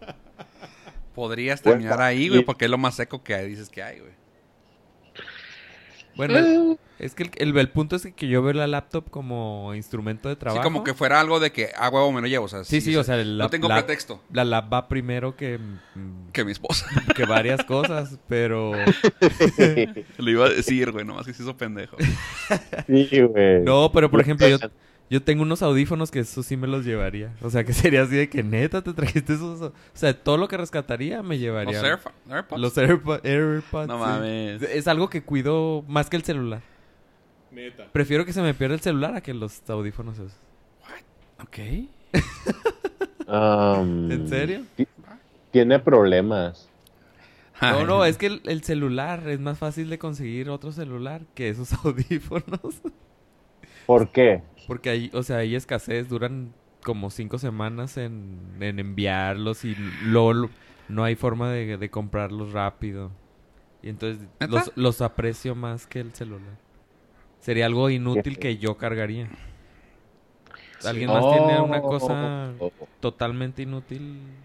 Podrías 1.16 1.62
terminar 1.62 2.02
ahí, 2.02 2.30
güey, 2.30 2.44
porque 2.44 2.66
es 2.66 2.72
lo 2.72 2.78
más 2.78 2.96
seco 2.96 3.24
que 3.24 3.34
hay, 3.34 3.48
dices 3.48 3.70
que 3.70 3.82
hay, 3.82 4.00
güey. 4.00 4.12
Bueno, 6.16 6.38
el- 6.38 6.78
es 6.98 7.14
que 7.14 7.24
el, 7.24 7.32
el- 7.38 7.58
el 7.58 7.70
punto 7.70 7.98
es 7.98 8.08
que 8.16 8.28
yo 8.28 8.42
veo 8.42 8.54
la 8.54 8.68
laptop 8.68 9.10
como 9.10 9.74
instrumento 9.76 10.30
de 10.30 10.36
trabajo. 10.38 10.62
Sí, 10.62 10.64
como 10.64 10.84
que 10.84 10.94
fuera 10.94 11.20
algo 11.20 11.40
de 11.42 11.52
que, 11.52 11.70
ah, 11.78 11.90
huevo, 11.90 12.12
me 12.12 12.22
lo 12.22 12.28
llevo, 12.28 12.46
o 12.46 12.48
sea. 12.48 12.64
Sí, 12.64 12.80
sí, 12.82 12.96
o 12.96 13.04
sea, 13.04 13.20
el- 13.20 13.38
no 13.38 13.44
la- 13.46 13.50
tengo 13.50 13.68
la- 13.68 13.76
pretexto 13.76 14.22
La 14.32 14.46
lap 14.46 14.72
va 14.72 14.88
primero 14.88 15.36
que, 15.36 15.60
que 16.32 16.46
mi 16.46 16.52
esposa. 16.54 16.86
que 17.16 17.26
varias 17.26 17.64
cosas, 17.66 18.18
pero... 18.30 18.72
lo 20.18 20.30
iba 20.32 20.46
a 20.46 20.50
decir, 20.50 20.92
güey, 20.92 21.06
nomás 21.06 21.26
que 21.26 21.34
se 21.34 21.44
hizo 21.44 21.56
pendejo. 21.58 21.98
Sí, 22.88 23.22
güey. 23.22 23.62
No, 23.64 23.92
pero 23.94 24.10
por 24.10 24.22
ejemplo, 24.22 24.48
yo, 24.48 24.58
yo 25.10 25.22
tengo 25.24 25.44
unos 25.44 25.62
audífonos 25.62 26.10
que 26.12 26.20
eso 26.20 26.42
sí 26.44 26.58
me 26.58 26.68
los 26.68 26.84
llevaría. 26.86 27.34
O 27.42 27.50
sea, 27.50 27.64
que 27.64 27.74
sería 27.74 28.04
así 28.04 28.16
de 28.16 28.30
que 28.30 28.42
neta 28.44 28.82
te 28.84 28.94
trajiste 28.94 29.34
esos... 29.34 29.62
O 29.62 29.74
sea, 29.94 30.14
todo 30.14 30.38
lo 30.38 30.48
que 30.48 30.58
rescataría 30.58 31.22
me 31.22 31.36
Los 31.36 31.42
llevaría. 31.42 31.82
Airfa- 31.82 32.12
AirPods. 32.30 32.62
Los 32.62 32.78
AirPo- 32.78 33.22
AirPods. 33.24 33.88
No 33.88 33.98
sí. 33.98 34.04
mames. 34.04 34.62
Es 34.64 34.88
algo 34.88 35.10
que 35.10 35.24
cuido 35.24 35.84
más 35.88 36.10
que 36.10 36.18
el 36.18 36.24
celular. 36.24 36.62
Neta. 37.52 37.88
Prefiero 37.92 38.26
que 38.26 38.34
se 38.34 38.42
me 38.42 38.54
pierda 38.54 38.76
el 38.76 38.82
celular 38.82 39.16
a 39.16 39.22
que 39.22 39.34
los 39.34 39.62
audífonos 39.70 40.16
esos. 40.18 40.34
Ok. 41.42 41.60
Um, 43.28 44.12
¿En 44.12 44.28
serio? 44.30 44.62
ti- 44.76 44.88
Tiene 45.52 45.80
problemas. 45.80 46.70
No, 47.62 47.86
no, 47.86 48.06
es 48.06 48.18
que 48.18 48.26
el, 48.28 48.42
el 48.46 48.64
celular 48.64 49.28
es 49.30 49.40
más 49.40 49.58
fácil 49.58 49.90
de 49.90 49.98
conseguir 49.98 50.50
otro 50.50 50.72
celular 50.72 51.22
que 51.34 51.50
esos 51.50 51.74
audífonos. 51.86 52.82
¿Por 53.86 54.12
qué? 54.12 54.44
Porque 54.66 54.90
hay, 54.90 55.12
o 55.14 55.24
sea, 55.24 55.38
hay 55.38 55.56
escasez, 55.56 56.10
duran 56.10 56.54
como 56.84 57.10
cinco 57.12 57.38
semanas 57.40 57.98
en, 57.98 58.58
en 58.62 58.80
enviarlos 58.80 59.66
y 59.66 59.76
luego 59.76 60.52
no 60.88 61.04
hay 61.04 61.16
forma 61.16 61.52
de, 61.52 61.78
de 61.78 61.90
comprarlos 61.90 62.52
rápido. 62.54 63.12
Y 63.84 63.90
entonces 63.90 64.28
los, 64.44 64.72
los 64.76 65.02
aprecio 65.02 65.56
más 65.56 65.88
que 65.88 66.00
el 66.02 66.14
celular. 66.14 66.60
Sería 67.40 67.68
algo 67.68 67.90
inútil 67.90 68.40
que 68.40 68.58
yo 68.58 68.78
cargaría. 68.78 69.30
¿Alguien 70.84 71.12
más 71.12 71.28
tiene 71.28 71.60
una 71.62 71.82
cosa 71.86 72.54
Oh, 72.60 72.88
totalmente 73.00 73.62
inútil? 73.64 74.36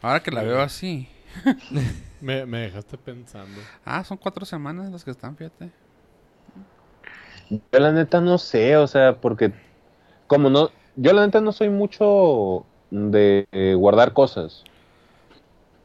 Ahora 0.00 0.22
que 0.22 0.30
la 0.30 0.42
veo 0.42 0.60
así. 0.60 1.08
Me, 2.20 2.46
me 2.46 2.58
dejaste 2.60 2.98
pensando. 2.98 3.68
Ah, 3.84 4.04
son 4.04 4.18
cuatro 4.18 4.44
semanas 4.46 4.90
las 4.90 5.04
que 5.04 5.10
están, 5.10 5.36
fíjate. 5.36 5.72
Yo 7.50 7.78
la 7.78 7.92
neta 7.92 8.20
no 8.20 8.38
sé, 8.38 8.76
o 8.76 8.86
sea, 8.86 9.16
porque 9.20 9.52
como 10.26 10.50
no, 10.50 10.70
yo 10.96 11.12
la 11.12 11.24
neta 11.24 11.40
no 11.40 11.52
soy 11.52 11.70
mucho 11.70 12.64
de 12.90 13.46
eh, 13.52 13.74
guardar 13.74 14.12
cosas. 14.12 14.64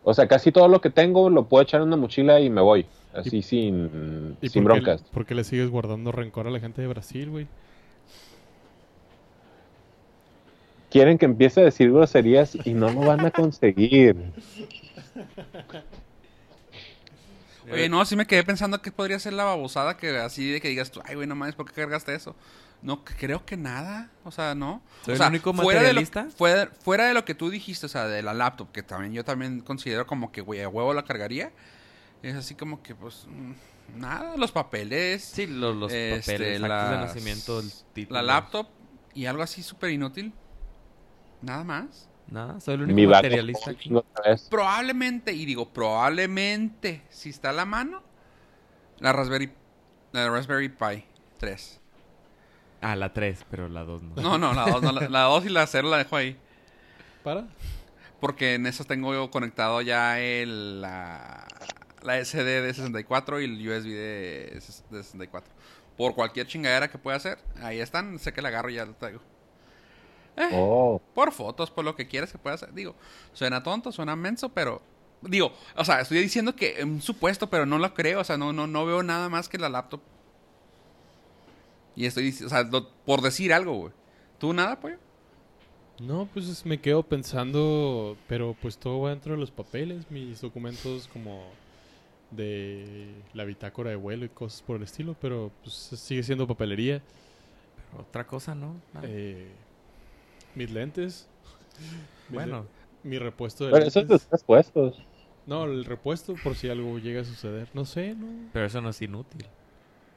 O 0.04 0.14
sea, 0.14 0.28
casi 0.28 0.52
todo 0.52 0.68
lo 0.68 0.82
que 0.82 0.90
tengo 0.90 1.30
lo 1.30 1.46
puedo 1.46 1.64
echar 1.64 1.82
en 1.82 1.88
una 1.88 1.96
mochila 1.98 2.42
y 2.42 2.50
me 2.50 2.60
voy, 2.62 2.86
así 3.14 3.42
sin, 3.42 4.38
¿Y 4.42 4.50
sin 4.50 4.64
por 4.64 4.74
qué- 4.74 4.80
broncas. 4.82 5.02
¿Por 5.04 5.26
qué 5.26 5.36
le 5.36 5.46
sigues 5.46 5.70
guardando 5.70 6.12
rencor 6.12 6.48
a 6.48 6.52
la 6.52 6.60
gente 6.60 6.82
de 6.82 6.88
Brasil, 6.88 7.30
güey? 7.30 7.48
Quieren 10.90 11.18
que 11.18 11.26
empiece 11.26 11.62
a 11.62 11.64
decir 11.64 11.92
groserías 11.92 12.56
y 12.66 12.74
no 12.74 12.92
lo 12.92 13.00
van 13.02 13.26
a 13.26 13.32
conseguir. 13.32 14.16
Oye, 17.72 17.88
no, 17.90 18.04
sí 18.06 18.16
me 18.16 18.26
quedé 18.28 18.44
pensando 18.44 18.82
que 18.82 18.92
podría 18.92 19.18
ser 19.20 19.34
la 19.34 19.44
babosada 19.46 19.96
que 19.98 20.18
así 20.18 20.52
de 20.52 20.60
que 20.62 20.68
digas 20.70 20.92
tú, 20.92 21.02
ay, 21.06 21.16
güey, 21.16 21.28
no 21.28 21.36
mames, 21.36 21.56
¿por 21.56 21.66
qué 21.66 21.74
cargaste 21.74 22.14
eso? 22.14 22.36
No, 22.82 23.06
creo 23.06 23.46
que 23.46 23.56
nada. 23.56 24.10
O 24.26 24.32
sea, 24.32 24.56
no. 24.56 24.82
¿Soy 25.06 25.14
o 25.14 25.24
el 25.24 25.30
único 25.30 25.54
fuera 25.54 25.82
de, 25.82 25.94
lo, 25.94 26.02
materialista? 26.02 26.28
fuera, 26.38 26.70
fuera 26.84 27.08
de 27.08 27.14
lo 27.14 27.24
que 27.24 27.34
tú 27.34 27.50
dijiste, 27.50 27.86
o 27.86 27.90
sea, 27.90 28.08
de 28.08 28.22
la 28.22 28.34
laptop, 28.34 28.72
que 28.74 28.84
también 28.84 29.14
yo 29.14 29.24
también 29.24 29.62
considero 29.62 30.06
como 30.06 30.32
que, 30.34 30.42
güey, 30.42 30.62
a 30.62 30.68
huevo 30.68 30.94
la 30.94 31.06
cargaría. 31.06 31.52
Es 32.22 32.36
así 32.36 32.56
como 32.56 32.84
que, 32.84 32.94
pues, 32.96 33.26
mm, 33.30 34.00
nada, 34.00 34.36
los 34.38 34.52
papeles, 34.52 35.24
Sí, 35.24 35.48
los, 35.48 35.76
los 35.76 35.92
Este, 35.94 36.20
papeles, 36.34 36.62
actos 36.64 36.90
de 36.90 36.96
las- 36.98 37.08
nacimiento, 37.08 37.60
el 37.62 37.72
título. 37.94 38.22
la 38.22 38.34
laptop 38.34 38.68
y 39.14 39.26
algo 39.28 39.44
así 39.44 39.64
súper 39.64 39.92
inútil. 39.92 40.34
Nada 41.42 41.64
más. 41.64 42.10
Nada, 42.34 42.60
soy 42.60 42.74
el 42.74 42.82
único 42.82 42.96
Mi 42.96 43.06
materialista 43.06 43.70
aquí. 43.70 43.92
Probablemente, 44.50 45.34
y 45.34 45.46
digo 45.46 45.70
probablemente, 45.72 47.04
si 47.10 47.30
está 47.30 47.52
a 47.52 47.54
la 47.54 47.64
mano, 47.64 48.02
la 48.98 49.14
Raspberry, 49.14 49.52
la 50.14 50.28
Raspberry 50.32 50.70
Pi 50.70 51.06
3. 51.38 51.80
Ah, 52.82 52.96
la 52.96 53.14
3, 53.14 53.46
pero 53.52 53.70
la 53.70 53.84
2 53.84 54.02
no. 54.02 54.16
No, 54.16 54.38
no, 54.40 54.54
la 54.56 54.66
2 54.66 54.82
no, 54.82 54.92
la, 54.92 55.10
la 55.10 55.22
dos 55.22 55.46
y 55.46 55.50
la 55.50 55.68
0 55.68 55.88
la 55.92 55.98
dejo 55.98 56.16
ahí. 56.16 56.36
¿Para? 57.24 57.46
Porque 58.20 58.56
en 58.56 58.66
esas 58.66 58.88
tengo 58.88 59.14
yo 59.14 59.30
conectado 59.30 59.82
ya 59.82 60.20
el, 60.20 60.82
la, 60.82 61.46
la 62.02 62.26
SD 62.26 62.64
de 62.64 62.74
64 62.74 63.42
y 63.42 63.46
el 63.46 63.70
USB 63.70 63.90
de, 63.90 64.60
de 64.90 65.04
64. 65.04 65.54
Por 65.96 66.16
cualquier 66.16 66.48
chingadera 66.48 66.90
que 66.90 66.98
pueda 66.98 67.16
hacer, 67.16 67.38
ahí 67.62 67.80
están, 67.80 68.18
sé 68.18 68.34
que 68.34 68.42
la 68.42 68.48
agarro 68.48 68.72
y 68.72 68.74
ya 68.74 68.88
la 68.88 68.94
traigo. 68.94 69.22
Eh, 70.38 70.50
Oh, 70.54 71.02
Por 71.14 71.32
fotos, 71.32 71.70
por 71.72 71.86
lo 71.86 71.96
que 71.96 72.08
quieras 72.08 72.32
que 72.32 72.38
pueda 72.38 72.56
hacer. 72.56 72.74
Digo, 72.74 72.96
suena 73.34 73.62
tonto, 73.64 73.92
suena 73.92 74.16
menso, 74.16 74.50
pero... 74.50 74.82
Digo, 75.22 75.54
o 75.78 75.86
sea, 75.86 76.02
estoy 76.02 76.20
diciendo 76.20 76.56
que 76.56 76.84
un 76.84 77.02
supuesto, 77.02 77.50
pero 77.50 77.66
no 77.66 77.78
lo 77.80 77.94
creo. 77.94 78.20
O 78.20 78.24
sea, 78.26 78.36
no, 78.38 78.52
no, 78.52 78.68
no 78.68 78.86
veo 78.86 79.04
nada 79.04 79.30
más 79.30 79.48
que 79.48 79.58
la 79.58 79.70
laptop. 79.70 80.02
Y 81.96 82.06
estoy 82.06 82.24
diciendo, 82.26 82.48
o 82.48 82.50
sea, 82.50 82.64
lo- 82.70 82.90
por 83.06 83.22
decir 83.22 83.54
algo, 83.54 83.74
güey. 83.74 83.94
¿Tú 84.40 84.52
nada, 84.54 84.80
pollo? 84.80 84.98
No, 86.00 86.28
pues 86.34 86.48
es- 86.50 86.66
me 86.66 86.82
quedo 86.82 87.04
pensando, 87.04 88.18
pero 88.28 88.56
pues 88.62 88.78
todo 88.78 89.02
va 89.02 89.12
dentro 89.12 89.34
de 89.34 89.40
los 89.40 89.52
papeles, 89.52 90.10
mis 90.10 90.42
documentos 90.42 91.08
como 91.14 91.44
de 92.32 93.14
la 93.34 93.44
bitácora 93.46 93.92
de 93.92 93.96
vuelo 93.96 94.26
y 94.26 94.30
cosas 94.30 94.62
por 94.64 94.78
el 94.78 94.84
estilo, 94.84 95.16
pero 95.22 95.52
pues 95.62 95.74
sigue 95.74 96.24
siendo 96.24 96.48
papelería. 96.48 97.02
Pero 97.92 98.04
otra 98.04 98.26
cosa, 98.26 98.56
¿no? 98.56 98.76
Eh, 99.04 99.52
mis 100.56 100.72
lentes. 100.72 101.28
mis 102.30 102.36
bueno, 102.36 102.66
le- 103.04 103.10
mi 103.10 103.18
repuesto 103.20 103.66
de 103.66 103.72
pero 103.72 103.86
eso 103.86 104.00
es 104.00 104.08
de 104.08 104.14
lentes. 104.14 104.28
tres 104.30 104.44
puestos. 104.44 105.02
No, 105.46 105.66
el 105.66 105.84
repuesto 105.86 106.36
por 106.44 106.56
si 106.56 106.70
algo 106.70 106.98
llega 107.00 107.22
a 107.22 107.26
suceder. 107.26 107.68
No 107.74 107.84
sé, 107.86 108.16
no. 108.16 108.50
pero 108.54 108.66
eso 108.66 108.80
no 108.82 108.90
es 108.90 109.02
inútil. 109.02 109.46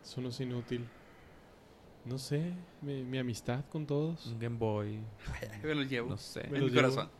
Eso 0.04 0.20
no 0.20 0.28
es 0.28 0.40
inútil. 0.40 0.86
No 2.04 2.18
sé, 2.18 2.52
mi, 2.82 3.02
mi 3.02 3.18
amistad 3.18 3.64
con 3.70 3.84
todos. 3.86 4.26
Un 4.26 4.38
Game 4.38 4.56
Boy, 4.56 5.00
Me 5.64 5.74
lo 5.74 5.82
llevo. 5.82 6.10
no 6.10 6.16
sé. 6.16 6.46
Me 6.48 6.58
en 6.58 6.62
los 6.64 6.70
mi 6.72 6.76
llevo. 6.80 6.92
corazón. 6.94 7.10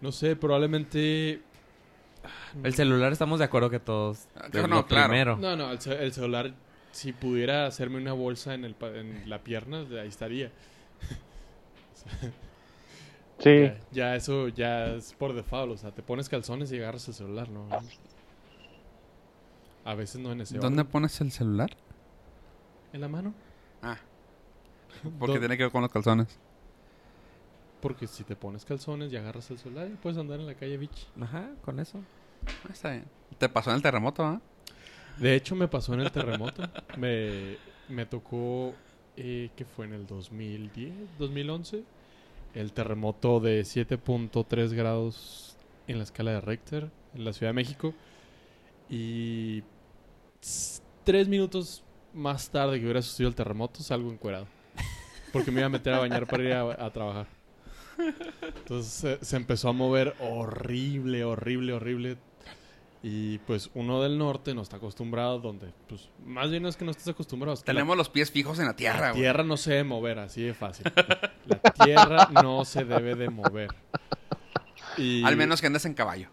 No 0.00 0.12
sé, 0.12 0.36
probablemente... 0.36 1.42
El 2.62 2.74
celular 2.74 3.10
estamos 3.10 3.40
de 3.40 3.46
acuerdo 3.46 3.68
que 3.68 3.80
todos 3.80 4.28
Ah, 4.36 4.46
claro, 4.48 4.68
no, 4.68 4.86
claro. 4.86 5.08
primero. 5.08 5.36
No, 5.38 5.56
no, 5.56 5.72
el, 5.72 5.80
ce- 5.80 6.04
el 6.04 6.12
celular 6.12 6.54
si 6.92 7.12
pudiera 7.12 7.66
hacerme 7.66 7.96
una 7.98 8.12
bolsa 8.12 8.54
en, 8.54 8.64
el, 8.64 8.74
pa- 8.76 8.90
en 8.96 9.28
la 9.28 9.42
pierna, 9.42 9.84
ahí 10.00 10.06
estaría. 10.08 10.52
Sí. 13.38 13.62
Ya, 13.64 13.76
ya 13.90 14.16
eso 14.16 14.48
ya 14.48 14.86
es 14.94 15.14
por 15.14 15.32
default, 15.34 15.72
o 15.72 15.76
sea, 15.76 15.90
te 15.90 16.02
pones 16.02 16.28
calzones 16.28 16.70
y 16.72 16.78
agarras 16.78 17.08
el 17.08 17.14
celular, 17.14 17.48
¿no? 17.48 17.66
A 19.84 19.94
veces 19.94 20.20
no 20.20 20.30
en 20.30 20.42
ese 20.42 20.58
¿Dónde 20.58 20.82
orden. 20.82 20.92
pones 20.92 21.20
el 21.20 21.32
celular? 21.32 21.70
¿En 22.92 23.00
la 23.00 23.08
mano? 23.08 23.34
Ah. 23.82 23.96
Porque 25.18 25.34
Do- 25.34 25.40
tiene 25.40 25.56
que 25.56 25.64
ver 25.64 25.72
con 25.72 25.82
los 25.82 25.90
calzones. 25.90 26.38
Porque 27.80 28.06
si 28.06 28.22
te 28.22 28.36
pones 28.36 28.64
calzones 28.64 29.12
y 29.12 29.16
agarras 29.16 29.50
el 29.50 29.58
celular, 29.58 29.88
ya 29.88 29.96
puedes 29.96 30.16
andar 30.18 30.38
en 30.38 30.46
la 30.46 30.54
calle, 30.54 30.76
bitch. 30.76 31.08
Ajá, 31.20 31.50
con 31.64 31.80
eso. 31.80 31.98
Ah, 32.46 32.68
Está 32.72 32.90
bien. 32.92 33.06
Te 33.38 33.48
pasó 33.48 33.70
en 33.70 33.76
el 33.76 33.82
terremoto, 33.82 34.24
¿ah? 34.24 34.40
De 35.16 35.34
hecho, 35.34 35.56
me 35.56 35.66
pasó 35.66 35.94
en 35.94 36.00
el 36.02 36.12
terremoto. 36.12 36.62
me, 36.96 37.56
me 37.88 38.06
tocó, 38.06 38.72
eh, 39.16 39.50
que 39.56 39.64
fue 39.64 39.86
en 39.86 39.92
el 39.92 40.06
2010, 40.06 40.92
2011, 41.18 41.84
el 42.54 42.72
terremoto 42.72 43.40
de 43.40 43.62
7.3 43.62 44.72
grados 44.72 45.56
en 45.86 45.98
la 45.98 46.04
escala 46.04 46.32
de 46.32 46.40
Richter 46.40 46.90
en 47.14 47.24
la 47.24 47.32
Ciudad 47.32 47.50
de 47.50 47.54
México. 47.54 47.94
Y 48.88 49.62
tres 51.04 51.28
minutos 51.28 51.82
más 52.12 52.50
tarde 52.50 52.78
que 52.78 52.84
hubiera 52.84 53.02
sucedido 53.02 53.28
el 53.28 53.34
terremoto, 53.34 53.82
salgo 53.82 54.10
encuerado. 54.10 54.46
Porque 55.32 55.50
me 55.50 55.60
iba 55.60 55.66
a 55.66 55.70
meter 55.70 55.94
a 55.94 55.98
bañar 55.98 56.26
para 56.26 56.42
ir 56.42 56.52
a, 56.52 56.90
trabajar. 56.90 57.26
Entonces 58.42 59.18
se 59.20 59.36
empezó 59.36 59.68
a 59.68 59.72
mover 59.72 60.14
horrible, 60.20 61.24
horrible, 61.24 61.72
horrible. 61.72 62.16
Y 63.04 63.38
pues 63.38 63.68
uno 63.74 64.00
del 64.00 64.16
norte 64.16 64.54
no 64.54 64.62
está 64.62 64.76
acostumbrado, 64.76 65.40
donde, 65.40 65.72
pues, 65.88 66.08
más 66.24 66.50
bien 66.50 66.62
no 66.62 66.68
es 66.68 66.76
que 66.76 66.84
no 66.84 66.92
estés 66.92 67.08
acostumbrado. 67.08 67.56
la- 67.56 67.62
Tenemos 67.62 67.96
los 67.96 68.08
pies 68.08 68.30
fijos 68.30 68.58
en 68.60 68.66
la 68.66 68.76
tierra, 68.76 69.00
la 69.00 69.10
güey. 69.10 69.22
tierra 69.22 69.42
no 69.42 69.56
se 69.56 69.70
debe 69.72 69.84
mover, 69.84 70.20
así 70.20 70.42
de 70.42 70.54
fácil. 70.54 70.86
La 71.46 71.58
tierra 71.84 72.28
no 72.42 72.64
se 72.64 72.84
debe 72.84 73.16
de 73.16 73.28
mover. 73.28 73.70
Y- 74.96 75.24
Al 75.24 75.36
menos 75.36 75.60
que 75.60 75.66
andes 75.66 75.84
en 75.84 75.94
caballo. 75.94 76.28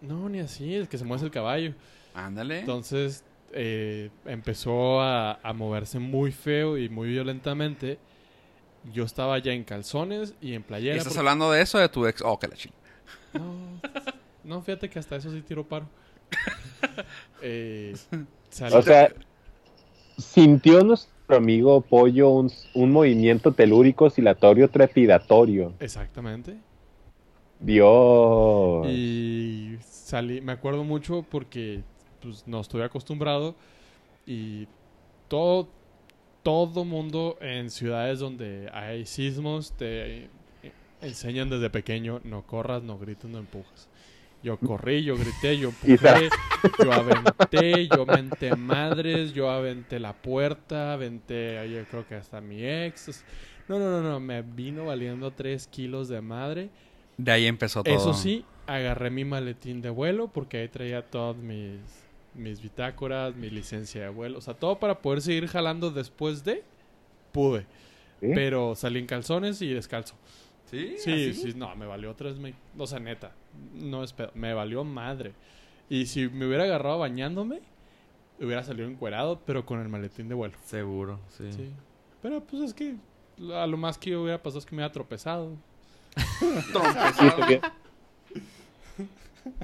No, 0.00 0.28
ni 0.28 0.38
así, 0.40 0.74
es 0.76 0.88
que 0.88 0.96
se 0.96 1.04
mueve 1.04 1.24
el 1.24 1.30
caballo. 1.30 1.74
Ándale. 2.14 2.60
Entonces 2.60 3.24
eh, 3.52 4.10
empezó 4.24 5.00
a, 5.00 5.32
a 5.42 5.52
moverse 5.52 5.98
muy 5.98 6.32
feo 6.32 6.78
y 6.78 6.88
muy 6.88 7.08
violentamente. 7.10 7.98
Yo 8.92 9.04
estaba 9.04 9.38
ya 9.38 9.52
en 9.52 9.64
calzones 9.64 10.34
y 10.40 10.54
en 10.54 10.60
¿Y 10.60 10.64
playera. 10.64 10.96
estás 10.96 11.08
porque- 11.08 11.18
hablando 11.18 11.50
de 11.50 11.60
eso 11.60 11.76
o 11.78 11.80
de 11.82 11.88
tu 11.90 12.06
ex? 12.06 12.22
Oh, 12.22 12.38
que 12.38 12.48
la 12.48 12.54
ching. 12.56 12.72
No, 13.34 13.80
no, 14.44 14.62
fíjate 14.62 14.88
que 14.88 14.98
hasta 14.98 15.16
eso 15.16 15.30
sí 15.32 15.42
tiro 15.42 15.66
paro. 15.66 15.88
Eh, 17.40 17.94
O 18.72 18.82
sea, 18.82 19.12
sintió 20.16 20.82
nuestro 20.82 21.36
amigo 21.36 21.80
Pollo 21.80 22.30
un, 22.30 22.50
un 22.74 22.92
movimiento 22.92 23.52
telúrico 23.52 24.06
oscilatorio 24.06 24.68
trepidatorio. 24.68 25.72
Exactamente. 25.78 26.56
Dios. 27.60 28.86
Y 28.88 29.78
salí, 29.80 30.40
me 30.40 30.52
acuerdo 30.52 30.84
mucho 30.84 31.24
porque 31.28 31.82
pues 32.20 32.46
no 32.46 32.60
estoy 32.60 32.82
acostumbrado 32.82 33.54
y 34.26 34.66
todo 35.28 35.68
todo 36.42 36.84
mundo 36.84 37.36
en 37.40 37.70
ciudades 37.70 38.20
donde 38.20 38.70
hay 38.72 39.04
sismos 39.06 39.72
te 39.72 40.24
eh, 40.24 40.30
enseñan 41.02 41.50
desde 41.50 41.68
pequeño 41.68 42.20
no 42.24 42.42
corras, 42.46 42.82
no 42.82 42.98
grites, 42.98 43.30
no 43.30 43.38
empujas. 43.38 43.88
Yo 44.42 44.56
corrí, 44.58 45.02
yo 45.02 45.16
grité, 45.16 45.58
yo 45.58 45.70
empujé, 45.70 46.28
yo 46.82 46.92
aventé, 46.92 47.88
yo 47.88 48.06
menté 48.06 48.54
madres, 48.54 49.32
yo 49.32 49.50
aventé 49.50 49.98
la 49.98 50.12
puerta, 50.12 50.92
aventé, 50.92 51.68
yo 51.70 51.84
creo 51.90 52.06
que 52.06 52.14
hasta 52.14 52.40
mi 52.40 52.64
ex. 52.64 53.24
No, 53.68 53.78
no, 53.78 53.90
no, 53.90 54.00
no, 54.00 54.20
me 54.20 54.42
vino 54.42 54.86
valiendo 54.86 55.32
tres 55.32 55.66
kilos 55.66 56.08
de 56.08 56.20
madre. 56.20 56.70
De 57.16 57.32
ahí 57.32 57.46
empezó 57.46 57.82
todo. 57.82 57.94
Eso 57.94 58.14
sí, 58.14 58.44
agarré 58.66 59.10
mi 59.10 59.24
maletín 59.24 59.82
de 59.82 59.90
vuelo 59.90 60.28
porque 60.28 60.58
ahí 60.58 60.68
traía 60.68 61.02
todas 61.02 61.36
mis, 61.36 61.80
mis 62.34 62.62
bitácoras, 62.62 63.34
mi 63.34 63.50
licencia 63.50 64.02
de 64.02 64.08
vuelo. 64.08 64.38
O 64.38 64.40
sea, 64.40 64.54
todo 64.54 64.78
para 64.78 65.02
poder 65.02 65.20
seguir 65.20 65.48
jalando 65.48 65.90
después 65.90 66.44
de... 66.44 66.62
Pude. 67.32 67.66
¿Sí? 68.20 68.28
Pero 68.34 68.74
salí 68.76 69.00
en 69.00 69.06
calzones 69.06 69.60
y 69.62 69.72
descalzo. 69.72 70.14
¿Sí? 70.70 70.94
Sí, 70.98 71.12
¿Así? 71.12 71.34
sí, 71.34 71.52
no, 71.56 71.74
me 71.76 71.86
valió 71.86 72.14
tres... 72.14 72.38
me- 72.38 72.54
O 72.76 72.86
sea, 72.86 73.00
neta, 73.00 73.32
no 73.74 74.02
es 74.04 74.12
pedo, 74.12 74.30
me 74.34 74.54
valió 74.54 74.84
madre. 74.84 75.32
Y 75.88 76.06
si 76.06 76.28
me 76.28 76.46
hubiera 76.46 76.64
agarrado 76.64 76.98
bañándome, 76.98 77.60
hubiera 78.40 78.62
salido 78.62 78.88
encuerado, 78.88 79.40
pero 79.46 79.64
con 79.66 79.80
el 79.80 79.88
maletín 79.88 80.28
de 80.28 80.34
vuelo. 80.34 80.56
Seguro, 80.66 81.18
sí. 81.36 81.52
Sí. 81.52 81.70
Pero 82.22 82.42
pues 82.44 82.62
es 82.62 82.74
que 82.74 82.96
a 83.54 83.66
lo 83.66 83.76
más 83.76 83.96
que 83.98 84.16
hubiera 84.16 84.42
pasado 84.42 84.58
es 84.58 84.66
que 84.66 84.74
me 84.76 84.80
hubiera 84.82 84.92
tropezado. 84.92 85.56
Bien. 87.48 87.60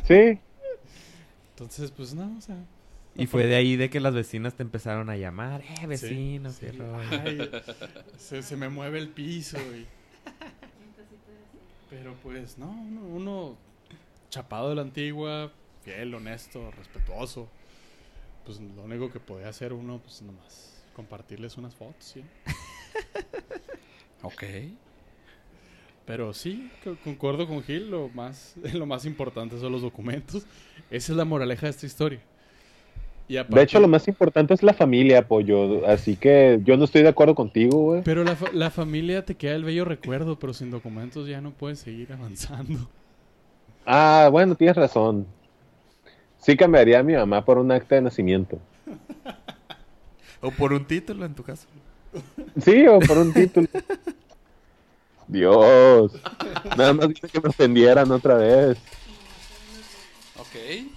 Sí, 0.07 0.39
Entonces, 1.51 1.91
pues 1.91 2.15
no, 2.15 2.37
o 2.37 2.41
sea... 2.41 2.57
Y 3.17 3.27
fue 3.27 3.47
de 3.47 3.55
ahí 3.55 3.77
de 3.77 3.91
que 3.91 4.01
las 4.01 4.13
vecinas 4.15 4.55
te 4.55 4.63
empezaron 4.65 5.09
a 5.09 5.17
llamar. 5.17 5.63
Eh, 5.63 5.87
vecino, 5.87 6.51
Sí, 6.51 6.67
qué 6.67 6.73
sí. 6.73 6.79
rollo". 6.79 7.09
Ay, 7.25 7.51
se, 8.19 8.43
se 8.43 8.57
me 8.57 8.69
mueve 8.69 8.99
el 8.99 9.09
piso. 9.09 9.57
y- 9.59 9.87
Pero 11.91 12.15
pues 12.25 12.59
no, 12.59 12.67
uno, 12.71 13.01
uno 13.03 13.57
chapado 14.35 14.69
de 14.71 14.75
la 14.75 14.83
antigua, 14.83 15.53
fiel, 15.85 16.15
honesto, 16.15 16.71
respetuoso. 16.73 17.49
Pues 18.45 18.61
lo 18.61 18.83
único 18.83 19.11
que 19.11 19.21
podía 19.21 19.49
hacer 19.49 19.73
uno, 19.73 20.01
pues 20.03 20.21
nomás 20.23 20.83
compartirles 20.95 21.57
unas 21.57 21.75
fotos, 21.75 22.05
¿sí? 22.05 22.23
Ok. 24.23 24.43
Pero 26.07 26.35
sí, 26.35 26.69
co- 26.83 26.97
concuerdo 27.05 27.47
con 27.47 27.63
Gil, 27.63 27.91
lo 27.91 28.09
más, 28.11 28.55
lo 28.75 28.87
más 28.87 29.05
importante 29.07 29.59
son 29.59 29.73
los 29.73 29.83
documentos. 29.83 30.45
Esa 30.91 31.13
es 31.13 31.17
la 31.17 31.25
moraleja 31.25 31.67
de 31.67 31.71
esta 31.71 31.87
historia. 31.87 32.21
Y 33.29 33.35
de 33.37 33.63
hecho 33.63 33.81
lo 33.81 33.89
más 33.89 34.07
importante 34.07 34.53
es 34.53 34.63
la 34.63 34.75
familia, 34.75 35.27
Pollo. 35.27 35.87
Así 35.87 36.17
que 36.17 36.61
yo 36.63 36.77
no 36.77 36.85
estoy 36.85 37.03
de 37.03 37.09
acuerdo 37.09 37.35
contigo, 37.35 37.79
güey. 37.79 38.03
Pero 38.03 38.23
la, 38.25 38.37
fa- 38.37 38.53
la 38.53 38.71
familia 38.71 39.25
te 39.25 39.35
queda 39.37 39.55
el 39.55 39.65
bello 39.65 39.85
recuerdo, 39.87 40.39
pero 40.39 40.53
sin 40.53 40.71
documentos 40.71 41.27
ya 41.27 41.41
no 41.41 41.53
puedes 41.53 41.79
seguir 41.79 42.13
avanzando. 42.13 42.91
Ah, 43.87 44.29
bueno, 44.31 44.55
tienes 44.55 44.77
razón. 44.77 45.27
Sí 46.39 46.57
cambiaría 46.57 47.01
a 47.01 47.03
mi 47.03 47.15
mamá 47.15 47.45
por 47.45 47.59
un 47.59 47.71
acta 47.73 47.95
de 47.95 48.03
nacimiento. 48.03 48.59
O 50.41 50.51
por 50.51 50.73
un 50.73 50.85
título 50.85 51.25
en 51.25 51.35
tu 51.35 51.43
caso. 51.43 51.67
Sí, 52.63 52.87
o 52.87 52.99
por 53.01 53.19
un 53.19 53.33
título. 53.33 53.67
Dios. 55.27 56.13
Nada 56.77 56.93
más 56.93 57.09
dice 57.09 57.29
que 57.29 57.41
me 57.41 57.49
ofendieran 57.49 58.11
otra 58.13 58.35
vez. 58.37 58.79
Ok. 60.39 60.91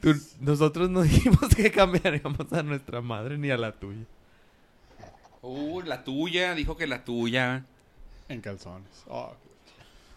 Tú- 0.00 0.14
nosotros 0.40 0.90
no 0.90 1.02
dijimos 1.04 1.54
que 1.54 1.70
cambiaríamos 1.70 2.52
a 2.52 2.62
nuestra 2.62 3.00
madre 3.00 3.38
ni 3.38 3.50
a 3.50 3.56
la 3.56 3.72
tuya. 3.72 4.04
Uh, 5.42 5.80
la 5.82 6.04
tuya. 6.04 6.54
Dijo 6.54 6.76
que 6.76 6.86
la 6.86 7.04
tuya. 7.04 7.64
En 8.28 8.40
calzones. 8.40 9.04
Oh, 9.08 9.32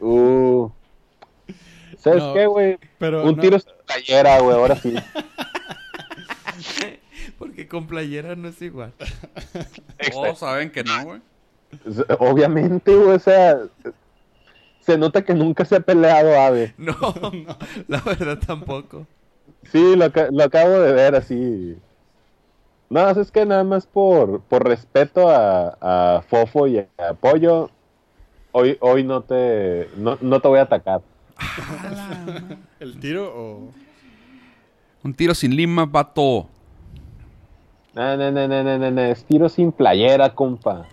Uh. 0.02 0.70
¿Sabes 1.97 2.23
No, 2.23 2.33
qué, 2.33 2.45
güey? 2.45 2.77
Un 3.01 3.35
no- 3.35 3.41
tiro 3.41 3.59
sin 3.59 3.71
playera, 3.85 4.39
güey, 4.39 4.55
ahora 4.57 4.75
sí. 4.75 4.93
Porque 7.37 7.67
con 7.67 7.87
playera 7.87 8.35
no 8.35 8.49
es 8.49 8.61
igual. 8.61 8.93
Todos 10.11 10.39
saben 10.39 10.71
que 10.71 10.83
no, 10.83 11.03
güey. 11.03 11.21
Obviamente, 12.19 12.95
güey, 12.95 13.15
o 13.15 13.19
sea, 13.19 13.59
se 14.81 14.97
nota 14.97 15.21
que 15.23 15.33
nunca 15.33 15.63
se 15.65 15.75
ha 15.77 15.79
peleado 15.79 16.39
Ave. 16.39 16.73
No, 16.77 16.95
la 17.87 18.01
verdad 18.01 18.39
tampoco. 18.45 19.05
Sí, 19.71 19.95
lo, 19.95 20.11
lo 20.31 20.43
acabo 20.43 20.79
de 20.79 20.93
ver 20.93 21.15
así. 21.15 21.77
No, 22.89 23.07
es 23.09 23.31
que 23.31 23.45
nada 23.45 23.63
más 23.63 23.85
por, 23.85 24.41
por 24.41 24.67
respeto 24.67 25.29
a, 25.29 25.77
a 25.79 26.21
Fofo 26.23 26.67
y 26.67 26.79
a 26.79 27.13
Pollo, 27.19 27.69
hoy, 28.51 28.77
hoy 28.79 29.03
no 29.03 29.21
te 29.21 29.87
no, 29.95 30.17
no 30.21 30.39
te 30.39 30.47
voy 30.47 30.57
a 30.59 30.63
atacar. 30.63 31.01
¿El 32.79 32.99
tiro 32.99 33.31
o...? 33.35 33.73
Un 35.03 35.13
tiro 35.13 35.33
sin 35.33 35.55
lima, 35.55 35.85
vato. 35.85 36.49
No, 37.93 38.17
no, 38.17 38.31
no, 38.31 38.47
no, 38.47 38.63
no, 38.63 38.77
no, 38.77 38.91
no, 38.91 39.01
es 39.01 39.23
tiro 39.23 39.49
sin 39.49 39.71
playera, 39.71 40.33
compa. 40.35 40.87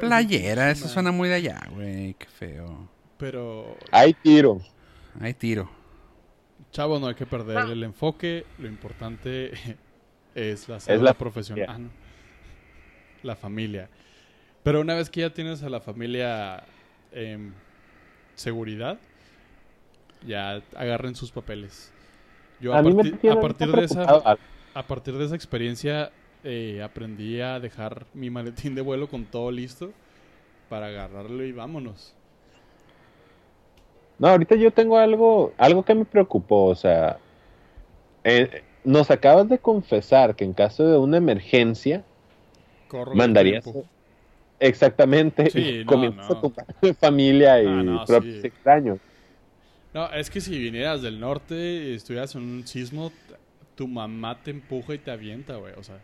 Playera, 0.00 0.70
eso 0.70 0.88
suena 0.88 1.12
muy 1.12 1.28
de 1.28 1.36
allá, 1.36 1.60
güey. 1.70 2.14
Qué 2.14 2.26
feo. 2.26 2.88
Pero, 3.18 3.76
Hay 3.92 4.14
tiro. 4.14 4.60
Hay 5.20 5.32
tiro. 5.32 5.70
chavo, 6.72 6.98
no 6.98 7.06
hay 7.06 7.14
que 7.14 7.24
perder 7.24 7.70
el 7.70 7.82
enfoque. 7.84 8.44
Lo 8.58 8.68
importante 8.68 9.52
es 10.34 10.68
la 10.68 10.80
salud 10.80 11.02
la 11.02 11.14
profesional. 11.14 11.66
Ah, 11.68 11.78
no. 11.78 11.90
La 13.22 13.36
familia. 13.36 13.88
Pero 14.62 14.80
una 14.80 14.94
vez 14.94 15.08
que 15.08 15.20
ya 15.20 15.30
tienes 15.30 15.62
a 15.62 15.68
la 15.68 15.80
familia 15.80 16.64
en 17.12 17.54
seguridad, 18.36 18.98
ya 20.24 20.62
agarren 20.76 21.16
sus 21.16 21.32
papeles. 21.32 21.92
Yo 22.60 22.72
a, 22.72 22.82
parti- 22.82 23.18
partir 23.40 23.72
de 23.72 23.84
esa... 23.84 24.38
a 24.74 24.82
partir 24.86 25.16
de 25.16 25.24
esa 25.24 25.34
experiencia 25.34 26.12
eh, 26.44 26.82
aprendí 26.82 27.40
a 27.40 27.58
dejar 27.58 28.06
mi 28.14 28.30
maletín 28.30 28.74
de 28.74 28.82
vuelo 28.82 29.08
con 29.08 29.24
todo 29.24 29.50
listo 29.50 29.90
para 30.68 30.86
agarrarlo 30.86 31.44
y 31.44 31.52
vámonos. 31.52 32.14
No, 34.18 34.28
ahorita 34.28 34.54
yo 34.54 34.70
tengo 34.70 34.96
algo, 34.98 35.52
algo 35.58 35.84
que 35.84 35.94
me 35.94 36.04
preocupó, 36.04 36.66
o 36.66 36.74
sea, 36.74 37.18
eh, 38.24 38.62
nos 38.84 39.10
acabas 39.10 39.48
de 39.48 39.58
confesar 39.58 40.36
que 40.36 40.44
en 40.44 40.54
caso 40.54 40.86
de 40.86 40.96
una 40.96 41.18
emergencia 41.18 42.04
Corro 42.88 43.14
mandarías 43.14 43.64
tiempo. 43.64 43.84
Exactamente 44.60 45.50
Sí, 45.50 45.58
y 45.80 45.84
no, 45.84 45.92
comienzas 45.92 46.30
no. 46.30 46.36
a 46.36 46.40
contar 46.40 46.66
de 46.80 46.94
familia 46.94 47.62
y 47.62 47.66
Ah, 47.66 48.04
propios 48.06 48.40
sí. 48.40 48.46
extraños. 48.46 48.98
No, 49.94 50.10
es 50.12 50.28
que 50.30 50.40
si 50.40 50.58
vinieras 50.58 51.00
del 51.02 51.18
norte 51.20 51.54
y 51.54 51.94
estuvieras 51.94 52.34
en 52.34 52.42
un 52.42 52.66
sismo, 52.66 53.10
tu 53.74 53.88
mamá 53.88 54.38
te 54.42 54.50
empuja 54.50 54.94
y 54.94 54.98
te 54.98 55.10
avienta, 55.10 55.56
güey. 55.56 55.72
O 55.76 55.82
sea, 55.82 55.98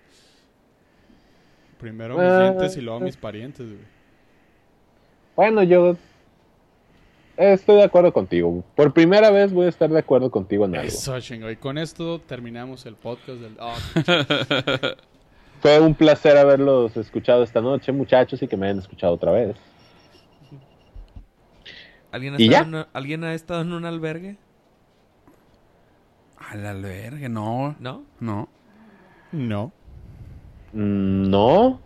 primero 1.79 2.15
mis 2.17 2.25
Ah. 2.27 2.43
dientes 2.43 2.77
y 2.77 2.81
luego 2.81 3.01
mis 3.01 3.17
parientes, 3.17 3.67
güey. 3.67 3.81
Bueno, 5.37 5.63
yo 5.63 5.97
estoy 7.37 7.77
de 7.77 7.83
acuerdo 7.85 8.13
contigo. 8.13 8.65
Por 8.77 8.93
primera 8.95 9.31
vez 9.31 9.53
voy 9.53 9.67
a 9.67 9.69
estar 9.71 9.91
de 9.91 9.99
acuerdo 9.99 10.31
contigo 10.31 10.65
en 10.67 10.77
algo. 10.77 10.89
Eso, 10.89 11.19
chingo. 11.21 11.51
Y 11.51 11.57
con 11.57 11.77
esto 11.79 12.19
terminamos 12.21 12.87
el 12.87 12.95
podcast 12.95 13.41
del... 13.41 13.57
ah, 13.61 13.77
Fue 15.63 15.79
un 15.81 15.95
placer 15.95 16.37
haberlos 16.37 16.97
escuchado 16.97 17.45
esta 17.45 17.61
noche, 17.61 17.93
muchachos, 17.93 18.43
y 18.43 18.49
que 18.49 18.57
me 18.57 18.67
hayan 18.67 18.81
escuchado 18.81 19.15
otra 19.15 19.31
vez. 19.31 19.57
¿Alguien 22.11 22.35
ha, 22.35 22.39
¿Y 22.39 22.45
estado 22.47 22.51
ya? 22.53 22.59
en 22.63 22.69
una- 22.75 22.89
¿Alguien 22.93 23.25
ha 23.25 23.33
estado 23.35 23.61
en 23.63 23.73
un 23.73 23.85
albergue? 23.85 24.37
Al 26.51 26.67
albergue, 26.67 27.29
no. 27.29 27.77
¿No? 27.79 28.03
No. 28.21 28.49
no. 29.31 29.73
Mm, 30.73 31.31
No. 31.31 31.81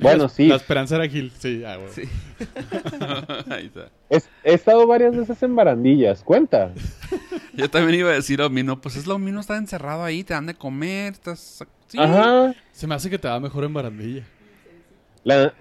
Bueno, 0.02 0.28
sí. 0.28 0.46
La 0.48 0.56
esperanza 0.56 0.96
era 0.96 1.06
Gil, 1.08 1.30
sí. 1.38 1.62
Ah, 1.66 1.76
güey. 1.76 1.90
Sí. 1.92 2.02
Ahí 3.50 3.66
está. 3.66 3.88
Es- 4.08 4.28
he 4.44 4.54
estado 4.54 4.86
varias 4.86 5.14
veces 5.16 5.42
en 5.42 5.54
barandillas. 5.54 6.22
Cuenta. 6.22 6.72
Yo 7.54 7.68
también 7.70 8.00
iba 8.00 8.10
a 8.10 8.14
decir 8.14 8.38
lo 8.38 8.48
mismo. 8.50 8.80
Pues 8.80 8.96
es 8.96 9.06
lo 9.06 9.18
mismo 9.18 9.40
estar 9.40 9.56
encerrado 9.58 10.02
ahí, 10.04 10.24
te 10.24 10.34
dan 10.34 10.46
de 10.46 10.54
comer, 10.54 11.12
estás... 11.12 11.64
Sí. 11.88 11.98
Ajá. 11.98 12.54
Se 12.72 12.86
me 12.86 12.94
hace 12.94 13.10
que 13.10 13.18
te 13.18 13.28
va 13.28 13.40
mejor 13.40 13.64
en 13.64 13.74
barandilla. 13.74 14.22
La- 15.24 15.52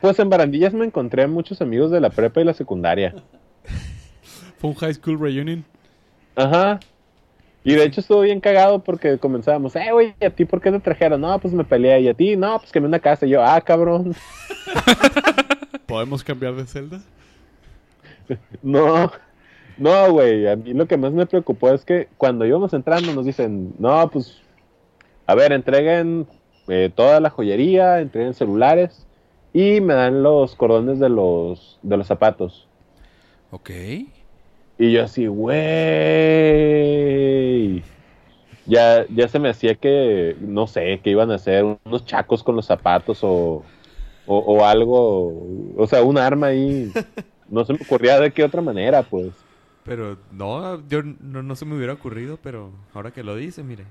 pues 0.00 0.18
en 0.20 0.28
barandillas 0.30 0.72
me 0.74 0.84
encontré 0.86 1.26
muchos 1.26 1.60
amigos 1.60 1.90
de 1.90 2.00
la 2.00 2.10
prepa 2.10 2.40
y 2.40 2.44
la 2.44 2.54
secundaria. 2.54 3.14
Fue 4.58 4.70
un 4.70 4.76
high 4.76 4.94
school 4.94 5.18
reunion. 5.18 5.64
Ajá. 6.36 6.78
Y 7.68 7.74
de 7.74 7.84
hecho 7.84 8.00
estuvo 8.00 8.22
bien 8.22 8.40
cagado 8.40 8.82
porque 8.82 9.18
comenzábamos, 9.18 9.76
eh, 9.76 9.92
güey, 9.92 10.14
¿y 10.18 10.24
a 10.24 10.30
ti 10.30 10.46
por 10.46 10.58
qué 10.58 10.72
te 10.72 10.80
trajeron? 10.80 11.20
No, 11.20 11.38
pues 11.38 11.52
me 11.52 11.64
peleé. 11.64 12.00
¿Y 12.00 12.08
a 12.08 12.14
ti? 12.14 12.34
No, 12.34 12.58
pues 12.58 12.72
quemé 12.72 12.86
una 12.86 12.98
casa. 12.98 13.26
Y 13.26 13.28
yo, 13.28 13.44
ah, 13.44 13.60
cabrón. 13.60 14.14
¿Podemos 15.86 16.24
cambiar 16.24 16.54
de 16.54 16.66
celda? 16.66 17.00
No, 18.62 19.12
no, 19.76 20.12
güey. 20.12 20.48
A 20.48 20.56
mí 20.56 20.72
lo 20.72 20.86
que 20.86 20.96
más 20.96 21.12
me 21.12 21.26
preocupó 21.26 21.68
es 21.70 21.84
que 21.84 22.08
cuando 22.16 22.46
íbamos 22.46 22.72
entrando 22.72 23.14
nos 23.14 23.26
dicen, 23.26 23.74
no, 23.78 24.08
pues, 24.10 24.40
a 25.26 25.34
ver, 25.34 25.52
entreguen 25.52 26.26
eh, 26.68 26.90
toda 26.94 27.20
la 27.20 27.28
joyería, 27.28 28.00
entreguen 28.00 28.32
celulares 28.32 29.06
y 29.52 29.82
me 29.82 29.92
dan 29.92 30.22
los 30.22 30.56
cordones 30.56 31.00
de 31.00 31.10
los, 31.10 31.78
de 31.82 31.98
los 31.98 32.06
zapatos. 32.06 32.66
Ok. 33.50 33.70
Y 34.78 34.92
yo 34.92 35.04
así, 35.04 35.26
güey. 35.26 35.56
Ya, 38.66 39.06
ya 39.08 39.28
se 39.28 39.38
me 39.38 39.48
hacía 39.50 39.74
que, 39.76 40.36
no 40.40 40.66
sé, 40.66 41.00
que 41.02 41.10
iban 41.10 41.30
a 41.30 41.36
hacer 41.36 41.64
unos 41.84 42.04
chacos 42.04 42.42
con 42.44 42.56
los 42.56 42.66
zapatos 42.66 43.20
o, 43.24 43.64
o, 44.26 44.38
o 44.38 44.64
algo, 44.64 45.74
o 45.76 45.86
sea, 45.86 46.02
un 46.02 46.18
arma 46.18 46.48
ahí. 46.48 46.92
No 47.48 47.64
se 47.64 47.72
me 47.72 47.80
ocurría 47.82 48.20
de 48.20 48.30
qué 48.32 48.44
otra 48.44 48.60
manera, 48.60 49.02
pues. 49.02 49.46
Pero 49.84 50.18
no, 50.32 50.86
yo 50.86 51.02
no, 51.02 51.42
no 51.42 51.56
se 51.56 51.64
me 51.64 51.74
hubiera 51.74 51.94
ocurrido, 51.94 52.38
pero 52.42 52.72
ahora 52.92 53.10
que 53.10 53.22
lo 53.24 53.34
dice, 53.36 53.62
mire. 53.62 53.84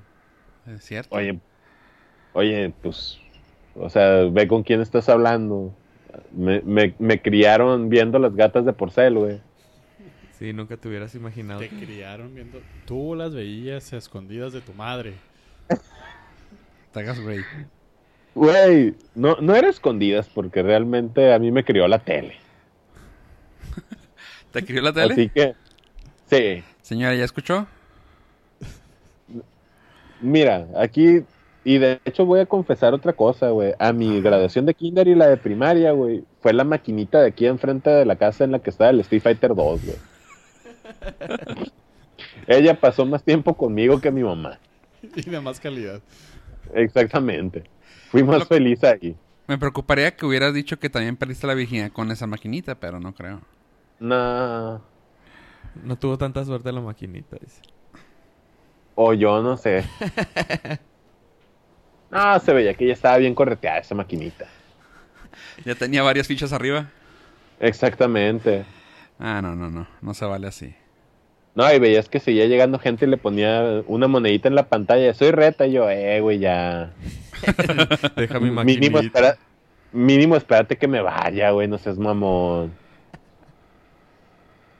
Es 0.67 0.83
cierto. 0.83 1.15
Oye, 1.15 1.39
oye, 2.33 2.73
pues, 2.81 3.19
o 3.75 3.89
sea, 3.89 4.23
ve 4.25 4.47
con 4.47 4.63
quién 4.63 4.81
estás 4.81 5.09
hablando. 5.09 5.73
Me, 6.31 6.61
me, 6.61 6.93
me 6.99 7.21
criaron 7.21 7.89
viendo 7.89 8.19
las 8.19 8.35
gatas 8.35 8.65
de 8.65 8.73
porcel, 8.73 9.17
güey. 9.17 9.41
Sí, 10.37 10.53
nunca 10.53 10.77
te 10.77 10.87
hubieras 10.87 11.15
imaginado. 11.15 11.59
Te 11.59 11.69
criaron 11.69 12.35
viendo... 12.35 12.61
Tú 12.85 13.15
las 13.15 13.33
veías 13.33 13.91
a 13.93 13.97
escondidas 13.97 14.53
de 14.53 14.61
tu 14.61 14.71
madre. 14.73 15.15
Te 16.93 16.99
hagas 16.99 17.19
güey. 17.19 17.39
Güey, 18.35 18.95
no, 19.15 19.37
no 19.41 19.55
era 19.55 19.67
escondidas 19.67 20.29
porque 20.29 20.61
realmente 20.61 21.33
a 21.33 21.39
mí 21.39 21.51
me 21.51 21.63
crió 21.63 21.87
la 21.87 21.97
tele. 21.97 22.35
¿Te 24.51 24.59
escribió 24.59 24.83
la 24.83 24.93
tele? 24.93 25.13
Así 25.13 25.29
que, 25.29 25.55
sí. 26.29 26.63
Señora, 26.83 27.15
¿ya 27.15 27.25
escuchó? 27.25 27.65
Mira, 30.21 30.67
aquí, 30.77 31.23
y 31.63 31.79
de 31.79 31.99
hecho 32.05 32.27
voy 32.27 32.41
a 32.41 32.45
confesar 32.45 32.93
otra 32.93 33.13
cosa, 33.13 33.49
güey. 33.49 33.73
A 33.79 33.91
mi 33.91 34.21
graduación 34.21 34.67
de 34.67 34.75
kinder 34.75 35.07
y 35.07 35.15
la 35.15 35.29
de 35.29 35.37
primaria, 35.37 35.93
güey, 35.93 36.23
fue 36.41 36.53
la 36.53 36.63
maquinita 36.63 37.21
de 37.21 37.29
aquí 37.29 37.47
enfrente 37.47 37.89
de 37.89 38.05
la 38.05 38.17
casa 38.17 38.43
en 38.43 38.51
la 38.51 38.59
que 38.59 38.69
estaba 38.69 38.91
el 38.91 38.99
Street 38.99 39.23
Fighter 39.23 39.55
2, 39.55 39.83
güey. 39.83 39.97
Ella 42.47 42.79
pasó 42.79 43.05
más 43.05 43.23
tiempo 43.23 43.55
conmigo 43.55 43.99
que 44.01 44.11
mi 44.11 44.23
mamá. 44.23 44.59
Y 45.15 45.29
de 45.29 45.39
más 45.39 45.59
calidad. 45.59 46.01
Exactamente. 46.73 47.63
Fui 48.09 48.23
más 48.23 48.39
Lo- 48.39 48.45
feliz 48.45 48.83
ahí. 48.83 49.15
Me 49.47 49.57
preocuparía 49.57 50.15
que 50.15 50.25
hubieras 50.25 50.53
dicho 50.53 50.77
que 50.79 50.89
también 50.89 51.15
perdiste 51.15 51.47
la 51.47 51.53
virginidad 51.53 51.91
con 51.91 52.11
esa 52.11 52.27
maquinita, 52.27 52.75
pero 52.75 52.99
no 52.99 53.13
creo. 53.13 53.41
No. 53.99 54.81
No 55.83 55.95
tuvo 55.97 56.17
tanta 56.17 56.43
suerte 56.43 56.71
la 56.71 56.81
maquinita, 56.81 57.37
dice. 57.39 57.61
O 58.95 59.13
yo 59.13 59.41
no 59.41 59.55
sé. 59.57 59.85
No, 62.09 62.39
se 62.41 62.53
veía 62.53 62.73
que 62.73 62.87
ya 62.87 62.93
estaba 62.93 63.17
bien 63.17 63.35
correteada 63.35 63.79
esa 63.79 63.95
maquinita. 63.95 64.47
Ya 65.63 65.75
tenía 65.75 66.01
varias 66.03 66.27
fichas 66.27 66.51
arriba. 66.51 66.89
Exactamente. 67.59 68.65
Ah, 69.19 69.41
no, 69.41 69.55
no, 69.55 69.69
no. 69.69 69.87
No 70.01 70.13
se 70.13 70.25
vale 70.25 70.47
así. 70.47 70.75
No, 71.55 71.73
y 71.73 71.79
veías 71.79 72.07
que 72.07 72.19
seguía 72.19 72.45
llegando 72.45 72.77
gente 72.77 73.05
y 73.05 73.09
le 73.09 73.17
ponía 73.17 73.81
una 73.87 74.07
monedita 74.07 74.47
en 74.47 74.53
la 74.53 74.69
pantalla. 74.69 75.11
Soy 75.15 75.31
reta 75.31 75.65
y 75.65 75.71
yo, 75.71 75.89
eh, 75.89 76.21
güey, 76.21 76.37
ya. 76.37 76.93
Deja 78.15 78.39
mi 78.39 78.51
maquinita. 78.51 78.79
mínimo, 78.79 78.99
espera, 78.99 79.37
mínimo 79.91 80.35
espérate 80.35 80.77
que 80.77 80.87
me 80.87 81.01
vaya, 81.01 81.49
güey, 81.49 81.67
no 81.67 81.79
seas 81.79 81.97
mamón. 81.97 82.71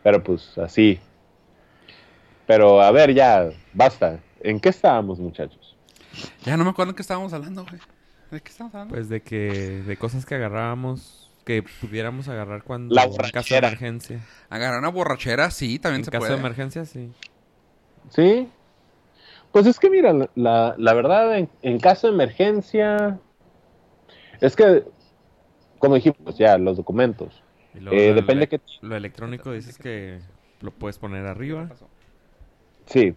Pero 0.04 0.24
pues 0.24 0.56
así. 0.60 1.00
Pero 2.46 2.82
a 2.82 2.92
ver, 2.92 3.14
ya, 3.14 3.50
basta. 3.74 4.20
¿En 4.42 4.60
qué 4.60 4.70
estábamos, 4.70 5.20
muchachos? 5.20 5.76
Ya 6.44 6.58
no 6.58 6.64
me 6.64 6.70
acuerdo 6.70 6.92
de 6.92 6.96
qué 6.96 7.02
estábamos 7.02 7.34
hablando, 7.34 7.66
güey. 7.66 7.82
¿De 8.30 8.40
qué 8.40 8.50
estábamos 8.50 8.76
hablando? 8.76 8.94
Pues 8.94 9.10
de 9.10 9.22
que... 9.22 9.84
De 9.86 9.98
cosas 9.98 10.26
que 10.28 10.36
agarrábamos... 10.36 11.27
Que 11.48 11.64
pudiéramos 11.64 12.28
agarrar 12.28 12.64
cuando... 12.64 12.94
La 12.94 13.06
En 13.06 13.16
caso 13.32 13.54
de 13.54 13.60
emergencia. 13.60 14.20
Agarrar 14.50 14.80
una 14.80 14.90
borrachera, 14.90 15.50
sí, 15.50 15.80
también 15.80 16.02
En 16.02 16.06
se 16.06 16.12
caso 16.12 16.20
puede. 16.24 16.34
de 16.34 16.40
emergencia, 16.40 16.84
sí. 16.84 17.10
¿Sí? 18.10 18.50
Pues 19.54 19.66
es 19.66 19.80
que 19.80 19.90
mira, 19.90 20.12
la- 20.36 20.76
la, 20.78 20.94
verdad, 20.94 21.38
en, 21.38 21.50
en 21.62 21.80
caso 21.80 22.08
de 22.08 22.14
emergencia, 22.14 23.18
es 24.42 24.58
que, 24.58 24.84
como 25.80 25.96
dijimos 25.96 26.38
ya, 26.38 26.58
los 26.58 26.76
documentos. 26.76 27.42
Y 27.74 27.80
luego 27.80 27.98
Eh, 27.98 28.10
lo, 28.10 28.16
depende 28.16 28.48
que... 28.50 28.60
Lo 28.82 28.98
electrónico 28.98 29.54
dices 29.54 29.78
que 29.78 30.20
lo 30.60 30.72
puedes 30.72 31.00
poner 31.00 31.26
arriba. 31.28 31.70
Sí. 32.88 33.16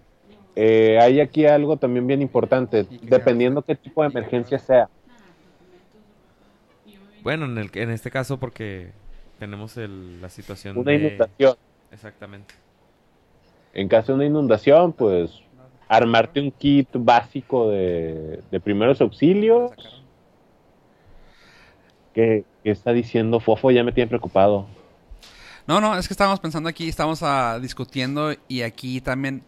Eh, 0.55 0.99
hay 1.01 1.21
aquí 1.21 1.47
algo 1.47 1.79
también 1.79 2.07
bien 2.07 2.23
importante, 2.23 2.87
¿Y 2.91 2.99
qué 3.01 3.07
dependiendo 3.07 3.63
qué 3.63 3.75
tipo 3.75 4.03
de 4.03 4.09
emergencia 4.11 4.59
sea. 4.61 4.89
Bueno, 7.23 7.45
en, 7.47 7.59
el, 7.59 7.71
en 7.75 7.91
este 7.91 8.11
caso 8.11 8.39
porque 8.39 8.93
tenemos 9.39 9.77
el- 9.77 10.21
la 10.21 10.29
situación 10.29 10.77
Una 10.79 10.93
de... 10.93 10.97
inundación. 10.99 11.57
Exactamente. 11.93 12.55
En 13.73 13.89
caso 13.89 14.13
de 14.13 14.17
una 14.17 14.27
inundación, 14.27 14.93
pues 14.93 15.31
armarte 15.89 16.41
un 16.41 16.51
kit 16.53 16.89
básico 16.95 17.71
de, 17.71 18.41
de 18.51 18.61
primeros 18.61 19.01
auxilios. 19.01 19.73
¿Qué, 22.15 22.45
qué 22.65 22.71
está 22.71 22.93
diciendo 22.93 23.41
Fofo? 23.41 23.71
Ya 23.71 23.85
me 23.85 23.93
tiene 23.93 24.09
preocupado. 24.09 24.67
No, 25.67 25.81
no, 25.81 25.97
es 25.97 26.09
que 26.09 26.15
estábamos 26.15 26.41
pensando 26.41 26.69
aquí, 26.69 26.89
estábamos 26.89 27.23
ah, 27.23 27.59
discutiendo 27.61 28.35
y 28.49 28.63
aquí 28.63 29.01
también 29.01 29.43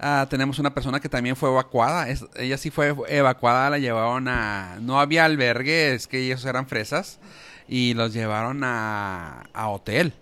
ah, 0.00 0.26
tenemos 0.28 0.58
una 0.58 0.74
persona 0.74 0.98
que 1.00 1.08
también 1.08 1.36
fue 1.36 1.50
evacuada. 1.50 2.08
Es- 2.08 2.26
ella 2.36 2.56
sí 2.58 2.70
fue 2.70 2.94
evacuada, 3.08 3.70
la 3.70 3.78
llevaron 3.78 4.26
a... 4.28 4.78
No 4.80 4.98
había 5.00 5.24
albergue, 5.24 5.94
es 5.94 6.06
que 6.06 6.18
ellos 6.24 6.44
eran 6.44 6.66
fresas 6.66 7.20
y 7.68 7.94
los 7.94 8.12
llevaron 8.12 8.64
a, 8.64 9.44
a 9.52 9.68
hotel. 9.68 10.12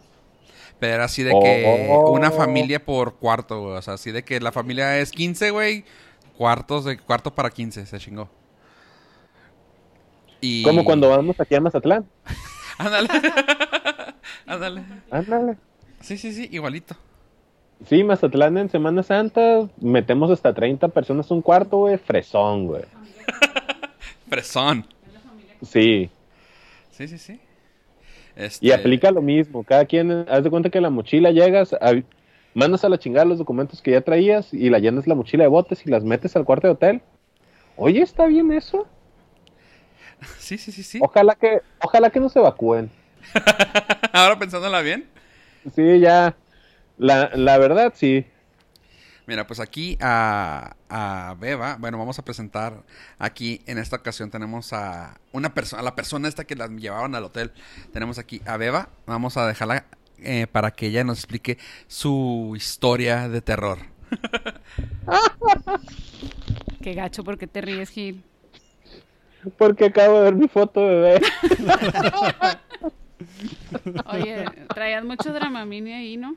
Pero 0.80 0.94
era 0.94 1.04
así 1.04 1.22
de 1.22 1.30
que 1.30 1.88
Oh. 1.90 2.10
una 2.12 2.30
familia 2.30 2.84
por 2.84 3.16
cuarto, 3.16 3.60
güey. 3.62 3.76
O 3.76 3.82
sea, 3.82 3.94
así 3.94 4.12
de 4.12 4.22
que 4.24 4.38
la 4.40 4.52
familia 4.52 4.98
es 4.98 5.10
15, 5.10 5.50
güey. 5.50 5.84
cuartos 6.36 6.84
de 6.84 6.98
cuarto 6.98 7.34
para 7.34 7.50
15, 7.50 7.84
se 7.86 7.98
chingó. 7.98 8.28
Y... 10.40 10.62
Como 10.62 10.84
cuando 10.84 11.08
vamos 11.08 11.40
aquí 11.40 11.54
a 11.56 11.60
Mazatlán. 11.60 12.06
Ándale. 12.78 13.08
Ándale. 14.46 14.84
Ándale. 15.10 15.56
Sí, 16.00 16.16
sí, 16.16 16.32
sí, 16.32 16.48
igualito. 16.52 16.94
Sí, 17.86 18.02
Mazatlán 18.02 18.58
en 18.58 18.68
Semana 18.70 19.02
Santa 19.02 19.68
metemos 19.80 20.30
hasta 20.30 20.52
30 20.52 20.88
personas 20.88 21.30
un 21.30 21.42
cuarto, 21.42 21.78
güey. 21.78 21.96
Fresón, 21.98 22.66
güey. 22.66 22.82
Fresón. 24.28 24.84
Sí. 25.62 26.10
Sí, 26.90 27.08
sí, 27.08 27.18
sí. 27.18 27.32
Y 28.36 28.42
Este, 28.44 28.74
aplica 28.74 29.10
lo 29.10 29.22
mismo. 29.22 29.64
Cada 29.64 29.84
quien, 29.84 30.26
haz 30.28 30.42
de 30.44 30.50
cuenta 30.50 30.70
que 30.70 30.80
la 30.80 30.90
mochila 30.90 31.30
llegas, 31.30 31.72
a- 31.72 32.02
mandas 32.54 32.84
a 32.84 32.88
la 32.88 32.98
chingada 32.98 33.24
los 33.24 33.38
documentos 33.38 33.80
que 33.82 33.92
ya 33.92 34.00
traías 34.00 34.52
y 34.52 34.70
la 34.70 34.78
llenas 34.80 35.06
la 35.06 35.14
mochila 35.14 35.44
de 35.44 35.48
botes 35.48 35.86
y 35.86 35.90
las 35.90 36.02
metes 36.04 36.34
al 36.36 36.44
cuarto 36.44 36.66
de 36.66 36.72
hotel. 36.74 37.00
Oye, 37.76 38.02
¿está 38.02 38.26
bien 38.26 38.52
eso? 38.52 38.86
Sí, 40.38 40.58
sí, 40.58 40.72
sí, 40.72 40.82
sí. 40.82 40.98
Ojalá 41.00 41.36
que, 41.36 41.60
ojalá 41.80 42.10
que 42.10 42.18
no 42.18 42.28
se 42.28 42.40
evacúen. 42.40 42.90
Ahora 44.12 44.36
pensándola 44.36 44.80
bien. 44.82 45.06
Sí, 45.76 46.00
ya. 46.00 46.34
La, 46.98 47.30
la 47.34 47.58
verdad, 47.58 47.92
sí. 47.96 48.26
Mira, 49.28 49.46
pues 49.46 49.60
aquí 49.60 49.98
a, 50.00 50.74
a 50.88 51.36
Beba, 51.38 51.76
bueno, 51.78 51.98
vamos 51.98 52.18
a 52.18 52.24
presentar 52.24 52.82
aquí 53.18 53.60
en 53.66 53.76
esta 53.76 53.96
ocasión 53.96 54.30
tenemos 54.30 54.72
a 54.72 55.20
una 55.32 55.52
persona, 55.52 55.80
a 55.80 55.84
la 55.84 55.94
persona 55.94 56.28
esta 56.28 56.44
que 56.44 56.56
la 56.56 56.66
llevaban 56.68 57.14
al 57.14 57.24
hotel. 57.24 57.52
Tenemos 57.92 58.18
aquí 58.18 58.40
a 58.46 58.56
Beba, 58.56 58.88
vamos 59.06 59.36
a 59.36 59.46
dejarla 59.46 59.84
eh, 60.22 60.46
para 60.50 60.70
que 60.70 60.86
ella 60.86 61.04
nos 61.04 61.18
explique 61.18 61.58
su 61.88 62.54
historia 62.56 63.28
de 63.28 63.42
terror. 63.42 63.78
Qué 66.82 66.94
gacho, 66.94 67.22
porque 67.22 67.46
te 67.46 67.60
ríes, 67.60 67.90
Gil? 67.90 68.24
Porque 69.58 69.84
acabo 69.86 70.18
de 70.18 70.24
ver 70.24 70.34
mi 70.36 70.48
foto, 70.48 70.80
bebé. 70.80 71.20
Oye, 74.06 74.46
traías 74.74 75.04
mucho 75.04 75.34
dramamine 75.34 75.94
ahí, 75.94 76.16
¿no? 76.16 76.34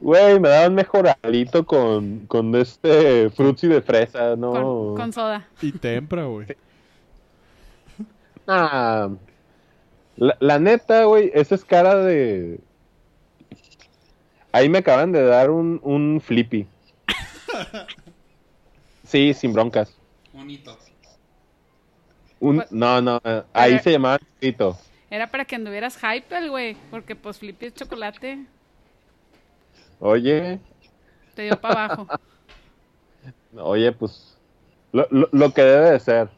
Güey, 0.00 0.38
me 0.40 0.48
daban 0.48 0.74
mejoralito 0.74 1.64
con, 1.64 2.26
con 2.26 2.54
este 2.54 3.30
frutzi 3.30 3.66
de 3.68 3.80
fresa, 3.82 4.36
no. 4.36 4.52
Con, 4.52 4.96
con 4.96 5.12
soda. 5.12 5.46
Y 5.60 5.72
tempra, 5.72 6.24
güey. 6.24 6.46
Ah, 8.46 9.08
la, 10.16 10.36
la 10.40 10.58
neta, 10.58 11.04
güey, 11.04 11.30
esa 11.34 11.54
es 11.54 11.64
cara 11.64 11.96
de. 11.96 12.60
Ahí 14.52 14.68
me 14.68 14.78
acaban 14.78 15.12
de 15.12 15.22
dar 15.22 15.50
un, 15.50 15.80
un 15.82 16.20
flippy. 16.20 16.66
Sí, 19.04 19.34
sin 19.34 19.52
broncas. 19.52 19.96
Bonito. 20.32 20.78
Un, 22.38 22.56
Pues- 22.58 22.70
no, 22.70 23.00
no, 23.02 23.20
ahí 23.52 23.78
se 23.80 23.90
llamaba 23.90 24.20
Tito. 24.38 24.78
Era 25.10 25.28
para 25.32 25.44
que 25.44 25.56
anduvieras 25.56 25.98
hype, 25.98 26.48
güey. 26.48 26.76
Porque 26.92 27.16
pues 27.16 27.38
Flippy 27.38 27.66
es 27.66 27.74
chocolate. 27.74 28.44
Oye, 30.00 30.58
Te 31.34 31.42
dio 31.42 31.60
para 31.60 31.84
abajo. 31.84 32.06
oye, 33.54 33.92
pues. 33.92 34.36
Lo, 34.92 35.06
lo, 35.10 35.28
lo 35.30 35.54
que 35.54 35.62
debe 35.62 35.90
de 35.90 36.00
ser. 36.00 36.28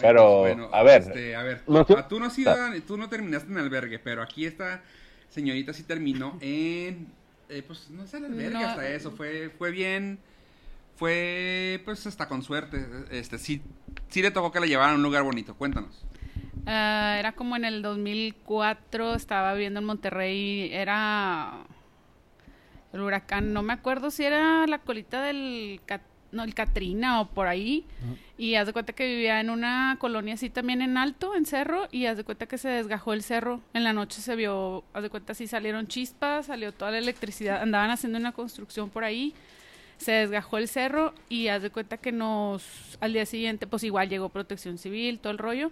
Pero, 0.00 0.44
a 0.74 0.82
ver, 0.82 1.02
este, 1.02 1.36
a 1.36 1.42
ver, 1.42 1.62
no 1.68 1.84
tú, 1.84 2.18
no 2.18 2.26
has 2.26 2.38
ido 2.38 2.50
a- 2.50 2.72
tú 2.86 2.96
no 2.96 3.08
terminaste 3.08 3.50
en 3.50 3.58
albergue, 3.58 3.98
pero 3.98 4.22
aquí 4.22 4.44
esta 4.44 4.82
señorita 5.30 5.72
sí 5.72 5.84
terminó 5.84 6.36
en, 6.40 7.06
eh, 7.48 7.62
pues 7.66 7.88
no 7.90 8.06
sé, 8.06 8.18
el 8.18 8.26
albergue 8.26 8.50
No. 8.50 8.66
hasta 8.66 8.88
eso, 8.88 9.12
fue, 9.12 9.50
fue 9.56 9.70
bien, 9.70 10.18
fue, 10.96 11.80
pues 11.84 12.06
hasta 12.06 12.28
con 12.28 12.42
suerte, 12.42 12.84
este, 13.10 13.38
sí, 13.38 13.62
sí 14.08 14.22
le 14.22 14.30
tocó 14.30 14.50
que 14.50 14.60
la 14.60 14.66
llevaran 14.66 14.94
a 14.94 14.96
un 14.96 15.02
lugar 15.02 15.22
bonito, 15.22 15.54
cuéntanos. 15.54 16.04
Ah, 16.66 17.16
era 17.18 17.32
como 17.32 17.54
en 17.54 17.64
el 17.64 17.80
2004, 17.80 19.14
estaba 19.14 19.52
viviendo 19.54 19.78
en 19.78 19.86
Monterrey, 19.86 20.68
era 20.72 21.64
el 22.92 23.00
huracán, 23.00 23.52
no 23.52 23.62
me 23.62 23.72
acuerdo 23.72 24.10
si 24.10 24.24
era 24.24 24.66
la 24.66 24.78
colita 24.80 25.22
del, 25.22 25.80
no, 26.32 26.42
el 26.42 26.54
Katrina 26.54 27.20
o 27.20 27.28
por 27.28 27.46
ahí, 27.46 27.84
y 28.36 28.56
haz 28.56 28.66
de 28.66 28.72
cuenta 28.72 28.94
que 28.94 29.06
vivía 29.06 29.40
en 29.40 29.50
una 29.50 29.96
colonia 30.00 30.34
así 30.34 30.50
también 30.50 30.82
en 30.82 30.96
alto, 30.96 31.36
en 31.36 31.46
cerro, 31.46 31.86
y 31.92 32.06
haz 32.06 32.16
de 32.16 32.24
cuenta 32.24 32.46
que 32.46 32.58
se 32.58 32.68
desgajó 32.68 33.12
el 33.12 33.22
cerro, 33.22 33.60
en 33.72 33.84
la 33.84 33.92
noche 33.92 34.20
se 34.20 34.34
vio, 34.34 34.82
haz 34.92 35.04
de 35.04 35.10
cuenta 35.10 35.34
sí 35.34 35.46
salieron 35.46 35.86
chispas, 35.86 36.46
salió 36.46 36.72
toda 36.72 36.90
la 36.90 36.98
electricidad, 36.98 37.62
andaban 37.62 37.90
haciendo 37.90 38.18
una 38.18 38.32
construcción 38.32 38.90
por 38.90 39.04
ahí, 39.04 39.34
se 39.98 40.10
desgajó 40.10 40.58
el 40.58 40.66
cerro 40.66 41.14
y 41.28 41.46
haz 41.46 41.62
de 41.62 41.70
cuenta 41.70 41.96
que 41.96 42.10
nos, 42.10 42.98
al 43.00 43.12
día 43.12 43.24
siguiente, 43.24 43.68
pues 43.68 43.84
igual 43.84 44.08
llegó 44.08 44.30
protección 44.30 44.78
civil, 44.78 45.20
todo 45.20 45.30
el 45.30 45.38
rollo, 45.38 45.70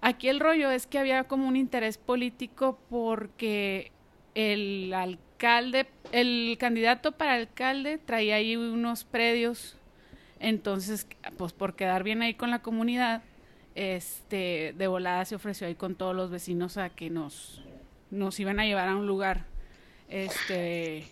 Aquí 0.00 0.28
el 0.28 0.40
rollo 0.40 0.70
es 0.70 0.86
que 0.86 0.98
había 0.98 1.24
como 1.24 1.48
un 1.48 1.56
interés 1.56 1.98
político 1.98 2.78
porque 2.88 3.90
el 4.34 4.94
alcalde, 4.94 5.88
el 6.12 6.56
candidato 6.60 7.12
para 7.12 7.34
alcalde 7.34 7.98
traía 7.98 8.36
ahí 8.36 8.56
unos 8.56 9.04
predios, 9.04 9.76
entonces, 10.38 11.08
pues 11.36 11.52
por 11.52 11.74
quedar 11.74 12.04
bien 12.04 12.22
ahí 12.22 12.34
con 12.34 12.50
la 12.50 12.62
comunidad, 12.62 13.22
este, 13.74 14.74
de 14.76 14.86
volada 14.86 15.24
se 15.24 15.34
ofreció 15.34 15.66
ahí 15.66 15.74
con 15.74 15.96
todos 15.96 16.14
los 16.14 16.30
vecinos 16.30 16.76
a 16.76 16.90
que 16.90 17.10
nos, 17.10 17.62
nos 18.10 18.38
iban 18.38 18.60
a 18.60 18.64
llevar 18.64 18.88
a 18.88 18.96
un 18.96 19.08
lugar, 19.08 19.46
este, 20.08 21.08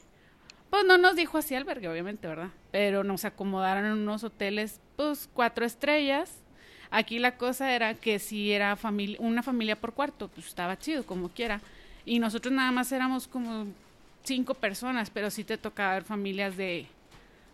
pues 0.71 0.85
no 0.85 0.97
nos 0.97 1.17
dijo 1.17 1.39
así 1.39 1.57
albergue, 1.57 1.89
obviamente, 1.89 2.29
¿verdad? 2.29 2.51
Pero 2.71 3.03
nos 3.03 3.25
acomodaron 3.25 3.85
en 3.85 3.93
unos 3.93 4.23
hoteles, 4.23 4.81
pues 4.97 5.29
cuatro 5.33 5.65
estrellas, 5.67 6.43
Aquí 6.91 7.19
la 7.19 7.37
cosa 7.37 7.75
era 7.75 7.95
que 7.95 8.19
si 8.19 8.53
era 8.53 8.77
familia, 8.77 9.17
una 9.21 9.43
familia 9.43 9.77
por 9.77 9.93
cuarto, 9.93 10.29
pues 10.29 10.47
estaba 10.47 10.79
chido, 10.79 11.05
como 11.05 11.29
quiera. 11.29 11.61
Y 12.05 12.19
nosotros 12.19 12.53
nada 12.53 12.71
más 12.71 12.93
éramos 12.93 13.27
como 13.27 13.67
cinco 14.23 14.55
personas, 14.55 15.11
pero 15.11 15.31
sí 15.31 15.45
te 15.45 15.59
tocaba 15.59 15.95
ver 15.95 16.05
familias 16.05 16.57
de, 16.57 16.87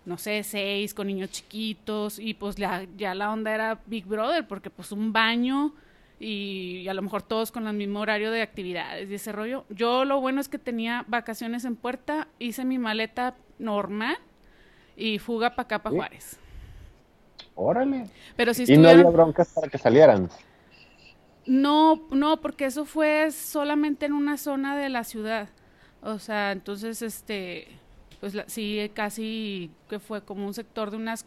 no 0.04 0.18
sé, 0.18 0.42
seis, 0.42 0.92
con 0.94 1.06
niños 1.06 1.30
chiquitos. 1.30 2.18
Y 2.18 2.34
pues 2.34 2.58
la, 2.58 2.86
ya 2.96 3.14
la 3.14 3.30
onda 3.32 3.54
era 3.54 3.80
Big 3.86 4.04
Brother, 4.06 4.46
porque 4.46 4.70
pues 4.70 4.92
un 4.92 5.12
baño 5.12 5.72
y, 6.20 6.82
y 6.84 6.88
a 6.88 6.94
lo 6.94 7.02
mejor 7.02 7.22
todos 7.22 7.50
con 7.50 7.66
el 7.66 7.74
mismo 7.74 8.00
horario 8.00 8.30
de 8.30 8.42
actividades 8.42 9.10
y 9.10 9.14
ese 9.14 9.32
rollo. 9.32 9.64
Yo 9.70 10.04
lo 10.04 10.20
bueno 10.20 10.40
es 10.40 10.48
que 10.48 10.58
tenía 10.58 11.04
vacaciones 11.08 11.64
en 11.64 11.76
puerta, 11.76 12.28
hice 12.38 12.64
mi 12.64 12.78
maleta 12.78 13.34
normal 13.58 14.18
y 14.96 15.18
fuga 15.18 15.50
para 15.50 15.64
acá, 15.64 15.82
para 15.82 15.92
Sí. 15.92 15.96
Juárez. 15.96 16.38
Órale. 17.54 18.08
Pero 18.36 18.54
si 18.54 18.64
Y 18.64 18.76
no 18.76 18.88
había 18.88 19.10
broncas 19.10 19.48
para 19.54 19.68
que 19.68 19.78
salieran. 19.78 20.28
No, 21.46 22.06
no, 22.12 22.40
porque 22.40 22.66
eso 22.66 22.84
fue 22.84 23.30
solamente 23.32 24.06
en 24.06 24.12
una 24.12 24.36
zona 24.36 24.76
de 24.76 24.88
la 24.88 25.04
ciudad. 25.04 25.48
O 26.00 26.18
sea, 26.18 26.52
entonces, 26.52 27.02
este, 27.02 27.68
pues 28.20 28.34
la- 28.34 28.48
sí, 28.48 28.90
casi 28.94 29.70
que 29.88 29.98
fue 29.98 30.22
como 30.24 30.46
un 30.46 30.54
sector 30.54 30.90
de 30.90 30.96
unas 30.98 31.26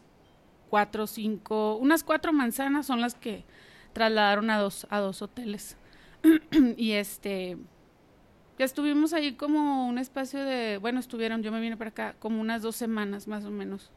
cuatro 0.70 1.04
o 1.04 1.06
cinco, 1.06 1.76
unas 1.76 2.04
cuatro 2.04 2.32
manzanas 2.32 2.86
son 2.86 3.00
las 3.00 3.14
que 3.14 3.44
trasladaron 3.92 4.50
a 4.50 4.58
dos, 4.60 4.86
a 4.90 5.00
dos 5.00 5.22
hoteles. 5.22 5.76
y 6.76 6.92
este, 6.92 7.58
ya 8.58 8.64
estuvimos 8.64 9.12
ahí 9.12 9.34
como 9.34 9.86
un 9.88 9.98
espacio 9.98 10.44
de, 10.44 10.78
bueno, 10.78 11.00
estuvieron, 11.00 11.42
yo 11.42 11.52
me 11.52 11.60
vine 11.60 11.76
para 11.76 11.90
acá, 11.90 12.16
como 12.18 12.40
unas 12.40 12.62
dos 12.62 12.76
semanas 12.76 13.28
más 13.28 13.44
o 13.44 13.50
menos. 13.50 13.90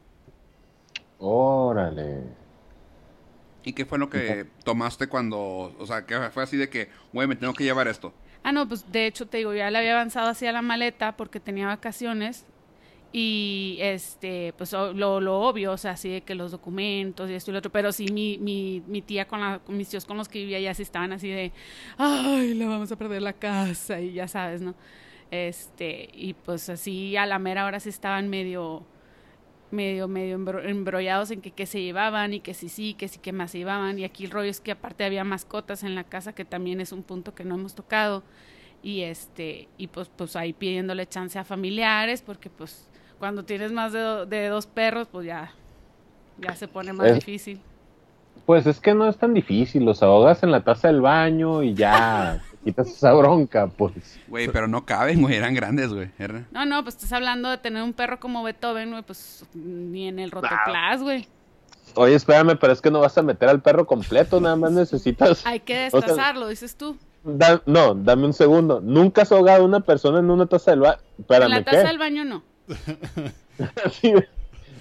Órale. 1.20 2.22
¿Y 3.62 3.74
qué 3.74 3.84
fue 3.84 3.98
lo 3.98 4.08
que 4.08 4.46
tomaste 4.64 5.06
cuando, 5.06 5.74
o 5.78 5.86
sea, 5.86 6.06
que 6.06 6.18
fue 6.30 6.42
así 6.42 6.56
de 6.56 6.68
que, 6.70 6.88
güey, 7.12 7.28
me 7.28 7.36
tengo 7.36 7.52
que 7.52 7.64
llevar 7.64 7.88
esto? 7.88 8.12
Ah, 8.42 8.52
no, 8.52 8.66
pues 8.66 8.90
de 8.90 9.06
hecho 9.06 9.26
te 9.26 9.36
digo, 9.38 9.52
ya 9.52 9.70
le 9.70 9.78
había 9.78 9.92
avanzado 9.92 10.28
hacia 10.30 10.50
la 10.50 10.62
maleta 10.62 11.16
porque 11.16 11.40
tenía 11.40 11.66
vacaciones 11.66 12.46
y 13.12 13.76
este, 13.80 14.54
pues 14.56 14.72
lo, 14.72 15.20
lo 15.20 15.40
obvio, 15.40 15.72
o 15.72 15.76
sea, 15.76 15.92
así 15.92 16.08
de 16.08 16.22
que 16.22 16.34
los 16.34 16.52
documentos 16.52 17.28
y 17.28 17.34
esto 17.34 17.50
y 17.50 17.52
lo 17.52 17.58
otro, 17.58 17.70
pero 17.70 17.92
sí 17.92 18.06
mi, 18.12 18.38
mi, 18.38 18.82
mi 18.86 19.02
tía 19.02 19.26
con, 19.26 19.40
la, 19.40 19.58
con 19.58 19.76
mis 19.76 19.88
tíos 19.88 20.06
con 20.06 20.16
los 20.16 20.28
que 20.28 20.38
vivía 20.38 20.60
ya 20.60 20.72
sí 20.74 20.82
estaban 20.82 21.12
así 21.12 21.28
de, 21.28 21.52
ay, 21.98 22.54
la 22.54 22.66
vamos 22.66 22.90
a 22.92 22.96
perder 22.96 23.20
la 23.20 23.34
casa 23.34 24.00
y 24.00 24.12
ya 24.14 24.26
sabes, 24.28 24.62
¿no? 24.62 24.74
Este, 25.30 26.08
y 26.12 26.34
pues 26.34 26.68
así 26.70 27.16
a 27.16 27.26
la 27.26 27.38
mera 27.38 27.66
hora 27.66 27.78
sí 27.80 27.88
estaban 27.88 28.28
medio, 28.28 28.84
medio, 29.72 30.08
medio 30.08 30.36
embro- 30.36 30.62
embrollados 30.64 31.30
en 31.30 31.40
que 31.40 31.50
qué 31.50 31.66
se 31.66 31.82
llevaban 31.82 32.34
y 32.34 32.40
que 32.40 32.54
sí, 32.54 32.68
sí, 32.68 32.94
que 32.94 33.08
sí, 33.08 33.18
que 33.18 33.32
más 33.32 33.50
se 33.52 33.58
llevaban. 33.58 33.98
Y 33.98 34.04
aquí 34.04 34.24
el 34.24 34.30
rollo 34.30 34.50
es 34.50 34.60
que 34.60 34.72
aparte 34.72 35.04
había 35.04 35.24
mascotas 35.24 35.82
en 35.82 35.94
la 35.94 36.04
casa, 36.04 36.32
que 36.34 36.44
también 36.44 36.80
es 36.80 36.92
un 36.92 37.02
punto 37.02 37.34
que 37.34 37.44
no 37.44 37.54
hemos 37.54 37.74
tocado. 37.74 38.22
Y 38.82 39.02
este, 39.02 39.68
y 39.78 39.88
pues, 39.88 40.08
pues 40.14 40.36
ahí 40.36 40.52
pidiéndole 40.52 41.06
chance 41.06 41.38
a 41.38 41.44
familiares, 41.44 42.22
porque 42.22 42.48
pues 42.50 42.88
cuando 43.18 43.44
tienes 43.44 43.72
más 43.72 43.92
de, 43.92 44.00
do- 44.00 44.26
de 44.26 44.48
dos 44.48 44.66
perros, 44.66 45.06
pues 45.10 45.26
ya, 45.26 45.52
ya 46.38 46.54
se 46.56 46.66
pone 46.68 46.92
más 46.92 47.08
Es- 47.08 47.14
difícil. 47.16 47.60
Pues 48.46 48.66
es 48.66 48.80
que 48.80 48.94
no 48.94 49.06
es 49.08 49.16
tan 49.18 49.34
difícil, 49.34 49.84
los 49.84 50.02
ahogas 50.02 50.42
en 50.42 50.50
la 50.50 50.62
taza 50.62 50.88
del 50.88 51.00
baño 51.02 51.62
y 51.62 51.74
ya. 51.74 52.42
quitas 52.64 52.88
esa 52.88 53.12
bronca, 53.12 53.66
pues. 53.68 54.18
Güey, 54.28 54.48
pero 54.48 54.68
no 54.68 54.84
caben, 54.84 55.22
güey, 55.22 55.34
eran 55.36 55.54
grandes, 55.54 55.92
güey. 55.92 56.10
Era- 56.18 56.46
No, 56.52 56.64
no, 56.66 56.82
pues 56.82 56.96
estás 56.96 57.12
hablando 57.12 57.50
de 57.50 57.58
tener 57.58 57.82
un 57.82 57.92
perro 57.92 58.20
como 58.20 58.42
Beethoven, 58.42 58.90
güey, 58.90 59.02
pues 59.02 59.44
ni 59.54 60.08
en 60.08 60.18
el 60.18 60.30
rotoplas, 60.30 61.02
güey. 61.02 61.26
Oye, 61.96 62.14
espérame, 62.14 62.56
pero 62.60 62.72
es 62.72 62.80
que 62.80 62.90
no 62.90 63.00
vas 63.00 63.18
a 63.18 63.22
meter 63.22 63.48
al 63.48 63.60
perro 63.62 63.86
completo, 63.86 64.40
nada 64.40 64.54
más 64.56 64.70
necesitas... 64.72 65.44
Hay 65.46 65.60
que 65.60 65.88
O 65.88 65.90
sea- 65.90 66.00
destazarlo, 66.00 66.48
dices 66.48 66.76
tú. 66.76 66.96
Da- 67.24 67.62
no, 67.66 67.94
dame 67.94 68.24
un 68.26 68.32
segundo. 68.32 68.80
¿Nunca 68.80 69.22
has 69.22 69.32
ahogado 69.32 69.62
a 69.62 69.66
una 69.66 69.80
persona 69.80 70.20
en 70.20 70.30
una 70.30 70.46
taza 70.46 70.70
del 70.70 70.80
baño? 70.80 70.98
En 71.18 71.20
Espérame, 71.22 71.50
la 71.50 71.64
taza 71.64 71.82
¿qué? 71.82 71.86
del 71.88 71.98
baño 71.98 72.24
no. 72.24 72.42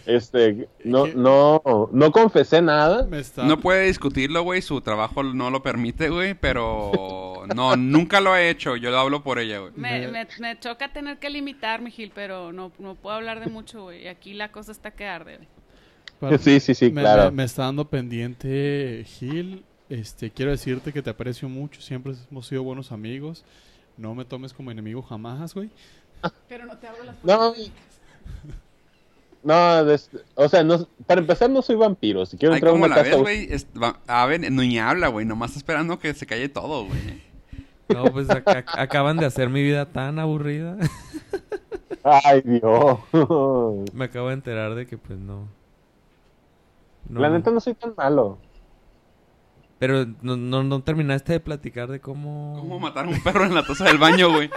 Este, 0.05 0.67
no, 0.83 1.05
no, 1.07 1.89
no 1.91 2.11
confesé 2.11 2.61
nada. 2.63 3.07
No 3.37 3.59
puede 3.59 3.85
discutirlo, 3.85 4.41
güey, 4.41 4.61
su 4.63 4.81
trabajo 4.81 5.21
no 5.21 5.51
lo 5.51 5.61
permite, 5.61 6.09
güey, 6.09 6.33
pero 6.33 7.28
no, 7.47 7.75
nunca 7.75 8.21
lo 8.21 8.31
ha 8.33 8.41
hecho, 8.43 8.75
yo 8.75 8.97
hablo 8.97 9.23
por 9.23 9.39
ella, 9.39 9.59
güey. 9.59 9.71
Me, 9.75 10.07
Me- 10.07 10.59
choca 10.59 10.91
tener 10.93 11.17
que 11.19 11.29
limitar, 11.29 11.85
Gil, 11.87 12.11
pero 12.13 12.51
no, 12.51 12.71
no 12.79 12.95
puedo 12.95 13.15
hablar 13.15 13.39
de 13.39 13.47
mucho, 13.47 13.83
güey. 13.83 14.07
Aquí 14.07 14.33
la 14.33 14.51
cosa 14.51 14.71
está 14.71 14.91
que 14.91 15.05
arde, 15.05 15.37
güey. 15.37 15.47
Para- 16.19 16.37
Sí, 16.37 16.59
sí, 16.59 16.75
sí, 16.75 16.91
me, 16.91 17.01
claro. 17.01 17.25
me- 17.25 17.31
me 17.37 17.43
está 17.43 17.63
dando 17.63 17.85
pendiente, 17.89 19.03
Gil. 19.07 19.63
Este, 19.89 20.29
quiero 20.29 20.51
decirte 20.51 20.93
que 20.93 21.01
te 21.01 21.09
aprecio 21.09 21.49
mucho. 21.49 21.81
Siempre 21.81 22.13
hemos 22.29 22.45
sido 22.47 22.61
buenos 22.63 22.91
amigos. 22.91 23.43
No 23.97 24.13
me 24.15 24.23
tomes 24.25 24.53
como 24.53 24.69
enemigo 24.71 25.01
jamás, 25.01 25.53
güey. 25.55 25.69
Pero 26.47 26.65
no 26.65 26.77
te 26.77 26.87
abro 26.87 27.03
las 27.05 27.15
No, 27.23 27.53
no, 29.41 29.85
des- 29.85 30.09
o 30.35 30.49
sea, 30.49 30.63
no, 30.63 30.85
para 31.07 31.21
empezar 31.21 31.49
no 31.49 31.61
soy 31.61 31.75
vampiro. 31.77 32.25
Si 32.25 32.37
quiero 32.37 32.53
Ay, 32.53 32.57
entrar 32.57 32.71
a 32.71 32.73
¿cómo 32.73 32.85
una 32.85 32.95
la 32.97 33.03
casa... 33.03 33.15
ves, 33.15 33.21
güey? 33.21 33.47
Es- 33.49 33.67
va- 33.81 33.99
A 34.07 34.25
ver, 34.25 34.51
ni 34.51 34.77
habla, 34.79 35.07
güey, 35.07 35.25
nomás 35.25 35.51
está 35.51 35.59
esperando 35.59 35.97
que 35.97 36.13
se 36.13 36.25
calle 36.25 36.49
todo, 36.49 36.85
güey. 36.85 37.28
No, 37.89 38.05
pues 38.05 38.27
ac- 38.29 38.43
ac- 38.45 38.77
acaban 38.79 39.17
de 39.17 39.25
hacer 39.25 39.49
mi 39.49 39.61
vida 39.63 39.85
tan 39.85 40.19
aburrida. 40.19 40.77
Ay, 42.03 42.41
Dios. 42.41 42.99
Me 43.93 44.05
acabo 44.05 44.27
de 44.29 44.33
enterar 44.35 44.75
de 44.75 44.85
que 44.87 44.97
pues 44.97 45.19
no. 45.19 45.47
No. 47.09 47.19
La 47.19 47.29
neta 47.29 47.49
no 47.51 47.59
soy 47.59 47.73
tan 47.73 47.93
malo. 47.97 48.37
Pero 49.79 50.05
no, 50.21 50.35
no, 50.37 50.63
no 50.63 50.81
terminaste 50.81 51.33
de 51.33 51.39
platicar 51.39 51.87
de 51.89 51.99
cómo... 52.01 52.57
¿Cómo 52.59 52.79
matar 52.79 53.05
a 53.05 53.09
un 53.09 53.21
perro 53.23 53.45
en 53.45 53.55
la 53.55 53.63
taza 53.65 53.85
del 53.85 53.97
baño, 53.97 54.29
güey? 54.31 54.49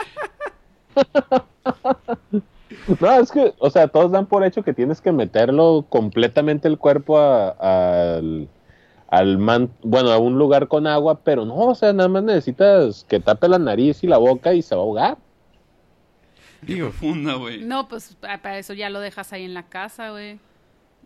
No, 3.01 3.11
es 3.13 3.31
que, 3.31 3.55
o 3.59 3.71
sea, 3.71 3.87
todos 3.89 4.11
dan 4.11 4.27
por 4.27 4.45
hecho 4.45 4.63
que 4.63 4.73
tienes 4.75 5.01
que 5.01 5.13
meterlo 5.13 5.87
completamente 5.89 6.67
el 6.69 6.79
cuerpo 6.79 7.19
a- 7.19 8.21
al, 9.13 9.37
man, 9.37 9.71
bueno, 9.83 10.11
a 10.11 10.17
un 10.17 10.39
lugar 10.39 10.69
con 10.69 10.87
agua, 10.87 11.21
pero 11.23 11.45
no, 11.45 11.55
o 11.55 11.75
sea, 11.75 11.93
nada 11.93 12.09
más 12.09 12.23
necesitas 12.23 13.05
que 13.07 13.21
tape 13.21 13.47
la 13.47 13.59
nariz 13.59 14.03
y 14.03 14.07
la 14.07 14.17
boca 14.17 14.55
y 14.55 14.63
se 14.63 14.75
va 14.75 14.81
a 14.81 14.85
ahogar. 14.85 15.19
Qué 16.67 16.77
profunda, 16.77 17.35
güey. 17.35 17.61
No, 17.63 17.89
pues 17.89 18.17
pa- 18.21 18.39
para 18.39 18.57
eso 18.59 18.73
ya 18.73 18.89
lo 18.89 19.01
dejas 19.01 19.33
ahí 19.35 19.45
en 19.45 19.53
la 19.53 19.65
casa, 19.65 20.11
güey. 20.13 20.39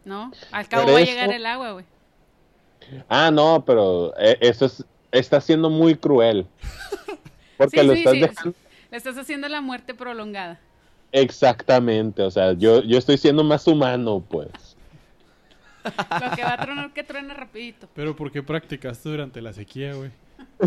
¿No? 0.05 0.31
Al 0.53 0.69
cabo 0.69 0.93
va 0.93 0.99
a 0.99 1.03
llegar 1.03 1.33
el 1.33 1.45
agua, 1.47 1.73
güey. 1.73 1.85
Ah, 3.09 3.31
no, 3.33 3.65
pero 3.67 4.15
eh, 4.19 4.37
eso 4.41 4.67
es, 4.67 4.85
está 5.11 5.41
siendo 5.41 5.69
muy 5.69 5.97
cruel. 5.97 6.47
Porque 7.57 7.81
Sí, 7.81 7.87
lo 7.87 7.93
sí, 7.95 7.99
estás 7.99 8.13
sí. 8.15 8.21
dejando. 8.21 8.55
Le 8.93 8.97
estás 8.99 9.19
haciendo 9.19 9.49
la 9.49 9.61
muerte 9.61 9.95
prolongada. 9.95 10.61
Exactamente, 11.11 12.23
o 12.23 12.31
sea, 12.31 12.53
yo, 12.53 12.83
yo 12.83 12.99
estoy 12.99 13.17
siendo 13.19 13.43
más 13.43 13.67
humano, 13.67 14.23
pues. 14.29 14.51
Lo 16.31 16.37
que 16.37 16.43
va 16.43 16.55
a 16.55 16.59
tronar 16.59 16.93
que 16.93 17.05
truene 17.05 17.35
rapidito. 17.35 17.89
Pero 17.95 18.15
¿por 18.17 18.31
qué 18.33 18.43
practicaste 18.43 19.09
durante 19.09 19.41
la 19.41 19.53
sequía, 19.53 19.95
güey? 19.95 20.11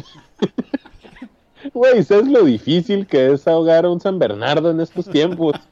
Güey, 1.74 2.04
¿sabes 2.06 2.28
lo 2.30 2.46
difícil 2.46 3.06
que 3.06 3.34
es 3.34 3.46
ahogar 3.46 3.84
a 3.84 3.90
un 3.90 4.00
San 4.00 4.18
Bernardo 4.18 4.72
en 4.72 4.80
estos 4.80 5.10
tiempos? 5.10 5.56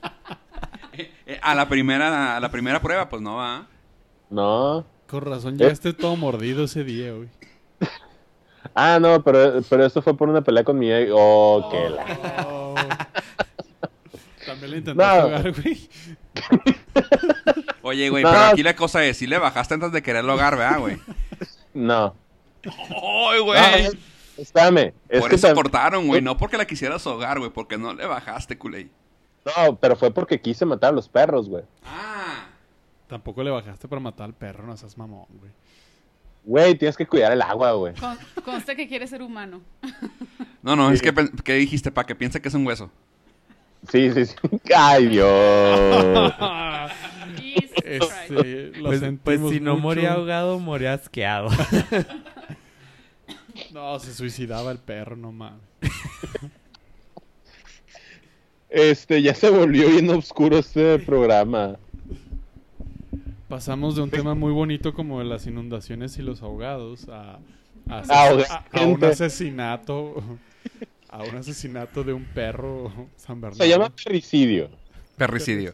Eh, 1.29 1.39
a 1.43 1.53
la 1.53 1.67
primera, 1.69 2.37
a 2.37 2.39
la 2.39 2.49
primera 2.49 2.81
prueba, 2.81 3.07
pues 3.07 3.21
no 3.21 3.35
va. 3.35 3.67
No. 4.31 4.83
Con 5.07 5.21
razón, 5.21 5.57
llegaste 5.57 5.93
todo 5.93 6.15
mordido 6.15 6.63
ese 6.63 6.83
día, 6.83 7.11
güey. 7.11 7.27
Ah, 8.73 8.97
no, 8.99 9.21
pero, 9.23 9.61
pero 9.69 9.85
eso 9.85 10.01
fue 10.01 10.17
por 10.17 10.27
una 10.29 10.41
pelea 10.41 10.63
con 10.63 10.79
mi 10.79 10.91
ex. 10.91 11.11
Oh, 11.13 11.67
qué 11.69 11.89
la... 11.89 12.47
Oh. 12.47 12.75
También 14.45 14.71
le 14.71 14.77
intentaste 14.77 15.17
No. 15.17 15.21
ahogar, 15.21 15.53
güey. 15.61 15.89
Oye, 17.87 18.09
güey, 18.09 18.23
No. 18.23 18.29
pero 18.29 18.41
aquí 18.43 18.63
la 18.63 18.75
cosa 18.75 19.03
es, 19.05 19.17
si 19.17 19.27
le 19.27 19.37
bajaste 19.37 19.75
antes 19.75 19.91
de 19.93 20.01
quererlo 20.01 20.33
ahogar, 20.33 20.57
¿verdad, 20.57 20.79
güey? 20.79 20.97
No. 21.73 22.13
¡Ay, 22.65 23.39
güey! 23.39 23.89
Espérame. 24.37 24.93
Es 25.09 25.21
Por 25.21 25.29
que 25.29 25.35
eso 25.37 25.53
cortaron, 25.55 26.05
güey, 26.07 26.21
no 26.21 26.35
porque 26.37 26.57
la 26.57 26.65
quisieras 26.65 27.07
ahogar, 27.07 27.39
güey, 27.39 27.49
porque 27.49 27.77
no 27.77 27.93
le 27.93 28.05
bajaste, 28.05 28.57
culé. 28.57 28.89
No, 29.45 29.77
pero 29.77 29.95
fue 29.95 30.11
porque 30.11 30.41
quise 30.41 30.65
matar 30.65 30.89
a 30.89 30.95
los 30.95 31.07
perros, 31.07 31.47
güey. 31.47 31.63
Ah. 31.85 32.45
Tampoco 33.07 33.41
le 33.41 33.51
bajaste 33.51 33.87
para 33.87 34.01
matar 34.01 34.25
al 34.25 34.33
perro, 34.33 34.67
no 34.67 34.75
seas 34.75 34.97
mamón, 34.97 35.25
güey. 35.39 35.51
Güey, 36.43 36.75
tienes 36.77 36.97
que 36.97 37.05
cuidar 37.07 37.31
el 37.31 37.41
agua, 37.41 37.71
güey. 37.71 37.93
Con- 37.95 38.17
conste 38.43 38.75
que 38.75 38.87
quiere 38.87 39.07
ser 39.07 39.21
humano. 39.21 39.61
No, 40.61 40.75
no, 40.75 40.91
es 40.91 41.01
que, 41.01 41.13
¿qué 41.43 41.53
dijiste? 41.53 41.91
Para 41.91 42.05
que 42.05 42.15
piense 42.15 42.41
que 42.41 42.49
es 42.49 42.53
un 42.53 42.67
hueso. 42.67 42.91
Sí, 43.89 44.11
sí, 44.11 44.25
sí. 44.25 44.35
Ay, 44.75 45.07
Dios. 45.07 46.33
Este, 47.99 48.71
lo 48.79 48.89
Pues, 48.89 49.01
pues 49.23 49.39
si 49.51 49.59
no 49.59 49.73
mucho. 49.75 49.81
moría 49.83 50.13
ahogado, 50.13 50.59
moría 50.59 50.93
asqueado. 50.93 51.49
No, 53.73 53.97
se 53.99 54.13
suicidaba 54.13 54.71
el 54.71 54.77
perro, 54.77 55.15
no 55.15 55.31
mames. 55.31 55.59
Este, 58.69 59.21
ya 59.21 59.33
se 59.33 59.49
volvió 59.49 59.89
bien 59.89 60.09
oscuro 60.09 60.57
este 60.59 60.99
programa. 60.99 61.77
Pasamos 63.47 63.95
de 63.95 64.01
un 64.01 64.09
tema 64.09 64.35
muy 64.35 64.51
bonito 64.51 64.93
como 64.93 65.19
de 65.19 65.25
las 65.25 65.47
inundaciones 65.47 66.17
y 66.17 66.21
los 66.21 66.41
ahogados 66.43 67.07
a, 67.09 67.39
a, 67.89 67.99
Ahogar 68.27 68.45
a- 68.51 68.79
a 68.79 68.85
un 68.85 69.03
asesinato 69.03 70.21
a 71.09 71.23
un 71.23 71.35
asesinato 71.37 72.03
de 72.03 72.13
un 72.13 72.25
perro 72.25 72.91
San 73.15 73.39
Bernardo. 73.39 73.63
Se 73.63 73.69
llama 73.69 73.89
pericidio. 73.89 74.69
Perricidio. 75.15 75.73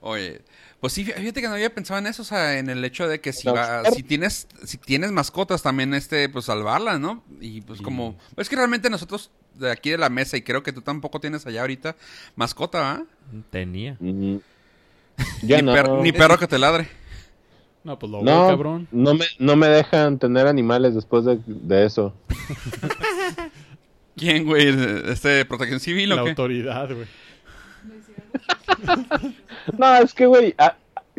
Oye, 0.00 0.42
pues 0.80 0.92
sí, 0.92 1.04
fíjate 1.04 1.40
que 1.40 1.48
no 1.48 1.54
había 1.54 1.74
pensado 1.74 1.98
en 1.98 2.06
eso, 2.06 2.22
o 2.22 2.24
sea, 2.24 2.58
en 2.58 2.68
el 2.68 2.84
hecho 2.84 3.08
de 3.08 3.20
que 3.20 3.32
si 3.32 3.48
va, 3.48 3.84
si 3.90 4.02
tienes, 4.02 4.46
si 4.64 4.78
tienes 4.78 5.10
mascotas 5.12 5.62
también, 5.62 5.94
este, 5.94 6.28
pues 6.28 6.44
salvarlas, 6.44 7.00
¿no? 7.00 7.24
Y 7.40 7.62
pues 7.62 7.78
Sí. 7.78 7.84
como, 7.84 8.16
es 8.36 8.48
que 8.48 8.56
realmente 8.56 8.90
nosotros 8.90 9.30
de 9.54 9.70
aquí 9.70 9.90
de 9.90 9.98
la 9.98 10.10
mesa 10.10 10.36
y 10.36 10.42
creo 10.42 10.62
que 10.62 10.72
tú 10.72 10.82
tampoco 10.82 11.18
tienes 11.20 11.46
allá 11.46 11.62
ahorita 11.62 11.96
mascota, 12.36 12.80
¿va? 12.80 13.02
Tenía. 13.50 13.96
Mm. 14.00 14.36
Ya 15.42 15.56
ni, 15.56 15.62
no. 15.62 15.72
per- 15.72 15.90
ni 15.90 16.12
perro 16.12 16.38
que 16.38 16.46
te 16.46 16.58
ladre. 16.58 16.88
No, 17.84 17.98
pues 17.98 18.10
lo 18.12 18.20
No, 18.22 18.40
voy, 18.42 18.50
cabrón. 18.50 18.88
no 18.90 19.14
me, 19.14 19.24
no 19.38 19.56
me 19.56 19.68
dejan 19.68 20.18
tener 20.18 20.46
animales 20.46 20.94
después 20.94 21.24
de, 21.24 21.38
de 21.46 21.86
eso. 21.86 22.12
¿Quién, 24.16 24.44
güey? 24.46 24.68
¿Este 25.10 25.44
protección 25.44 25.80
civil 25.80 26.08
La 26.10 26.16
o 26.20 26.24
qué? 26.24 26.30
autoridad, 26.30 26.88
güey. 26.92 27.06
No, 29.78 29.96
es 29.96 30.14
que, 30.14 30.26
güey, 30.26 30.54
ah, 30.58 30.76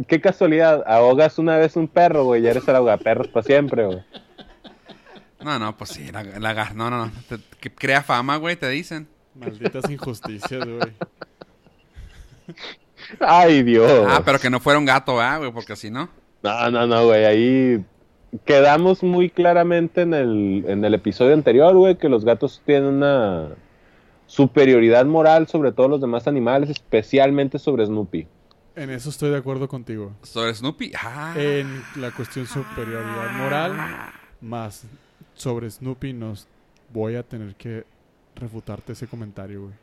qué 0.07 0.21
casualidad. 0.21 0.83
Ahogas 0.87 1.37
una 1.39 1.57
vez 1.57 1.75
un 1.75 1.87
perro, 1.87 2.23
güey, 2.25 2.41
ya 2.41 2.51
eres 2.51 2.67
el 2.67 2.75
ahogaperros 2.75 3.27
para 3.27 3.43
siempre, 3.43 3.85
güey. 3.85 3.99
No, 5.41 5.59
no, 5.59 5.75
pues 5.77 5.91
sí, 5.91 6.11
la, 6.11 6.23
la 6.23 6.53
gar- 6.55 6.73
no, 6.73 6.89
no, 6.89 7.05
no. 7.05 7.11
Te- 7.29 7.37
que 7.59 7.73
crea 7.73 8.01
fama, 8.01 8.37
güey, 8.37 8.55
te 8.55 8.69
dicen. 8.69 9.07
Malditas 9.35 9.89
injusticias, 9.89 10.65
güey. 10.65 10.93
Ay, 13.19 13.63
Dios. 13.63 14.05
Ah, 14.09 14.21
pero 14.25 14.39
que 14.39 14.49
no 14.49 14.59
fuera 14.59 14.79
un 14.79 14.85
gato, 14.85 15.19
¿ah, 15.21 15.37
güey? 15.37 15.51
Porque 15.51 15.75
si 15.75 15.89
no. 15.91 16.09
No, 16.43 16.71
no, 16.71 16.87
no, 16.87 17.05
güey, 17.05 17.25
ahí 17.25 17.83
quedamos 18.45 19.03
muy 19.03 19.29
claramente 19.29 20.01
en 20.01 20.13
el, 20.13 20.63
en 20.67 20.83
el 20.83 20.93
episodio 20.93 21.33
anterior, 21.33 21.75
güey, 21.75 21.97
que 21.97 22.09
los 22.09 22.25
gatos 22.25 22.61
tienen 22.65 22.85
una 22.85 23.49
superioridad 24.27 25.05
moral 25.05 25.47
sobre 25.47 25.71
todos 25.71 25.89
los 25.89 26.01
demás 26.01 26.27
animales, 26.27 26.69
especialmente 26.69 27.57
sobre 27.59 27.85
Snoopy. 27.85 28.27
En 28.75 28.91
eso 28.91 29.09
estoy 29.09 29.31
de 29.31 29.37
acuerdo 29.37 29.67
contigo. 29.67 30.11
Sobre 30.21 30.53
Snoopy. 30.53 30.91
Ah. 31.01 31.33
En 31.35 31.81
la 31.95 32.11
cuestión 32.11 32.45
superioridad 32.45 33.31
moral, 33.37 33.73
más 34.41 34.83
sobre 35.33 35.69
Snoopy, 35.71 36.13
nos 36.13 36.47
voy 36.93 37.15
a 37.15 37.23
tener 37.23 37.55
que 37.55 37.85
refutarte 38.35 38.93
ese 38.93 39.07
comentario, 39.07 39.61
güey. 39.61 39.73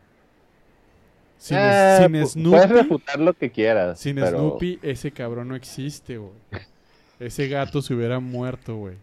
Sin, 1.38 1.56
Eh, 1.58 1.96
sin 1.98 2.06
pu- 2.06 2.10
Puedes 2.10 2.32
Snoopy, 2.32 2.72
refutar 2.82 3.18
lo 3.18 3.32
que 3.34 3.50
quieras. 3.50 3.98
sin 3.98 4.14
pero- 4.16 4.38
Snoopy, 4.38 4.78
ese 4.82 5.10
cabrón 5.10 5.48
no 5.48 5.56
existe, 5.56 6.18
güey. 6.18 6.32
Ese 7.18 7.48
gato 7.48 7.82
se 7.82 7.94
hubiera 7.94 8.20
muerto, 8.20 8.76
güey. 8.76 8.96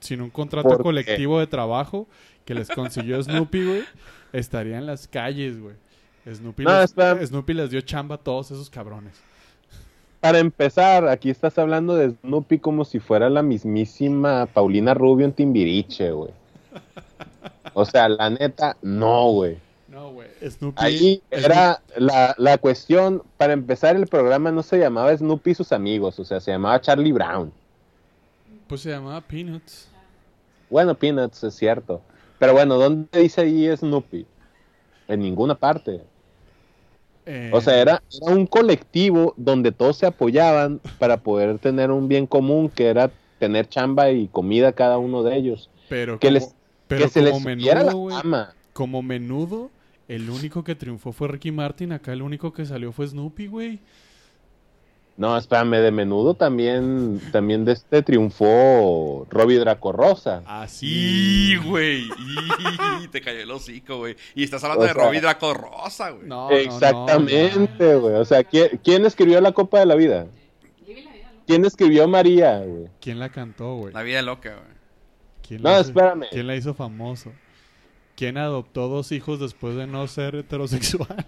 Sin 0.00 0.20
un 0.20 0.30
contrato 0.30 0.78
colectivo 0.78 1.38
de 1.40 1.46
trabajo 1.46 2.06
que 2.50 2.54
les 2.56 2.68
consiguió 2.68 3.22
Snoopy, 3.22 3.64
güey, 3.64 3.84
estaría 4.32 4.76
en 4.76 4.84
las 4.84 5.06
calles, 5.06 5.60
güey. 5.60 5.76
Snoopy, 6.28 6.64
No, 6.64 6.72
les, 6.72 6.86
espera. 6.86 7.24
Snoopy 7.24 7.54
les 7.54 7.70
dio 7.70 7.80
chamba 7.80 8.16
a 8.16 8.18
todos 8.18 8.50
esos 8.50 8.68
cabrones. 8.68 9.14
Para 10.18 10.40
empezar, 10.40 11.06
aquí 11.06 11.30
estás 11.30 11.56
hablando 11.58 11.94
de 11.94 12.10
Snoopy 12.10 12.58
como 12.58 12.84
si 12.84 12.98
fuera 12.98 13.30
la 13.30 13.44
mismísima 13.44 14.46
Paulina 14.46 14.94
Rubio 14.94 15.26
en 15.26 15.32
Timbiriche, 15.32 16.10
güey. 16.10 16.32
O 17.72 17.84
sea, 17.84 18.08
la 18.08 18.30
neta, 18.30 18.76
no, 18.82 19.30
güey. 19.30 19.56
No, 19.86 20.10
güey. 20.10 20.28
Snoopy. 20.44 20.82
Ahí 20.82 21.22
era 21.30 21.80
la, 21.96 22.34
la 22.36 22.58
cuestión, 22.58 23.22
para 23.36 23.52
empezar 23.52 23.94
el 23.94 24.08
programa 24.08 24.50
no 24.50 24.64
se 24.64 24.76
llamaba 24.76 25.16
Snoopy 25.16 25.52
y 25.52 25.54
sus 25.54 25.70
amigos, 25.70 26.18
o 26.18 26.24
sea, 26.24 26.40
se 26.40 26.50
llamaba 26.50 26.80
Charlie 26.80 27.12
Brown. 27.12 27.52
Pues 28.66 28.80
se 28.80 28.90
llamaba 28.90 29.20
Peanuts. 29.20 29.88
Bueno, 30.68 30.96
Peanuts, 30.96 31.44
es 31.44 31.54
cierto. 31.54 32.02
Pero 32.40 32.52
bueno, 32.54 32.76
¿dónde 32.76 33.20
dice 33.20 33.42
ahí 33.42 33.68
Snoopy? 33.76 34.26
En 35.06 35.20
ninguna 35.20 35.54
parte. 35.54 36.00
Eh, 37.26 37.50
O 37.52 37.60
sea, 37.60 37.80
era, 37.80 38.02
era 38.22 38.34
un 38.34 38.46
colectivo 38.46 39.34
donde 39.36 39.70
todos 39.70 39.98
se 39.98 40.06
apoyaban 40.06 40.80
para 40.98 41.18
poder 41.18 41.58
tener 41.58 41.90
un 41.92 42.08
bien 42.08 42.26
común, 42.26 42.68
que 42.68 42.86
era 42.88 43.10
tener 43.38 43.68
chamba 43.68 44.10
y 44.10 44.26
comida 44.26 44.72
cada 44.72 44.98
uno 44.98 45.22
de 45.22 45.36
ellos. 45.36 45.70
Pero 45.88 46.18
que 46.18 46.28
como, 46.28 46.38
les- 46.40 46.54
pero 46.88 47.02
que 47.04 47.08
se 47.10 47.22
les 47.22 47.32
como 47.32 47.48
la 47.48 47.54
menudo, 47.56 47.96
güey. 47.98 48.16
fama. 48.16 48.54
Como 48.72 49.02
menudo, 49.02 49.70
el 50.08 50.30
único 50.30 50.64
que 50.64 50.74
triunfó 50.74 51.12
fue 51.12 51.28
Ricky 51.28 51.52
Martin. 51.52 51.92
Acá 51.92 52.12
el 52.12 52.22
único 52.22 52.52
que 52.52 52.64
salió 52.64 52.90
fue 52.92 53.06
Snoopy, 53.06 53.46
güey. 53.48 53.80
No, 55.20 55.36
espérame, 55.36 55.76
de 55.82 55.90
menudo 55.90 56.32
también, 56.32 57.20
también 57.30 57.66
de 57.66 57.72
este 57.72 58.02
triunfó 58.02 59.26
Robbie 59.30 59.58
Draco 59.58 59.92
Rosa. 59.92 60.42
Así. 60.46 60.86
Y, 61.52 61.56
güey. 61.56 62.08
Y 63.02 63.08
te 63.08 63.20
cayó 63.20 63.40
el 63.40 63.50
hocico, 63.50 63.98
güey. 63.98 64.16
Y 64.34 64.44
estás 64.44 64.64
hablando 64.64 64.84
O 64.84 64.86
de 64.88 64.94
sea- 64.94 65.04
Robbie 65.04 65.20
Draco 65.20 65.52
Rosa, 65.52 66.08
güey. 66.08 66.26
No, 66.26 66.44
no, 66.44 66.50
no, 66.50 66.56
Exactamente, 66.56 67.96
güey. 67.96 68.14
O 68.14 68.24
sea, 68.24 68.44
¿quién, 68.44 68.80
quién 68.82 69.04
escribió 69.04 69.42
la 69.42 69.52
Copa 69.52 69.80
de 69.80 69.86
la 69.86 69.94
Vida? 69.94 70.26
¿Quién 71.46 71.64
escribió 71.66 72.08
María, 72.08 72.60
güey? 72.60 72.86
¿Quién 73.00 73.18
la 73.18 73.28
cantó, 73.28 73.74
güey? 73.74 73.92
La 73.92 74.02
vida 74.02 74.22
loca, 74.22 74.54
güey. 74.54 74.74
¿Quién 75.46 75.62
No, 75.62 75.70
hizo- 75.72 75.80
espérame. 75.80 76.24
¿Quién 76.30 76.46
la 76.46 76.56
hizo 76.56 76.72
famoso? 76.72 77.30
¿Quién 78.16 78.38
adoptó 78.38 78.88
dos 78.88 79.12
hijos 79.12 79.38
después 79.40 79.74
de 79.76 79.86
no 79.86 80.06
ser 80.06 80.34
heterosexual? 80.36 81.26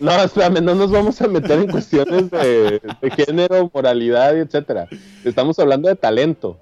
No, 0.00 0.12
espérame, 0.22 0.60
no 0.62 0.74
nos 0.74 0.90
vamos 0.90 1.20
a 1.20 1.28
meter 1.28 1.58
en 1.58 1.70
cuestiones 1.70 2.30
de, 2.30 2.80
de 3.00 3.10
género, 3.10 3.70
moralidad 3.72 4.34
y 4.34 4.38
etcétera. 4.40 4.88
Estamos 5.24 5.58
hablando 5.58 5.88
de 5.88 5.96
talento. 5.96 6.58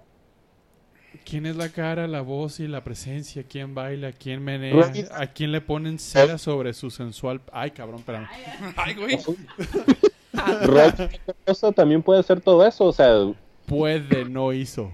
¿Quién 1.24 1.47
es 1.47 1.57
la 1.57 1.68
cara, 1.68 2.09
la 2.09 2.22
voz 2.22 2.61
y 2.61 2.66
la 2.66 2.83
presencia? 2.83 3.45
¿Quién 3.49 3.74
baila? 3.74 4.12
¿Quién 4.12 4.43
menea? 4.43 4.93
¿A 5.14 5.28
quién 5.28 5.53
le 5.53 5.61
ponen 5.61 5.99
cera 5.99 6.39
sobre 6.39 6.72
su 6.72 6.91
sensual? 6.91 7.41
Ay, 7.53 7.70
cabrón, 7.70 8.01
espérame. 8.01 8.26
Ay, 8.76 8.95
güey. 8.95 9.18
Rosa 11.47 11.72
también 11.72 12.03
puede 12.03 12.20
hacer 12.20 12.41
todo 12.41 12.66
eso. 12.66 12.85
O 12.85 12.93
sea, 12.93 13.14
Puede, 13.66 14.24
no 14.24 14.53
hizo. 14.53 14.91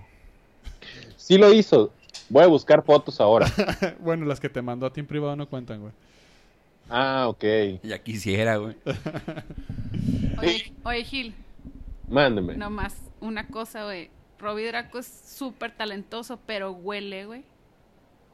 sí 1.16 1.38
lo 1.38 1.52
hizo. 1.52 1.92
Voy 2.28 2.42
a 2.42 2.46
buscar 2.48 2.82
fotos 2.84 3.20
ahora. 3.20 3.46
bueno, 4.00 4.26
las 4.26 4.40
que 4.40 4.48
te 4.48 4.60
mandó 4.60 4.86
a 4.86 4.92
ti 4.92 5.00
en 5.00 5.06
privado 5.06 5.36
no 5.36 5.48
cuentan, 5.48 5.80
güey. 5.80 5.92
Ah, 6.88 7.26
ok. 7.28 7.44
Ya 7.82 7.98
quisiera, 8.02 8.56
güey. 8.56 8.76
Oye, 10.38 10.72
oye, 10.84 11.04
Gil, 11.04 11.34
Mándeme. 12.08 12.56
nomás 12.56 12.94
una 13.20 13.46
cosa, 13.48 13.84
güey. 13.84 14.10
Robbie 14.38 14.66
Draco 14.66 14.98
es 14.98 15.06
súper 15.06 15.74
talentoso, 15.74 16.38
pero 16.46 16.72
huele, 16.72 17.24
güey. 17.24 17.44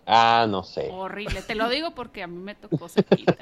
Ah, 0.05 0.46
no 0.48 0.64
sé. 0.64 0.88
Horrible. 0.90 1.42
Te 1.42 1.55
lo 1.55 1.68
digo 1.70 1.94
porque 1.94 2.22
a 2.24 2.26
mí 2.26 2.36
me 2.36 2.57
tocó 2.57 2.88
cerquita. 2.88 3.34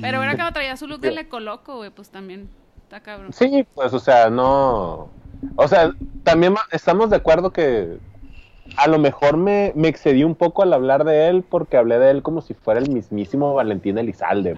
Pero 0.00 0.22
era 0.22 0.34
cuando 0.36 0.52
traía 0.54 0.76
su 0.78 0.86
look 0.86 1.00
de 1.00 1.10
Le 1.10 1.28
Coloco, 1.28 1.76
güey, 1.76 1.90
pues 1.90 2.08
también 2.08 2.48
está 2.82 3.00
cabrón. 3.00 3.32
Sí, 3.34 3.66
pues, 3.74 3.92
o 3.92 3.98
sea, 3.98 4.30
no. 4.30 5.10
O 5.56 5.68
sea, 5.68 5.92
también 6.24 6.54
estamos 6.72 7.10
de 7.10 7.16
acuerdo 7.16 7.52
que 7.52 7.98
a 8.76 8.88
lo 8.88 8.98
mejor 8.98 9.36
me, 9.36 9.72
me 9.74 9.88
excedí 9.88 10.24
un 10.24 10.34
poco 10.34 10.62
al 10.62 10.72
hablar 10.72 11.04
de 11.04 11.28
él 11.28 11.44
porque 11.48 11.76
hablé 11.76 11.98
de 11.98 12.10
él 12.10 12.22
como 12.22 12.40
si 12.40 12.54
fuera 12.54 12.80
el 12.80 12.90
mismísimo 12.90 13.54
Valentín 13.54 13.98
Elizalde. 13.98 14.56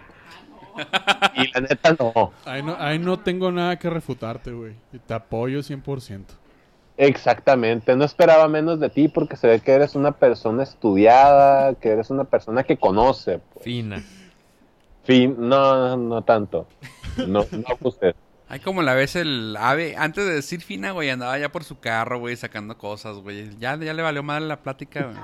Y 1.34 1.52
la 1.52 1.60
neta 1.60 1.96
no. 1.98 2.32
Ahí 2.44 2.62
no, 2.62 2.76
ahí 2.78 2.98
no 2.98 3.18
tengo 3.18 3.52
nada 3.52 3.78
que 3.78 3.90
refutarte, 3.90 4.52
güey. 4.52 4.74
Y 4.92 4.98
Te 4.98 5.14
apoyo 5.14 5.60
100%. 5.60 6.24
Exactamente, 6.96 7.96
no 7.96 8.04
esperaba 8.04 8.46
menos 8.46 8.78
de 8.78 8.90
ti 8.90 9.08
porque 9.08 9.36
se 9.36 9.46
ve 9.46 9.60
que 9.60 9.72
eres 9.72 9.94
una 9.94 10.12
persona 10.12 10.62
estudiada, 10.62 11.74
que 11.74 11.88
eres 11.88 12.10
una 12.10 12.24
persona 12.24 12.62
que 12.62 12.76
conoce. 12.76 13.40
pues. 13.54 13.64
Fina. 13.64 14.02
Fin, 15.04 15.34
no, 15.38 15.96
no 15.96 16.22
tanto. 16.22 16.66
No, 17.26 17.44
no 17.50 17.88
usted. 17.88 18.14
Ay, 18.50 18.58
como 18.58 18.82
la 18.82 18.94
ves 18.94 19.14
el 19.14 19.56
ave, 19.56 19.94
antes 19.96 20.26
de 20.26 20.34
decir 20.34 20.60
fina, 20.60 20.90
güey, 20.90 21.08
andaba 21.08 21.38
ya 21.38 21.52
por 21.52 21.62
su 21.62 21.78
carro, 21.78 22.18
güey, 22.18 22.34
sacando 22.34 22.76
cosas, 22.76 23.18
güey. 23.18 23.56
Ya, 23.58 23.76
ya 23.76 23.94
le 23.94 24.02
valió 24.02 24.24
mal 24.24 24.48
la 24.48 24.60
plática, 24.60 25.04
güey. 25.04 25.16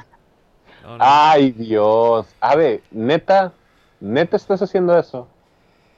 No, 0.85 0.97
no. 0.97 1.05
Ay, 1.05 1.51
Dios. 1.51 2.29
Ave, 2.39 2.85
neta, 2.93 3.53
neta 3.99 4.37
estás 4.37 4.63
haciendo 4.63 4.97
eso. 4.97 5.27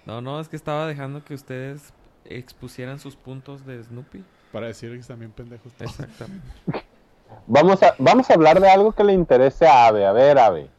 No, 0.07 0.23
no, 0.23 0.41
es 0.41 0.49
que 0.49 0.57
estaba 0.57 0.87
dejando 0.87 1.23
que 1.23 1.35
ustedes 1.35 1.93
expusieran 2.25 2.99
sus 2.99 3.15
puntos 3.15 3.67
de 3.67 3.85
Snoopy. 3.85 4.25
Para 4.51 4.69
decir 4.69 4.99
que 4.99 5.07
también 5.07 5.31
pendejos. 5.31 5.71
todos. 5.75 6.01
Exactamente. 6.01 6.47
Vamos 7.47 7.83
a, 7.83 7.95
vamos 7.99 8.31
a 8.31 8.35
hablar 8.35 8.59
de 8.59 8.71
algo 8.71 8.93
que 8.93 9.05
le 9.05 9.13
interese 9.13 9.67
a 9.67 9.87
Ave. 9.87 10.07
A 10.07 10.13
ver, 10.13 10.39
Ave. 10.39 10.71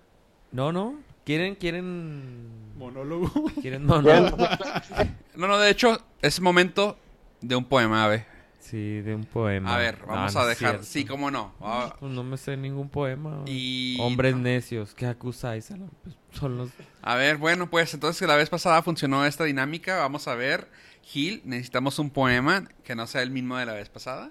No, 0.51 0.71
no. 0.71 0.95
¿Quieren, 1.23 1.53
quieren... 1.53 2.75
Monólogo. 2.75 3.29
¿Quieren 3.61 3.85
no, 3.85 4.01
Bueno, 4.01 4.35
no? 5.39 5.47
No, 5.47 5.57
de 5.57 5.69
hecho, 5.69 5.97
es 6.21 6.39
momento 6.41 6.97
de 7.41 7.55
un 7.55 7.65
poema, 7.65 8.05
ave. 8.05 8.25
Sí, 8.59 9.01
de 9.01 9.15
un 9.15 9.23
poema. 9.23 9.73
A 9.73 9.77
ver, 9.79 9.97
vamos 10.05 10.35
No, 10.35 10.41
a 10.41 10.45
dejar, 10.45 10.83
sí, 10.83 11.03
cómo 11.05 11.31
no. 11.31 11.55
Ah, 11.59 11.95
Pues 11.99 12.11
no 12.11 12.23
me 12.23 12.37
sé 12.37 12.55
ningún 12.55 12.89
poema. 12.89 13.41
y... 13.47 13.97
Hombres 13.99 14.35
no. 14.35 14.41
necios, 14.43 14.93
¿qué 14.93 15.07
acusáis? 15.07 15.69
Pues 16.03 16.15
son 16.33 16.57
los... 16.57 16.69
A 17.01 17.15
ver, 17.15 17.37
bueno, 17.37 17.69
pues 17.69 17.93
entonces 17.95 18.27
la 18.27 18.35
vez 18.35 18.49
pasada 18.49 18.83
funcionó 18.83 19.25
esta 19.25 19.45
dinámica. 19.45 19.97
Vamos 19.97 20.27
a 20.27 20.35
ver. 20.35 20.67
Gil, 21.01 21.41
necesitamos 21.45 21.97
un 21.97 22.11
poema 22.11 22.67
que 22.83 22.93
no 22.93 23.07
sea 23.07 23.23
el 23.23 23.31
mismo 23.31 23.57
de 23.57 23.65
la 23.65 23.73
vez 23.73 23.89
pasada. 23.89 24.29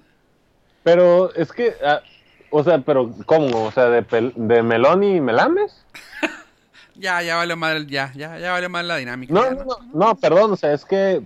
pero 0.85 1.35
es 1.35 1.51
que, 1.51 1.75
ah, 1.85 2.01
o 2.51 2.63
sea, 2.63 2.79
pero 2.79 3.11
¿cómo? 3.27 3.65
O 3.65 3.73
sea, 3.73 3.87
de, 3.89 4.07
pel- 4.07 4.35
de 4.35 4.63
melón 4.63 5.03
y 5.03 5.21
melames. 5.21 5.85
Ya, 6.99 7.22
ya 7.22 7.36
valió 7.36 7.57
mal, 7.57 7.86
ya, 7.86 8.12
ya, 8.16 8.38
ya 8.38 8.53
valió 8.53 8.68
mal 8.68 8.86
la 8.88 8.96
dinámica. 8.96 9.32
No, 9.32 9.44
ya, 9.44 9.51
no, 9.55 9.64
no, 9.64 9.76
no, 9.94 10.14
perdón, 10.16 10.53
o 10.53 10.57
sea, 10.57 10.72
es 10.72 10.84
que 10.84 11.22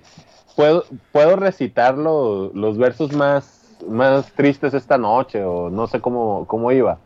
puedo, 0.54 0.84
puedo 1.12 1.36
recitar 1.36 1.96
lo- 1.96 2.50
los 2.54 2.76
versos 2.76 3.12
más, 3.12 3.76
más 3.88 4.30
tristes 4.32 4.74
esta 4.74 4.98
noche, 4.98 5.42
o 5.42 5.70
no 5.70 5.86
sé 5.86 6.00
cómo, 6.00 6.46
cómo 6.46 6.70
iba. 6.72 6.98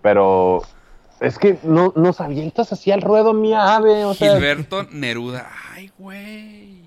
Pero 0.00 0.62
es 1.20 1.38
que 1.38 1.58
no, 1.64 1.92
nos 1.96 2.20
avientas 2.20 2.72
así 2.72 2.92
al 2.92 3.02
ruedo, 3.02 3.32
mi 3.34 3.52
ave, 3.52 4.04
o 4.04 4.14
sea, 4.14 4.32
Gilberto 4.32 4.84
Neruda. 4.92 5.50
Ay, 5.74 5.90
güey. 5.98 6.82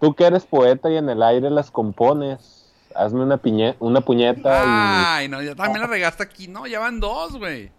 tú 0.00 0.14
que 0.14 0.24
eres 0.26 0.44
poeta 0.44 0.90
y 0.90 0.96
en 0.96 1.08
el 1.08 1.22
aire 1.22 1.48
las 1.48 1.70
compones, 1.70 2.70
hazme 2.94 3.22
una, 3.22 3.40
piñe- 3.40 3.76
una 3.78 4.00
puñeta 4.02 5.14
Ay, 5.16 5.28
no, 5.28 5.40
ya 5.40 5.54
también 5.54 5.80
la 5.80 5.86
regaste 5.86 6.22
aquí. 6.24 6.46
No, 6.48 6.66
ya 6.66 6.78
van 6.80 7.00
dos, 7.00 7.38
güey. 7.38 7.70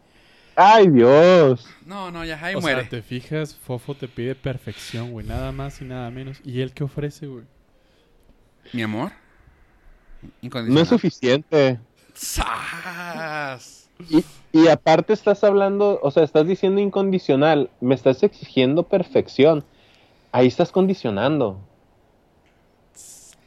¡Ay, 0.56 0.88
Dios! 0.90 1.68
No, 1.86 2.12
no, 2.12 2.24
ya 2.24 2.44
ahí 2.44 2.56
o 2.56 2.62
muere. 2.62 2.82
sea, 2.82 2.90
te 2.90 3.02
fijas, 3.02 3.56
Fofo 3.56 3.96
te 3.96 4.08
pide 4.08 4.36
perfección, 4.36 5.12
güey. 5.12 5.26
Nada 5.26 5.52
más 5.52 5.82
y 5.82 5.86
nada 5.86 6.10
menos. 6.12 6.40
¿Y 6.44 6.62
él 6.62 6.74
qué 6.74 6.84
ofrece, 6.84 7.28
güey? 7.28 7.46
Mi 8.72 8.84
amor. 8.84 9.12
No 10.42 10.80
es 10.80 10.88
suficiente. 10.88 11.80
¡Sas! 12.14 13.90
Y, 14.10 14.24
y 14.52 14.68
aparte 14.68 15.14
estás 15.14 15.44
hablando, 15.44 16.00
o 16.02 16.12
sea, 16.12 16.24
estás 16.24 16.48
diciendo 16.48 16.80
incondicional, 16.82 17.70
me 17.82 17.96
estás 17.96 18.24
exigiendo 18.24 18.84
perfección. 18.84 19.66
Ahí 20.32 20.48
estás 20.48 20.72
condicionando. 20.72 21.60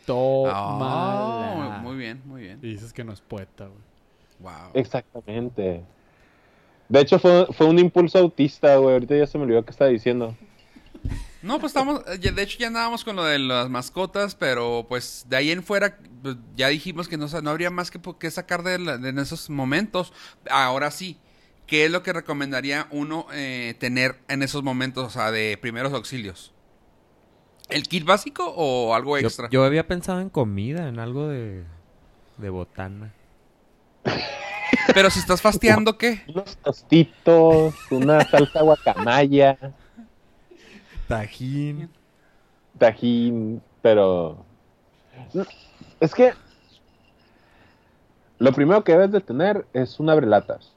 Toma. 0.06 1.76
Ah, 1.76 1.80
muy 1.82 1.96
bien, 1.96 2.22
muy 2.24 2.42
bien. 2.42 2.58
Y 2.62 2.68
dices 2.68 2.92
que 2.92 3.04
no 3.04 3.12
es 3.12 3.20
poeta, 3.20 3.66
güey. 3.66 3.80
Wow. 4.38 4.70
Exactamente. 4.74 5.82
De 6.88 7.00
hecho, 7.00 7.18
fue, 7.18 7.46
fue 7.52 7.66
un 7.66 7.78
impulso 7.78 8.18
autista, 8.18 8.76
güey. 8.76 8.94
Ahorita 8.94 9.16
ya 9.16 9.26
se 9.26 9.38
me 9.38 9.44
olvidó 9.44 9.64
qué 9.64 9.70
estaba 9.72 9.90
diciendo. 9.90 10.36
No, 11.42 11.58
pues 11.60 11.70
estamos, 11.70 12.00
eh, 12.08 12.18
ya- 12.20 12.32
de 12.32 12.42
hecho 12.42 12.58
ya 12.58 12.66
andábamos 12.68 13.04
con 13.04 13.14
lo 13.16 13.24
de 13.24 13.38
las 13.38 13.68
mascotas, 13.68 14.34
pero 14.34 14.86
pues 14.88 15.26
de 15.28 15.36
ahí 15.36 15.50
en 15.50 15.62
fuera 15.62 15.98
pues, 16.22 16.36
ya 16.56 16.68
dijimos 16.68 17.06
que 17.08 17.16
no, 17.16 17.26
no 17.42 17.50
habría 17.50 17.70
más 17.70 17.90
que, 17.90 18.00
que 18.18 18.30
sacar 18.30 18.62
de, 18.64 18.78
la- 18.78 18.98
de 18.98 19.10
en 19.10 19.18
esos 19.18 19.48
momentos. 19.50 20.12
Ahora 20.50 20.90
sí, 20.90 21.18
¿qué 21.66 21.84
es 21.84 21.90
lo 21.90 22.02
que 22.02 22.12
recomendaría 22.12 22.88
uno 22.90 23.26
eh, 23.32 23.74
tener 23.78 24.16
en 24.28 24.42
esos 24.42 24.62
momentos, 24.64 25.04
o 25.06 25.10
sea, 25.10 25.30
de 25.30 25.56
primeros 25.60 25.92
auxilios? 25.92 26.52
¿El 27.68 27.82
kit 27.84 28.04
básico 28.04 28.52
o 28.56 28.94
algo 28.94 29.18
Yo, 29.18 29.26
extra? 29.26 29.48
yo 29.50 29.64
había 29.64 29.86
pensado 29.86 30.20
en 30.20 30.30
comida, 30.30 30.88
en 30.88 30.98
algo 30.98 31.28
de, 31.28 31.64
de 32.38 32.50
botana. 32.50 33.12
Pero 34.94 35.10
si 35.10 35.18
estás 35.18 35.40
fasteando, 35.42 35.96
¿qué? 35.98 36.22
Unos 36.28 36.56
tostitos, 36.58 37.74
una 37.90 38.20
salsa 38.28 38.62
guacamaya, 38.62 39.56
Tajín. 41.08 41.88
tajín, 42.78 43.62
pero... 43.80 44.44
Es 46.00 46.14
que... 46.14 46.32
Lo 48.38 48.52
primero 48.52 48.82
que 48.84 48.92
debes 48.92 49.12
de 49.12 49.20
tener 49.20 49.66
es 49.72 49.98
un 50.00 50.10
abrelatas. 50.10 50.72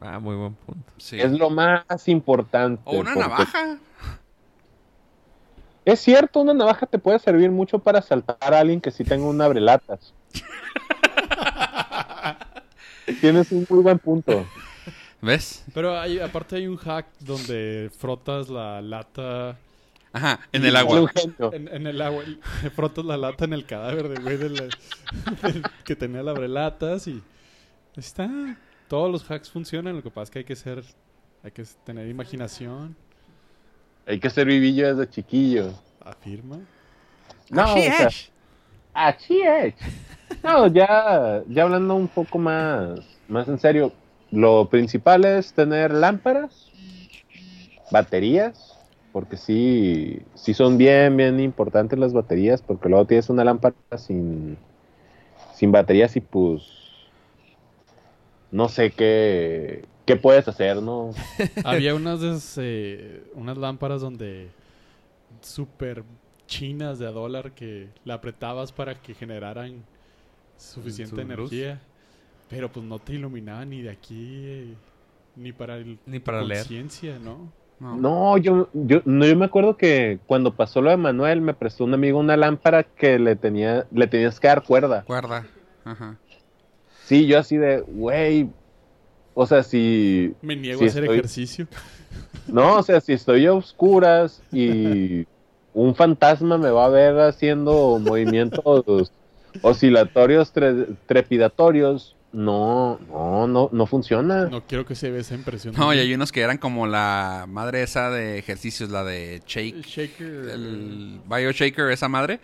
Ah, 0.00 0.18
muy 0.18 0.36
buen 0.36 0.54
punto. 0.54 0.92
Sí. 0.98 1.20
Es 1.20 1.32
lo 1.32 1.50
más 1.50 1.84
importante. 2.06 2.82
O 2.84 2.92
una 3.00 3.12
porque- 3.14 3.28
navaja. 3.28 3.78
Es 5.84 6.00
cierto, 6.00 6.40
una 6.40 6.54
navaja 6.54 6.86
te 6.86 6.98
puede 6.98 7.18
servir 7.18 7.50
mucho 7.50 7.78
para 7.78 7.98
asaltar 7.98 8.54
a 8.54 8.58
alguien 8.60 8.80
que 8.80 8.90
sí 8.90 9.02
tenga 9.02 9.26
un 9.26 9.40
abrelatas. 9.40 10.12
Tienes 13.20 13.50
un 13.52 13.66
muy 13.68 13.82
buen 13.82 13.98
punto. 13.98 14.46
¿Ves? 15.22 15.64
Pero 15.74 15.98
hay, 15.98 16.18
aparte 16.18 16.56
hay 16.56 16.66
un 16.66 16.76
hack 16.76 17.06
donde 17.20 17.90
frotas 17.98 18.48
la 18.48 18.80
lata 18.80 19.58
Ajá, 20.12 20.40
en 20.52 20.64
el 20.64 20.74
agua. 20.76 21.10
en, 21.52 21.68
en 21.68 21.86
el 21.86 22.00
agua. 22.00 22.24
Frotas 22.74 23.04
la 23.04 23.16
lata 23.18 23.44
en 23.44 23.52
el 23.52 23.66
cadáver 23.66 24.08
del 24.08 24.22
güey 24.22 24.36
de 24.38 24.48
la- 24.50 24.68
del 25.42 25.62
que 25.84 25.94
tenía 25.94 26.22
la 26.22 26.30
abrelatas 26.30 27.06
y 27.06 27.22
está. 27.96 28.28
Todos 28.88 29.10
los 29.12 29.30
hacks 29.30 29.50
funcionan, 29.50 29.94
lo 29.96 30.02
que 30.02 30.10
pasa 30.10 30.24
es 30.24 30.30
que 30.30 30.38
hay 30.40 30.44
que 30.44 30.56
ser, 30.56 30.82
hay 31.44 31.50
que 31.52 31.64
tener 31.84 32.08
imaginación. 32.08 32.96
Hay 34.06 34.18
que 34.18 34.30
ser 34.30 34.46
vivillo 34.46 34.96
desde 34.96 35.08
chiquillo. 35.10 35.72
Afirma. 36.04 36.58
No, 37.50 37.74
o 37.74 37.76
sea. 37.76 38.08
Así 38.94 39.40
es. 39.40 39.74
No, 40.42 40.66
ya, 40.68 41.42
ya 41.48 41.62
hablando 41.62 41.94
un 41.94 42.08
poco 42.08 42.38
más, 42.38 43.00
más 43.28 43.48
en 43.48 43.58
serio, 43.58 43.92
lo 44.30 44.68
principal 44.68 45.24
es 45.24 45.52
tener 45.52 45.92
lámparas, 45.92 46.70
baterías, 47.90 48.78
porque 49.12 49.36
sí, 49.36 50.22
sí 50.34 50.54
son 50.54 50.78
bien, 50.78 51.16
bien 51.16 51.40
importantes 51.40 51.98
las 51.98 52.12
baterías, 52.12 52.62
porque 52.62 52.88
luego 52.88 53.06
tienes 53.06 53.28
una 53.28 53.44
lámpara 53.44 53.74
sin, 53.96 54.56
sin 55.52 55.72
baterías 55.72 56.16
y 56.16 56.20
pues 56.20 56.62
no 58.50 58.68
sé 58.68 58.90
qué, 58.90 59.84
qué 60.06 60.16
puedes 60.16 60.46
hacer, 60.48 60.80
¿no? 60.82 61.10
Había 61.64 61.94
unas, 61.94 62.56
eh, 62.58 63.24
unas 63.34 63.58
lámparas 63.58 64.00
donde 64.00 64.48
súper 65.40 66.04
chinas 66.50 66.98
de 66.98 67.06
a 67.06 67.10
dólar 67.12 67.52
que 67.52 67.88
la 68.04 68.14
apretabas 68.14 68.72
para 68.72 68.94
que 68.96 69.14
generaran 69.14 69.84
suficiente 70.58 71.22
Su 71.22 71.22
luz. 71.22 71.52
energía. 71.52 71.80
Pero 72.48 72.68
pues 72.70 72.84
no 72.84 72.98
te 72.98 73.14
iluminaban 73.14 73.70
ni 73.70 73.80
de 73.80 73.90
aquí 73.90 74.26
eh, 74.44 74.74
ni 75.36 75.52
para 75.52 75.76
el 75.76 75.98
Ni 76.04 76.18
para 76.18 76.42
leer. 76.42 76.62
conciencia, 76.62 77.18
¿no? 77.20 77.52
No. 77.78 77.96
No, 77.96 78.36
yo, 78.36 78.68
yo, 78.74 79.00
no, 79.06 79.24
yo 79.24 79.36
me 79.36 79.46
acuerdo 79.46 79.76
que 79.76 80.18
cuando 80.26 80.54
pasó 80.54 80.82
lo 80.82 80.90
de 80.90 80.96
Manuel 80.98 81.40
me 81.40 81.54
prestó 81.54 81.84
un 81.84 81.94
amigo 81.94 82.18
una 82.18 82.36
lámpara 82.36 82.82
que 82.82 83.18
le 83.18 83.36
tenía, 83.36 83.86
le 83.92 84.06
tenías 84.06 84.38
que 84.38 84.48
dar 84.48 84.62
cuerda. 84.64 85.04
Guarda. 85.06 85.46
Ajá. 85.84 86.18
Sí, 87.04 87.26
yo 87.26 87.38
así 87.38 87.56
de, 87.56 87.80
güey, 87.80 88.50
o 89.34 89.46
sea, 89.46 89.62
si, 89.62 90.34
Me 90.42 90.56
niego 90.56 90.82
a 90.82 90.86
hacer 90.86 91.04
estoy- 91.04 91.18
ejercicio. 91.18 91.68
no, 92.48 92.76
o 92.78 92.82
sea, 92.82 93.00
si 93.00 93.12
estoy 93.14 93.46
a 93.46 93.54
oscuras 93.54 94.42
y 94.52 95.24
un 95.74 95.94
fantasma 95.94 96.58
me 96.58 96.70
va 96.70 96.86
a 96.86 96.88
ver 96.88 97.18
haciendo 97.20 97.98
movimientos 98.02 99.12
oscilatorios 99.62 100.52
tre- 100.54 100.96
trepidatorios, 101.06 102.16
no, 102.32 102.98
no, 103.08 103.46
no, 103.48 103.68
no 103.72 103.86
funciona. 103.86 104.46
No 104.46 104.64
quiero 104.66 104.86
que 104.86 104.94
se 104.94 105.10
vea 105.10 105.20
esa 105.20 105.34
impresión. 105.34 105.74
No, 105.76 105.92
y 105.92 105.98
hay 105.98 106.14
unos 106.14 106.30
que 106.32 106.40
eran 106.42 106.58
como 106.58 106.86
la 106.86 107.46
madre 107.48 107.82
esa 107.82 108.10
de 108.10 108.38
ejercicios, 108.38 108.90
la 108.90 109.02
de 109.04 109.36
El 109.36 109.42
Shake, 109.44 109.82
shaker. 109.84 110.26
el 110.50 111.20
BioShaker, 111.28 111.90
esa 111.90 112.08
madre. 112.08 112.40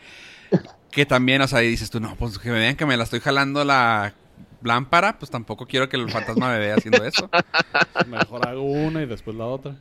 Que 0.90 1.06
también, 1.06 1.40
o 1.42 1.48
sea, 1.48 1.62
y 1.62 1.68
dices 1.68 1.90
tú, 1.90 2.00
no, 2.00 2.16
pues 2.16 2.38
que 2.38 2.50
me 2.50 2.58
vean 2.58 2.74
que 2.76 2.86
me 2.86 2.96
la 2.96 3.04
estoy 3.04 3.20
jalando 3.20 3.64
la 3.64 4.14
lámpara, 4.62 5.18
pues 5.18 5.30
tampoco 5.30 5.66
quiero 5.66 5.88
que 5.88 5.96
el 5.96 6.08
fantasma 6.10 6.50
me 6.50 6.58
vea 6.58 6.74
haciendo 6.76 7.04
eso. 7.04 7.30
Mejor 8.08 8.48
hago 8.48 8.62
una 8.62 9.02
y 9.02 9.06
después 9.06 9.36
la 9.36 9.46
otra. 9.46 9.76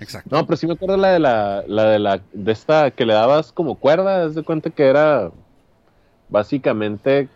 Exacto. 0.00 0.34
No, 0.34 0.44
pero 0.46 0.56
sí 0.56 0.66
me 0.66 0.74
acuerdo 0.74 0.96
la 0.96 1.12
de 1.12 1.18
la, 1.20 1.64
la 1.66 1.84
de 1.84 1.98
la, 1.98 2.20
de 2.32 2.52
esta 2.52 2.90
que 2.90 3.06
le 3.06 3.14
dabas 3.14 3.52
como 3.52 3.76
cuerda, 3.76 4.24
haz 4.24 4.34
de 4.34 4.42
cuenta 4.42 4.70
que 4.70 4.84
era 4.86 5.30
básicamente 6.28 7.28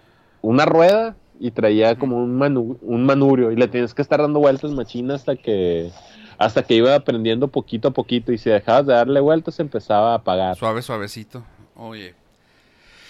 una 0.42 0.64
rueda 0.64 1.16
y 1.40 1.50
traía 1.50 1.96
como 1.96 2.16
un, 2.16 2.36
manu- 2.38 2.78
un 2.82 3.04
manubrio 3.04 3.52
y 3.52 3.56
le 3.56 3.68
tienes 3.68 3.94
que 3.94 4.02
estar 4.02 4.20
dando 4.20 4.40
vueltas 4.40 4.72
machina 4.72 5.14
hasta 5.14 5.36
que 5.36 5.90
hasta 6.36 6.62
que 6.62 6.74
iba 6.74 6.94
aprendiendo 6.94 7.48
poquito 7.48 7.88
a 7.88 7.90
poquito 7.90 8.32
y 8.32 8.38
si 8.38 8.48
dejabas 8.48 8.86
de 8.86 8.92
darle 8.92 9.18
vueltas 9.18 9.58
empezaba 9.58 10.12
a 10.12 10.16
apagar. 10.16 10.56
Suave, 10.56 10.82
suavecito. 10.82 11.44
Oye. 11.74 12.14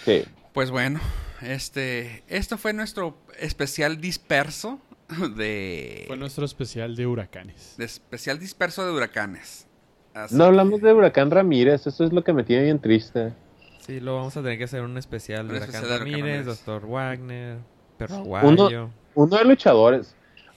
Sí. 0.03 0.23
Pues 0.51 0.71
bueno, 0.71 0.99
este, 1.41 2.23
esto 2.27 2.57
fue 2.57 2.73
nuestro 2.73 3.15
especial 3.39 4.01
disperso 4.01 4.79
de, 5.35 6.03
Fue 6.07 6.17
nuestro 6.17 6.45
especial 6.45 6.95
de 6.95 7.07
huracanes. 7.07 7.75
de 7.77 7.85
especial 7.85 8.39
disperso 8.39 8.85
de 8.85 8.91
huracanes. 8.91 9.67
Así 10.13 10.35
No 10.35 10.45
hablamos 10.45 10.81
de 10.81 10.93
Huracán 10.93 11.31
Ramírez, 11.31 11.85
eso 11.85 12.03
es 12.03 12.11
lo 12.11 12.23
que 12.23 12.33
me 12.33 12.43
tiene 12.43 12.63
bien 12.63 12.79
triste. 12.79 13.33
Sí, 13.79 13.99
lo 13.99 14.15
vamos 14.15 14.35
a 14.37 14.41
tener 14.41 14.57
que 14.57 14.63
hacer 14.65 14.81
un 14.81 14.97
especial 14.97 15.41
Un 15.41 15.47
de 15.49 15.57
Huracán 15.57 15.69
especial 15.75 15.89
de 15.89 15.95
Huracán 15.95 16.13
Ramírez, 16.13 16.45
Ramírez. 16.45 16.45
Doctor 16.45 16.89
Wagner, 16.89 17.57
Perro 17.97 18.15
Aguayo. 18.15 18.89
Uno 19.15 19.37
de 19.37 19.45
luchadores. 19.45 20.15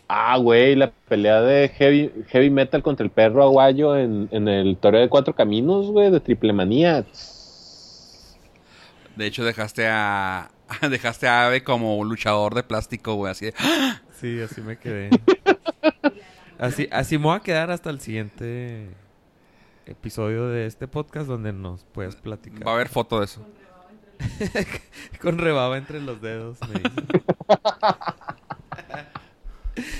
Ah, 0.08 0.36
güey, 0.36 0.74
la 0.74 0.90
pelea 0.90 1.40
de 1.40 1.68
heavy, 1.70 2.12
heavy 2.28 2.50
metal 2.50 2.82
contra 2.82 3.04
el 3.04 3.10
perro 3.10 3.42
aguayo 3.42 3.96
en, 3.96 4.28
en 4.30 4.46
el 4.46 4.76
torneo 4.76 5.00
de 5.00 5.08
cuatro 5.08 5.34
caminos, 5.34 5.86
güey, 5.86 6.10
de 6.10 6.20
triple 6.20 6.52
manía. 6.52 7.06
De 9.16 9.26
hecho, 9.26 9.42
dejaste 9.42 9.86
a 9.88 10.50
dejaste 10.90 11.28
a 11.28 11.46
Ave 11.46 11.62
como 11.62 11.96
un 11.96 12.08
luchador 12.08 12.54
de 12.54 12.62
plástico, 12.62 13.14
güey, 13.14 13.30
así 13.30 13.46
de, 13.46 13.54
¡ah! 13.58 14.01
Sí, 14.22 14.40
así 14.40 14.60
me 14.60 14.78
quedé. 14.78 15.10
así, 16.60 16.88
así 16.92 17.18
me 17.18 17.24
voy 17.24 17.36
a 17.36 17.40
quedar 17.40 17.72
hasta 17.72 17.90
el 17.90 17.98
siguiente 17.98 18.88
episodio 19.84 20.46
de 20.46 20.66
este 20.66 20.86
podcast 20.86 21.26
donde 21.26 21.52
nos 21.52 21.82
puedes 21.86 22.14
platicar. 22.14 22.64
va 22.64 22.70
a 22.70 22.74
haber 22.76 22.88
foto 22.88 23.18
de 23.18 23.24
eso. 23.24 23.44
Con 25.20 25.38
rebaba 25.38 25.76
entre 25.76 26.00
los 26.00 26.22
dedos. 26.22 26.56
me 26.68 26.74
dice. 26.78 27.24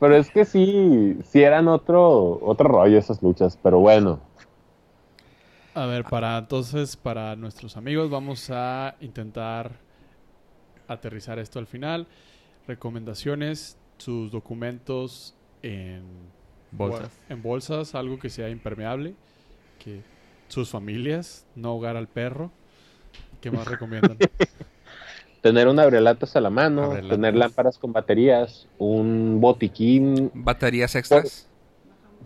Pero 0.00 0.16
es 0.16 0.30
que 0.30 0.46
sí, 0.46 1.18
sí 1.28 1.42
eran 1.42 1.68
otro, 1.68 2.38
otro 2.42 2.66
rollo 2.66 2.98
esas 2.98 3.22
luchas, 3.22 3.58
pero 3.62 3.78
bueno. 3.78 4.20
A 5.74 5.84
ver, 5.84 6.04
para 6.04 6.38
entonces, 6.38 6.96
para 6.96 7.36
nuestros 7.36 7.76
amigos, 7.76 8.08
vamos 8.08 8.48
a 8.50 8.94
intentar 9.00 9.72
aterrizar 10.88 11.38
esto 11.38 11.58
al 11.58 11.66
final. 11.66 12.06
Recomendaciones, 12.66 13.78
sus 13.98 14.30
documentos 14.30 15.34
en 15.62 16.02
Bolsas. 16.72 17.10
en 17.28 17.42
bolsas, 17.42 17.94
algo 17.94 18.18
que 18.18 18.28
sea 18.28 18.48
impermeable, 18.50 19.14
que 19.82 20.02
sus 20.48 20.70
familias, 20.70 21.46
no 21.54 21.68
ahogar 21.70 21.96
al 21.96 22.08
perro. 22.08 22.50
¿Qué 23.40 23.50
más 23.50 23.66
recomiendan? 23.66 24.18
Tener 25.42 25.68
un 25.68 25.78
abrelatas 25.78 26.34
a 26.34 26.40
la 26.40 26.50
mano, 26.50 26.84
Abrelatas. 26.84 27.10
tener 27.10 27.36
lámparas 27.36 27.78
con 27.78 27.92
baterías, 27.92 28.66
un 28.78 29.40
botiquín, 29.40 30.30
Baterías 30.34 30.96
extras. 30.96 31.48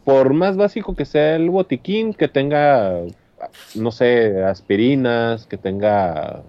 por 0.05 0.33
más 0.33 0.57
básico 0.57 0.97
que 0.97 1.05
sea 1.05 1.37
el 1.37 1.51
botiquín, 1.51 2.15
que 2.15 2.29
tenga, 2.29 3.03
no 3.75 3.93
sé, 3.93 4.43
aspirinas, 4.43 5.47
que 5.47 5.59
tenga 5.59 6.43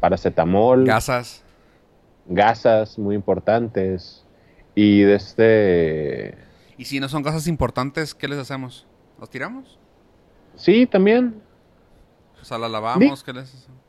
paracetamol. 0.00 0.86
Gasas. 0.86 1.43
Gasas 2.26 2.98
muy 2.98 3.14
importantes 3.14 4.24
y 4.74 5.02
de 5.02 5.14
este 5.14 6.34
Y 6.78 6.84
si 6.86 7.00
no 7.00 7.08
son 7.08 7.22
cosas 7.22 7.46
importantes, 7.46 8.14
¿qué 8.14 8.28
les 8.28 8.38
hacemos? 8.38 8.86
¿Los 9.20 9.30
tiramos? 9.30 9.78
sí 10.56 10.86
también 10.86 11.40
O 12.40 12.44
sea, 12.44 12.58
las 12.58 12.70
lavamos, 12.70 13.22
¿qué 13.24 13.32
les 13.32 13.44
hacemos? 13.54 13.80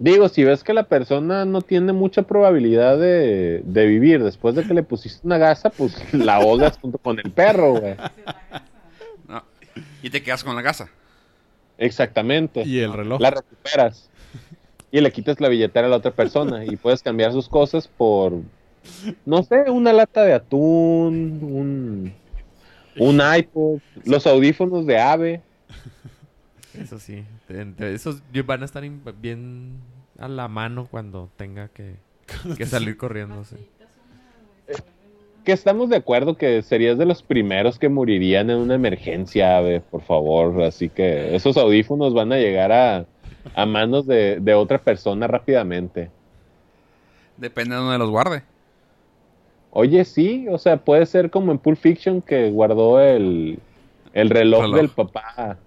digo 0.00 0.28
si 0.28 0.44
ves 0.44 0.62
que 0.62 0.72
la 0.72 0.84
persona 0.84 1.44
no 1.44 1.60
tiene 1.60 1.92
mucha 1.92 2.22
probabilidad 2.22 2.96
de, 2.98 3.62
de 3.64 3.86
vivir 3.86 4.22
después 4.22 4.54
de 4.54 4.62
que 4.64 4.72
le 4.74 4.84
pusiste 4.84 5.26
una 5.26 5.38
gasa 5.38 5.70
pues 5.70 5.96
la 6.14 6.36
ahogas 6.36 6.78
junto 6.78 6.98
con 6.98 7.18
el 7.18 7.30
perro 7.32 7.72
güey 7.80 7.96
No. 9.26 9.42
Y 10.02 10.10
te 10.10 10.22
quedas 10.22 10.44
con 10.44 10.54
la 10.54 10.62
gasa. 10.62 10.88
exactamente 11.78 12.62
y 12.64 12.78
el 12.80 12.92
reloj. 12.92 13.20
la 13.20 13.30
recuperas 13.30 14.08
y 14.90 15.00
le 15.00 15.12
quitas 15.12 15.40
la 15.40 15.48
billetera 15.48 15.86
a 15.86 15.90
la 15.90 15.96
otra 15.96 16.12
persona 16.12 16.64
y 16.64 16.76
puedes 16.76 17.02
cambiar 17.02 17.32
sus 17.32 17.48
cosas 17.48 17.88
por 17.88 18.32
no 19.26 19.42
sé 19.42 19.70
una 19.70 19.92
lata 19.92 20.24
de 20.24 20.32
atún 20.32 21.40
un 21.42 22.14
un 22.98 23.20
iPod 23.20 23.80
los 24.04 24.26
audífonos 24.26 24.86
de 24.86 24.98
ave 24.98 25.42
Eso 26.80 26.98
sí. 26.98 27.24
Entre 27.48 27.94
esos 27.94 28.22
van 28.46 28.62
a 28.62 28.64
estar 28.64 28.84
bien 29.20 29.78
a 30.18 30.28
la 30.28 30.48
mano 30.48 30.86
cuando 30.90 31.30
tenga 31.36 31.68
que, 31.68 31.96
que 32.56 32.66
salir 32.66 32.96
corriendo. 32.96 33.44
sí. 33.44 33.56
que 35.44 35.52
estamos 35.52 35.88
de 35.88 35.96
acuerdo 35.96 36.36
que 36.36 36.62
serías 36.62 36.98
de 36.98 37.06
los 37.06 37.22
primeros 37.22 37.78
que 37.78 37.88
morirían 37.88 38.50
en 38.50 38.58
una 38.58 38.74
emergencia, 38.74 39.56
Ave, 39.56 39.80
por 39.80 40.02
favor. 40.02 40.62
Así 40.62 40.88
que 40.88 41.34
esos 41.34 41.56
audífonos 41.56 42.14
van 42.14 42.32
a 42.32 42.36
llegar 42.36 42.70
a, 42.72 43.06
a 43.54 43.66
manos 43.66 44.06
de, 44.06 44.38
de 44.40 44.54
otra 44.54 44.78
persona 44.78 45.26
rápidamente. 45.26 46.10
Depende 47.36 47.74
de 47.76 47.80
donde 47.82 47.98
los 47.98 48.10
guarde. 48.10 48.42
Oye, 49.70 50.04
sí, 50.04 50.46
o 50.50 50.58
sea, 50.58 50.76
puede 50.78 51.04
ser 51.06 51.30
como 51.30 51.52
en 51.52 51.58
Pulp 51.58 51.78
Fiction 51.78 52.22
que 52.22 52.50
guardó 52.50 53.00
el, 53.00 53.58
el 54.12 54.30
reloj, 54.30 54.62
Reloj. 54.62 54.76
del 54.76 54.88
papá. 54.88 55.58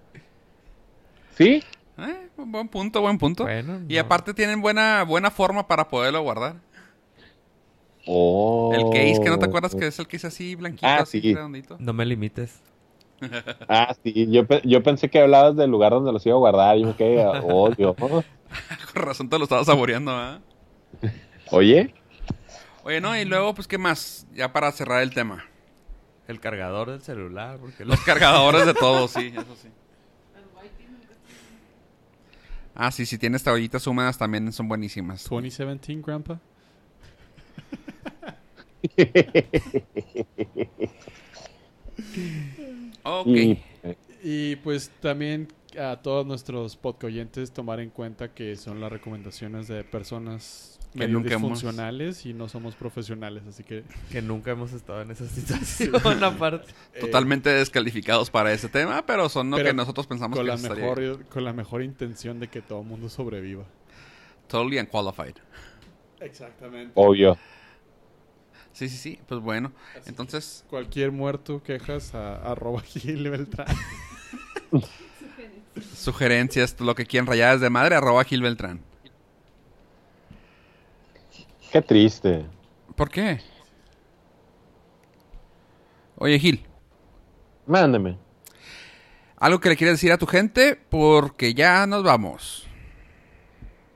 ¿Sí? 1.36 1.62
Eh, 1.98 2.28
buen 2.36 2.68
punto, 2.68 3.00
buen 3.00 3.16
punto. 3.18 3.44
Bueno, 3.44 3.80
y 3.88 3.94
no. 3.94 4.00
aparte 4.00 4.34
tienen 4.34 4.60
buena, 4.60 5.04
buena 5.04 5.30
forma 5.30 5.66
para 5.66 5.88
poderlo 5.88 6.20
guardar. 6.22 6.56
Oh. 8.06 8.72
El 8.74 8.84
case, 8.90 9.20
que 9.22 9.30
no 9.30 9.38
te 9.38 9.46
acuerdas 9.46 9.74
que 9.74 9.86
es 9.86 9.98
el 9.98 10.08
case 10.08 10.26
así 10.26 10.54
blanquito, 10.56 10.86
Ah, 10.86 10.96
así 11.02 11.20
sí. 11.20 11.34
redondito. 11.34 11.76
No 11.78 11.92
me 11.92 12.04
limites. 12.04 12.60
Ah, 13.68 13.94
sí, 14.02 14.26
yo, 14.30 14.46
pe- 14.46 14.62
yo 14.64 14.82
pensé 14.82 15.08
que 15.08 15.20
hablabas 15.20 15.56
del 15.56 15.70
lugar 15.70 15.92
donde 15.92 16.12
los 16.12 16.24
iba 16.26 16.34
a 16.34 16.38
guardar. 16.38 16.76
Y 16.78 16.84
me 16.84 16.96
quedé, 16.96 17.24
oh, 17.26 17.70
Dios. 17.70 17.94
Con 17.98 18.24
razón 18.94 19.28
te 19.28 19.38
lo 19.38 19.44
estaba 19.44 19.64
saboreando, 19.64 20.10
¿ah? 20.12 20.40
Oye, 21.50 21.94
Oye, 22.84 23.00
no, 23.00 23.16
y 23.16 23.24
luego, 23.24 23.54
pues, 23.54 23.68
¿qué 23.68 23.78
más? 23.78 24.26
Ya 24.34 24.52
para 24.52 24.72
cerrar 24.72 25.02
el 25.02 25.14
tema. 25.14 25.44
El 26.26 26.40
cargador 26.40 26.90
del 26.90 27.00
celular, 27.02 27.58
porque 27.60 27.84
Los 27.84 28.00
cargadores 28.00 28.66
de 28.66 28.74
todo, 28.74 29.06
sí, 29.08 29.32
eso 29.34 29.54
sí. 29.60 29.68
Ah, 32.74 32.90
sí, 32.90 33.04
si 33.06 33.18
tienes 33.18 33.44
toallitas 33.44 33.86
húmedas 33.86 34.16
también 34.18 34.50
son 34.52 34.66
buenísimas. 34.66 35.22
2017, 35.28 36.02
Grandpa. 36.04 36.40
Ok. 43.04 43.26
y, 43.28 43.58
Y 44.24 44.56
pues 44.56 44.90
también 45.00 45.48
a 45.80 45.96
todos 46.02 46.24
nuestros 46.26 46.76
podcoyentes 46.76 47.50
tomar 47.52 47.80
en 47.80 47.90
cuenta 47.90 48.32
que 48.34 48.56
son 48.56 48.80
las 48.80 48.92
recomendaciones 48.92 49.66
de 49.68 49.82
personas 49.84 50.78
Que 50.96 51.08
nunca 51.08 51.34
hemos- 51.34 51.50
disfuncionales 51.52 52.26
y 52.26 52.34
no 52.34 52.48
somos 52.48 52.74
profesionales, 52.76 53.42
así 53.48 53.64
que 53.64 53.82
que 54.10 54.20
nunca 54.22 54.50
hemos 54.52 54.72
estado 54.74 55.00
en 55.02 55.10
esa 55.10 55.26
situación 55.28 56.22
aparte. 56.22 56.70
eh, 56.94 57.00
Totalmente 57.00 57.48
descalificados 57.50 58.30
para 58.30 58.52
ese 58.52 58.68
tema, 58.68 59.04
pero 59.06 59.28
son 59.30 59.50
lo 59.50 59.56
Pero 59.56 59.70
que 59.70 59.74
nosotros 59.74 60.06
pensamos 60.06 60.36
con 60.36 60.44
que 60.44 60.48
la 60.48 60.54
estaría 60.56 60.84
mejor 60.84 61.24
con 61.26 61.44
la 61.44 61.52
mejor 61.54 61.82
intención 61.82 62.38
de 62.38 62.48
que 62.48 62.60
todo 62.62 62.82
el 62.82 62.86
mundo 62.86 63.08
sobreviva. 63.08 63.64
totally 64.48 64.78
unqualified. 64.78 65.34
Exactamente. 66.20 66.92
obvio. 66.94 67.36
Sí, 68.72 68.88
sí, 68.88 68.96
sí. 68.96 69.20
Pues 69.28 69.40
bueno. 69.40 69.72
Entonces, 70.06 70.64
Cualquier 70.68 71.12
muerto 71.12 71.62
quejas 71.62 72.14
a 72.14 72.36
arroba 72.36 72.80
Gil 72.84 73.28
Beltrán. 73.30 73.66
sugerencias, 75.94 76.78
lo 76.80 76.94
que 76.94 77.06
quieran 77.06 77.26
rayadas 77.26 77.60
de 77.60 77.70
madre, 77.70 77.96
arroba 77.96 78.24
Gil 78.24 78.42
Beltrán. 78.42 78.80
Qué 81.70 81.80
triste. 81.82 82.44
¿Por 82.96 83.08
qué? 83.10 83.40
Oye, 86.16 86.38
Gil, 86.38 86.64
Mándeme. 87.66 88.16
algo 89.36 89.60
que 89.60 89.70
le 89.70 89.76
quieres 89.76 89.94
decir 89.94 90.12
a 90.12 90.18
tu 90.18 90.26
gente 90.26 90.76
porque 90.76 91.54
ya 91.54 91.86
nos 91.86 92.02
vamos. 92.04 92.66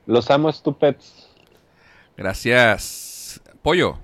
Los 0.07 0.31
amo, 0.31 0.49
estupets. 0.49 1.29
Gracias. 2.17 3.41
Pollo. 3.63 3.99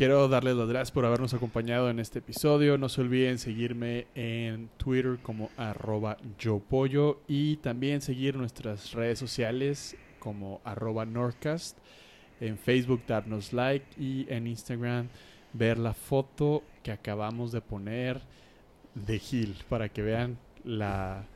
Quiero 0.00 0.28
darles 0.28 0.56
las 0.56 0.66
gracias 0.66 0.92
por 0.92 1.04
habernos 1.04 1.34
acompañado 1.34 1.90
en 1.90 2.00
este 2.00 2.20
episodio. 2.20 2.78
No 2.78 2.88
se 2.88 3.02
olviden 3.02 3.38
seguirme 3.38 4.06
en 4.14 4.70
Twitter 4.78 5.18
como 5.22 5.50
arroba 5.58 6.16
yopollo 6.38 7.20
y 7.28 7.56
también 7.56 8.00
seguir 8.00 8.34
nuestras 8.34 8.92
redes 8.92 9.18
sociales 9.18 9.98
como 10.18 10.62
arroba 10.64 11.04
Nordcast. 11.04 11.76
En 12.40 12.56
Facebook 12.56 13.02
darnos 13.06 13.52
like 13.52 13.84
y 14.02 14.24
en 14.32 14.46
Instagram 14.46 15.08
ver 15.52 15.76
la 15.76 15.92
foto 15.92 16.62
que 16.82 16.92
acabamos 16.92 17.52
de 17.52 17.60
poner 17.60 18.22
de 18.94 19.18
Gil 19.18 19.54
para 19.68 19.90
que 19.90 20.00
vean 20.00 20.38
la, 20.64 21.26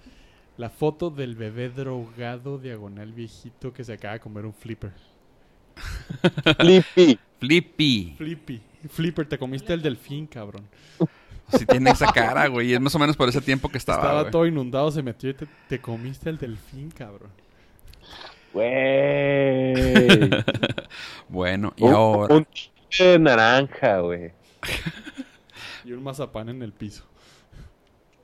la 0.56 0.70
foto 0.70 1.10
del 1.10 1.34
bebé 1.34 1.68
drogado 1.68 2.56
diagonal 2.56 3.12
viejito 3.12 3.74
que 3.74 3.84
se 3.84 3.92
acaba 3.92 4.14
de 4.14 4.20
comer 4.20 4.46
un 4.46 4.54
flipper. 4.54 4.94
Flippy. 6.56 7.18
Flippy. 7.44 8.14
Flippy. 8.16 8.60
Flipper, 8.90 9.26
te 9.26 9.38
comiste 9.38 9.72
el 9.72 9.82
delfín, 9.82 10.26
cabrón. 10.26 10.66
Si 11.48 11.66
tiene 11.66 11.90
esa 11.90 12.06
cara, 12.12 12.46
güey. 12.48 12.72
Es 12.72 12.80
más 12.80 12.94
o 12.94 12.98
menos 12.98 13.16
por 13.16 13.28
ese 13.28 13.40
tiempo 13.40 13.68
que 13.68 13.78
estaba. 13.78 13.98
Estaba 14.02 14.20
güey. 14.22 14.30
todo 14.32 14.46
inundado, 14.46 14.90
se 14.90 15.02
metió 15.02 15.30
y 15.30 15.34
te, 15.34 15.46
te 15.68 15.78
comiste 15.80 16.30
el 16.30 16.38
delfín, 16.38 16.90
cabrón. 16.90 17.30
Güey. 18.52 20.30
Bueno, 21.28 21.72
y 21.76 21.82
un, 21.84 21.92
ahora. 21.92 22.34
un 22.36 22.46
chiste 22.52 23.04
de 23.04 23.18
naranja, 23.18 23.98
güey. 24.00 24.30
Y 25.84 25.92
un 25.92 26.02
mazapán 26.02 26.48
en 26.48 26.62
el 26.62 26.70
piso. 26.72 27.02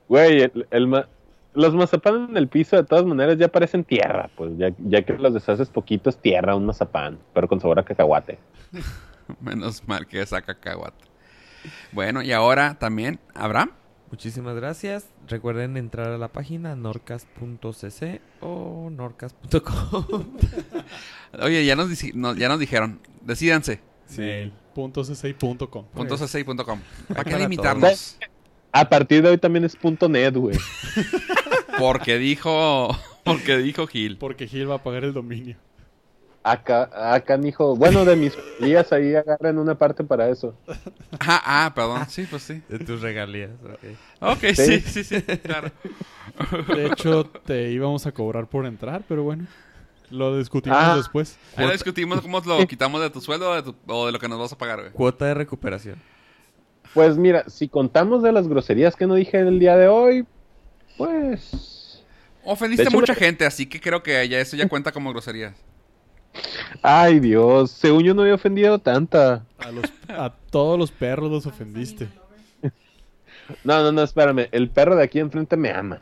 Güey, 0.09 0.43
el, 0.43 0.66
el 0.71 0.87
ma- 0.87 1.09
los 1.55 1.75
mazapanes 1.75 2.29
en 2.31 2.37
el 2.37 2.47
piso 2.47 2.77
de 2.77 2.85
todas 2.85 3.05
maneras 3.05 3.37
ya 3.39 3.49
parecen 3.49 3.83
tierra, 3.83 4.31
pues 4.37 4.53
ya, 4.57 4.71
ya 4.79 5.03
que 5.03 5.14
los 5.14 5.35
deshaces 5.35 5.68
poquito 5.68 6.09
es 6.11 6.16
tierra, 6.18 6.55
un 6.55 6.66
mazapán, 6.66 7.18
pero 7.35 7.49
con 7.49 7.61
sabor 7.61 7.81
a 7.81 7.83
cacahuate. 7.85 8.39
Menos 9.41 9.87
mal 9.89 10.07
que 10.07 10.20
esa 10.20 10.43
cacahuate. 10.43 11.05
Bueno, 11.93 12.22
y 12.22 12.33
ahora 12.33 12.78
también, 12.78 13.20
Abraham. 13.35 13.72
Muchísimas 14.11 14.57
gracias. 14.57 15.07
Recuerden 15.28 15.76
entrar 15.76 16.09
a 16.09 16.18
la 16.18 16.28
página 16.28 16.74
norcas.cc 16.74 18.20
o 18.41 18.91
norcas.com. 18.91 20.24
Oye, 21.41 21.64
ya 21.64 21.76
nos, 21.76 21.89
no- 22.14 22.35
ya 22.35 22.49
nos 22.49 22.59
dijeron. 22.59 23.01
Decídanse. 23.22 23.81
Mail. 24.18 24.53
Punto 24.74 25.03
c6.com. 25.03 25.85
Punto 25.87 26.16
cc.com. 26.16 26.81
¿Para 27.09 27.24
qué 27.24 27.31
para 27.31 27.39
limitarnos? 27.43 28.18
A 28.72 28.89
partir 28.89 29.22
de 29.22 29.31
hoy 29.31 29.39
también 29.39 29.64
es 29.64 29.76
punto 29.76 30.09
.net, 30.09 30.35
güey. 30.35 30.57
Porque 31.78 32.18
dijo. 32.18 32.89
Porque 33.24 33.59
dijo 33.59 33.87
Gil. 33.87 34.16
Porque 34.18 34.47
Gil 34.49 34.70
va 34.70 34.76
a 34.76 34.83
pagar 34.83 35.05
el 35.05 35.12
dominio. 35.12 35.57
Acá, 36.43 36.88
acá, 37.14 37.38
hijo. 37.45 37.76
Bueno, 37.76 38.05
de 38.07 38.16
mis 38.16 38.32
días 38.61 38.91
ahí 38.93 39.14
agarran 39.14 39.59
una 39.59 39.74
parte 39.74 40.03
para 40.05 40.28
eso. 40.30 40.55
Ah, 41.20 41.43
ah, 41.66 41.72
perdón. 41.74 42.07
Sí, 42.09 42.26
pues 42.30 42.43
sí. 42.45 42.62
de 42.68 42.78
tus 42.78 43.03
regalías. 43.03 43.51
ok. 43.62 44.32
Ok, 44.32 44.45
sí, 44.55 44.80
sí, 44.80 45.05
sí. 45.05 45.20
Claro. 45.22 45.70
De 46.74 46.86
hecho, 46.86 47.24
te 47.45 47.70
íbamos 47.70 48.07
a 48.07 48.12
cobrar 48.12 48.47
por 48.47 48.64
entrar, 48.64 49.03
pero 49.07 49.22
bueno. 49.22 49.47
Lo 50.11 50.36
discutimos 50.38 50.78
Ah. 50.80 50.97
después. 50.97 51.36
Ahí 51.57 51.66
lo 51.66 51.72
discutimos 51.72 52.20
cómo 52.22 52.41
lo 52.41 52.66
quitamos 52.66 53.01
de 53.03 53.11
tu 53.11 53.20
sueldo 53.20 53.51
o 53.51 53.55
de, 53.55 53.62
tu- 53.62 53.76
o 53.86 54.07
de 54.07 54.12
lo 54.12 54.18
que 54.18 54.28
nos 54.28 54.38
vas 54.38 54.53
a 54.53 54.59
pagar, 54.59 54.80
güey. 54.80 54.93
Cuota 54.93 55.26
de 55.26 55.34
recuperación. 55.34 55.97
Pues 56.95 57.16
mira, 57.18 57.45
si 57.49 57.68
contamos 57.68 58.22
de 58.22 58.32
las 58.32 58.49
groserías 58.49 58.97
que 58.97 59.07
no 59.07 59.14
dije 59.14 59.38
el 59.41 59.59
día 59.61 59.76
de 59.76 59.86
hoy, 59.88 60.26
pues... 60.97 62.03
Ofendiste 62.45 62.84
hecho, 62.84 62.91
mucha 62.97 63.12
me- 63.12 63.18
gente, 63.18 63.45
así 63.47 63.66
que 63.66 63.80
creo 63.80 64.03
que 64.03 64.26
ya 64.28 64.41
eso 64.41 64.57
ya 64.57 64.66
cuenta 64.68 64.91
como 64.91 65.11
groserías. 65.12 65.55
Ay, 66.82 67.20
Dios, 67.20 67.70
según 67.70 68.02
yo 68.05 68.15
no 68.15 68.23
había 68.23 68.35
ofendido 68.35 68.78
tanta. 68.78 69.44
A, 69.59 69.70
los, 69.70 69.85
a 70.09 70.32
todos 70.51 70.78
los 70.78 70.90
perros 70.90 71.31
los 71.31 71.47
ofendiste. 71.47 72.09
No, 73.65 73.82
no, 73.82 73.90
no, 73.90 74.05
espérame. 74.05 74.48
El 74.52 74.70
perro 74.70 74.94
de 74.94 75.02
aquí 75.02 75.19
enfrente 75.19 75.57
me 75.57 75.73
ama. 75.73 76.01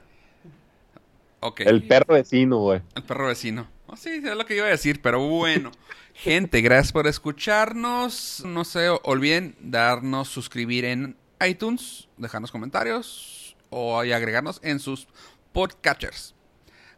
Ok. 1.41 1.61
El 1.61 1.83
perro 1.83 2.13
vecino, 2.13 2.59
güey. 2.59 2.83
El 2.95 3.03
perro 3.03 3.29
vecino. 3.29 3.67
Oh, 3.87 3.97
sí, 3.97 4.21
es 4.23 4.37
lo 4.37 4.45
que 4.45 4.57
iba 4.57 4.67
a 4.67 4.71
decir, 4.71 5.01
pero 5.01 5.27
bueno. 5.27 5.71
Gente, 6.15 6.61
gracias 6.61 6.93
por 6.93 7.07
escucharnos. 7.07 8.43
No 8.45 8.65
se 8.65 8.91
olviden 8.91 9.57
darnos 9.61 10.29
suscribir 10.29 10.85
en 10.85 11.17
iTunes, 11.47 12.09
dejarnos 12.17 12.51
comentarios 12.51 13.57
o 13.71 14.05
y 14.05 14.13
agregarnos 14.13 14.61
en 14.63 14.81
sus 14.81 15.07
podcatchers. 15.53 16.35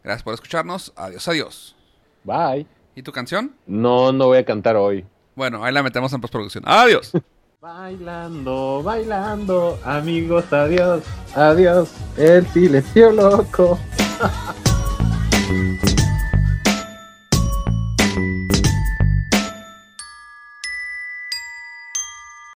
Gracias 0.02 0.22
por 0.22 0.34
escucharnos. 0.34 0.92
Adiós, 0.96 1.28
adiós. 1.28 1.76
Bye. 2.24 2.79
¿Y 3.00 3.02
tu 3.02 3.12
canción? 3.12 3.56
No, 3.66 4.12
no 4.12 4.26
voy 4.26 4.36
a 4.36 4.44
cantar 4.44 4.76
hoy. 4.76 5.06
Bueno, 5.34 5.64
ahí 5.64 5.72
la 5.72 5.82
metemos 5.82 6.12
en 6.12 6.20
postproducción. 6.20 6.64
Adiós. 6.66 7.12
Bailando, 7.62 8.82
bailando, 8.82 9.78
amigos, 9.84 10.52
adiós, 10.52 11.02
adiós, 11.34 11.92
el 12.18 12.46
silencio 12.48 13.10
loco. 13.10 13.78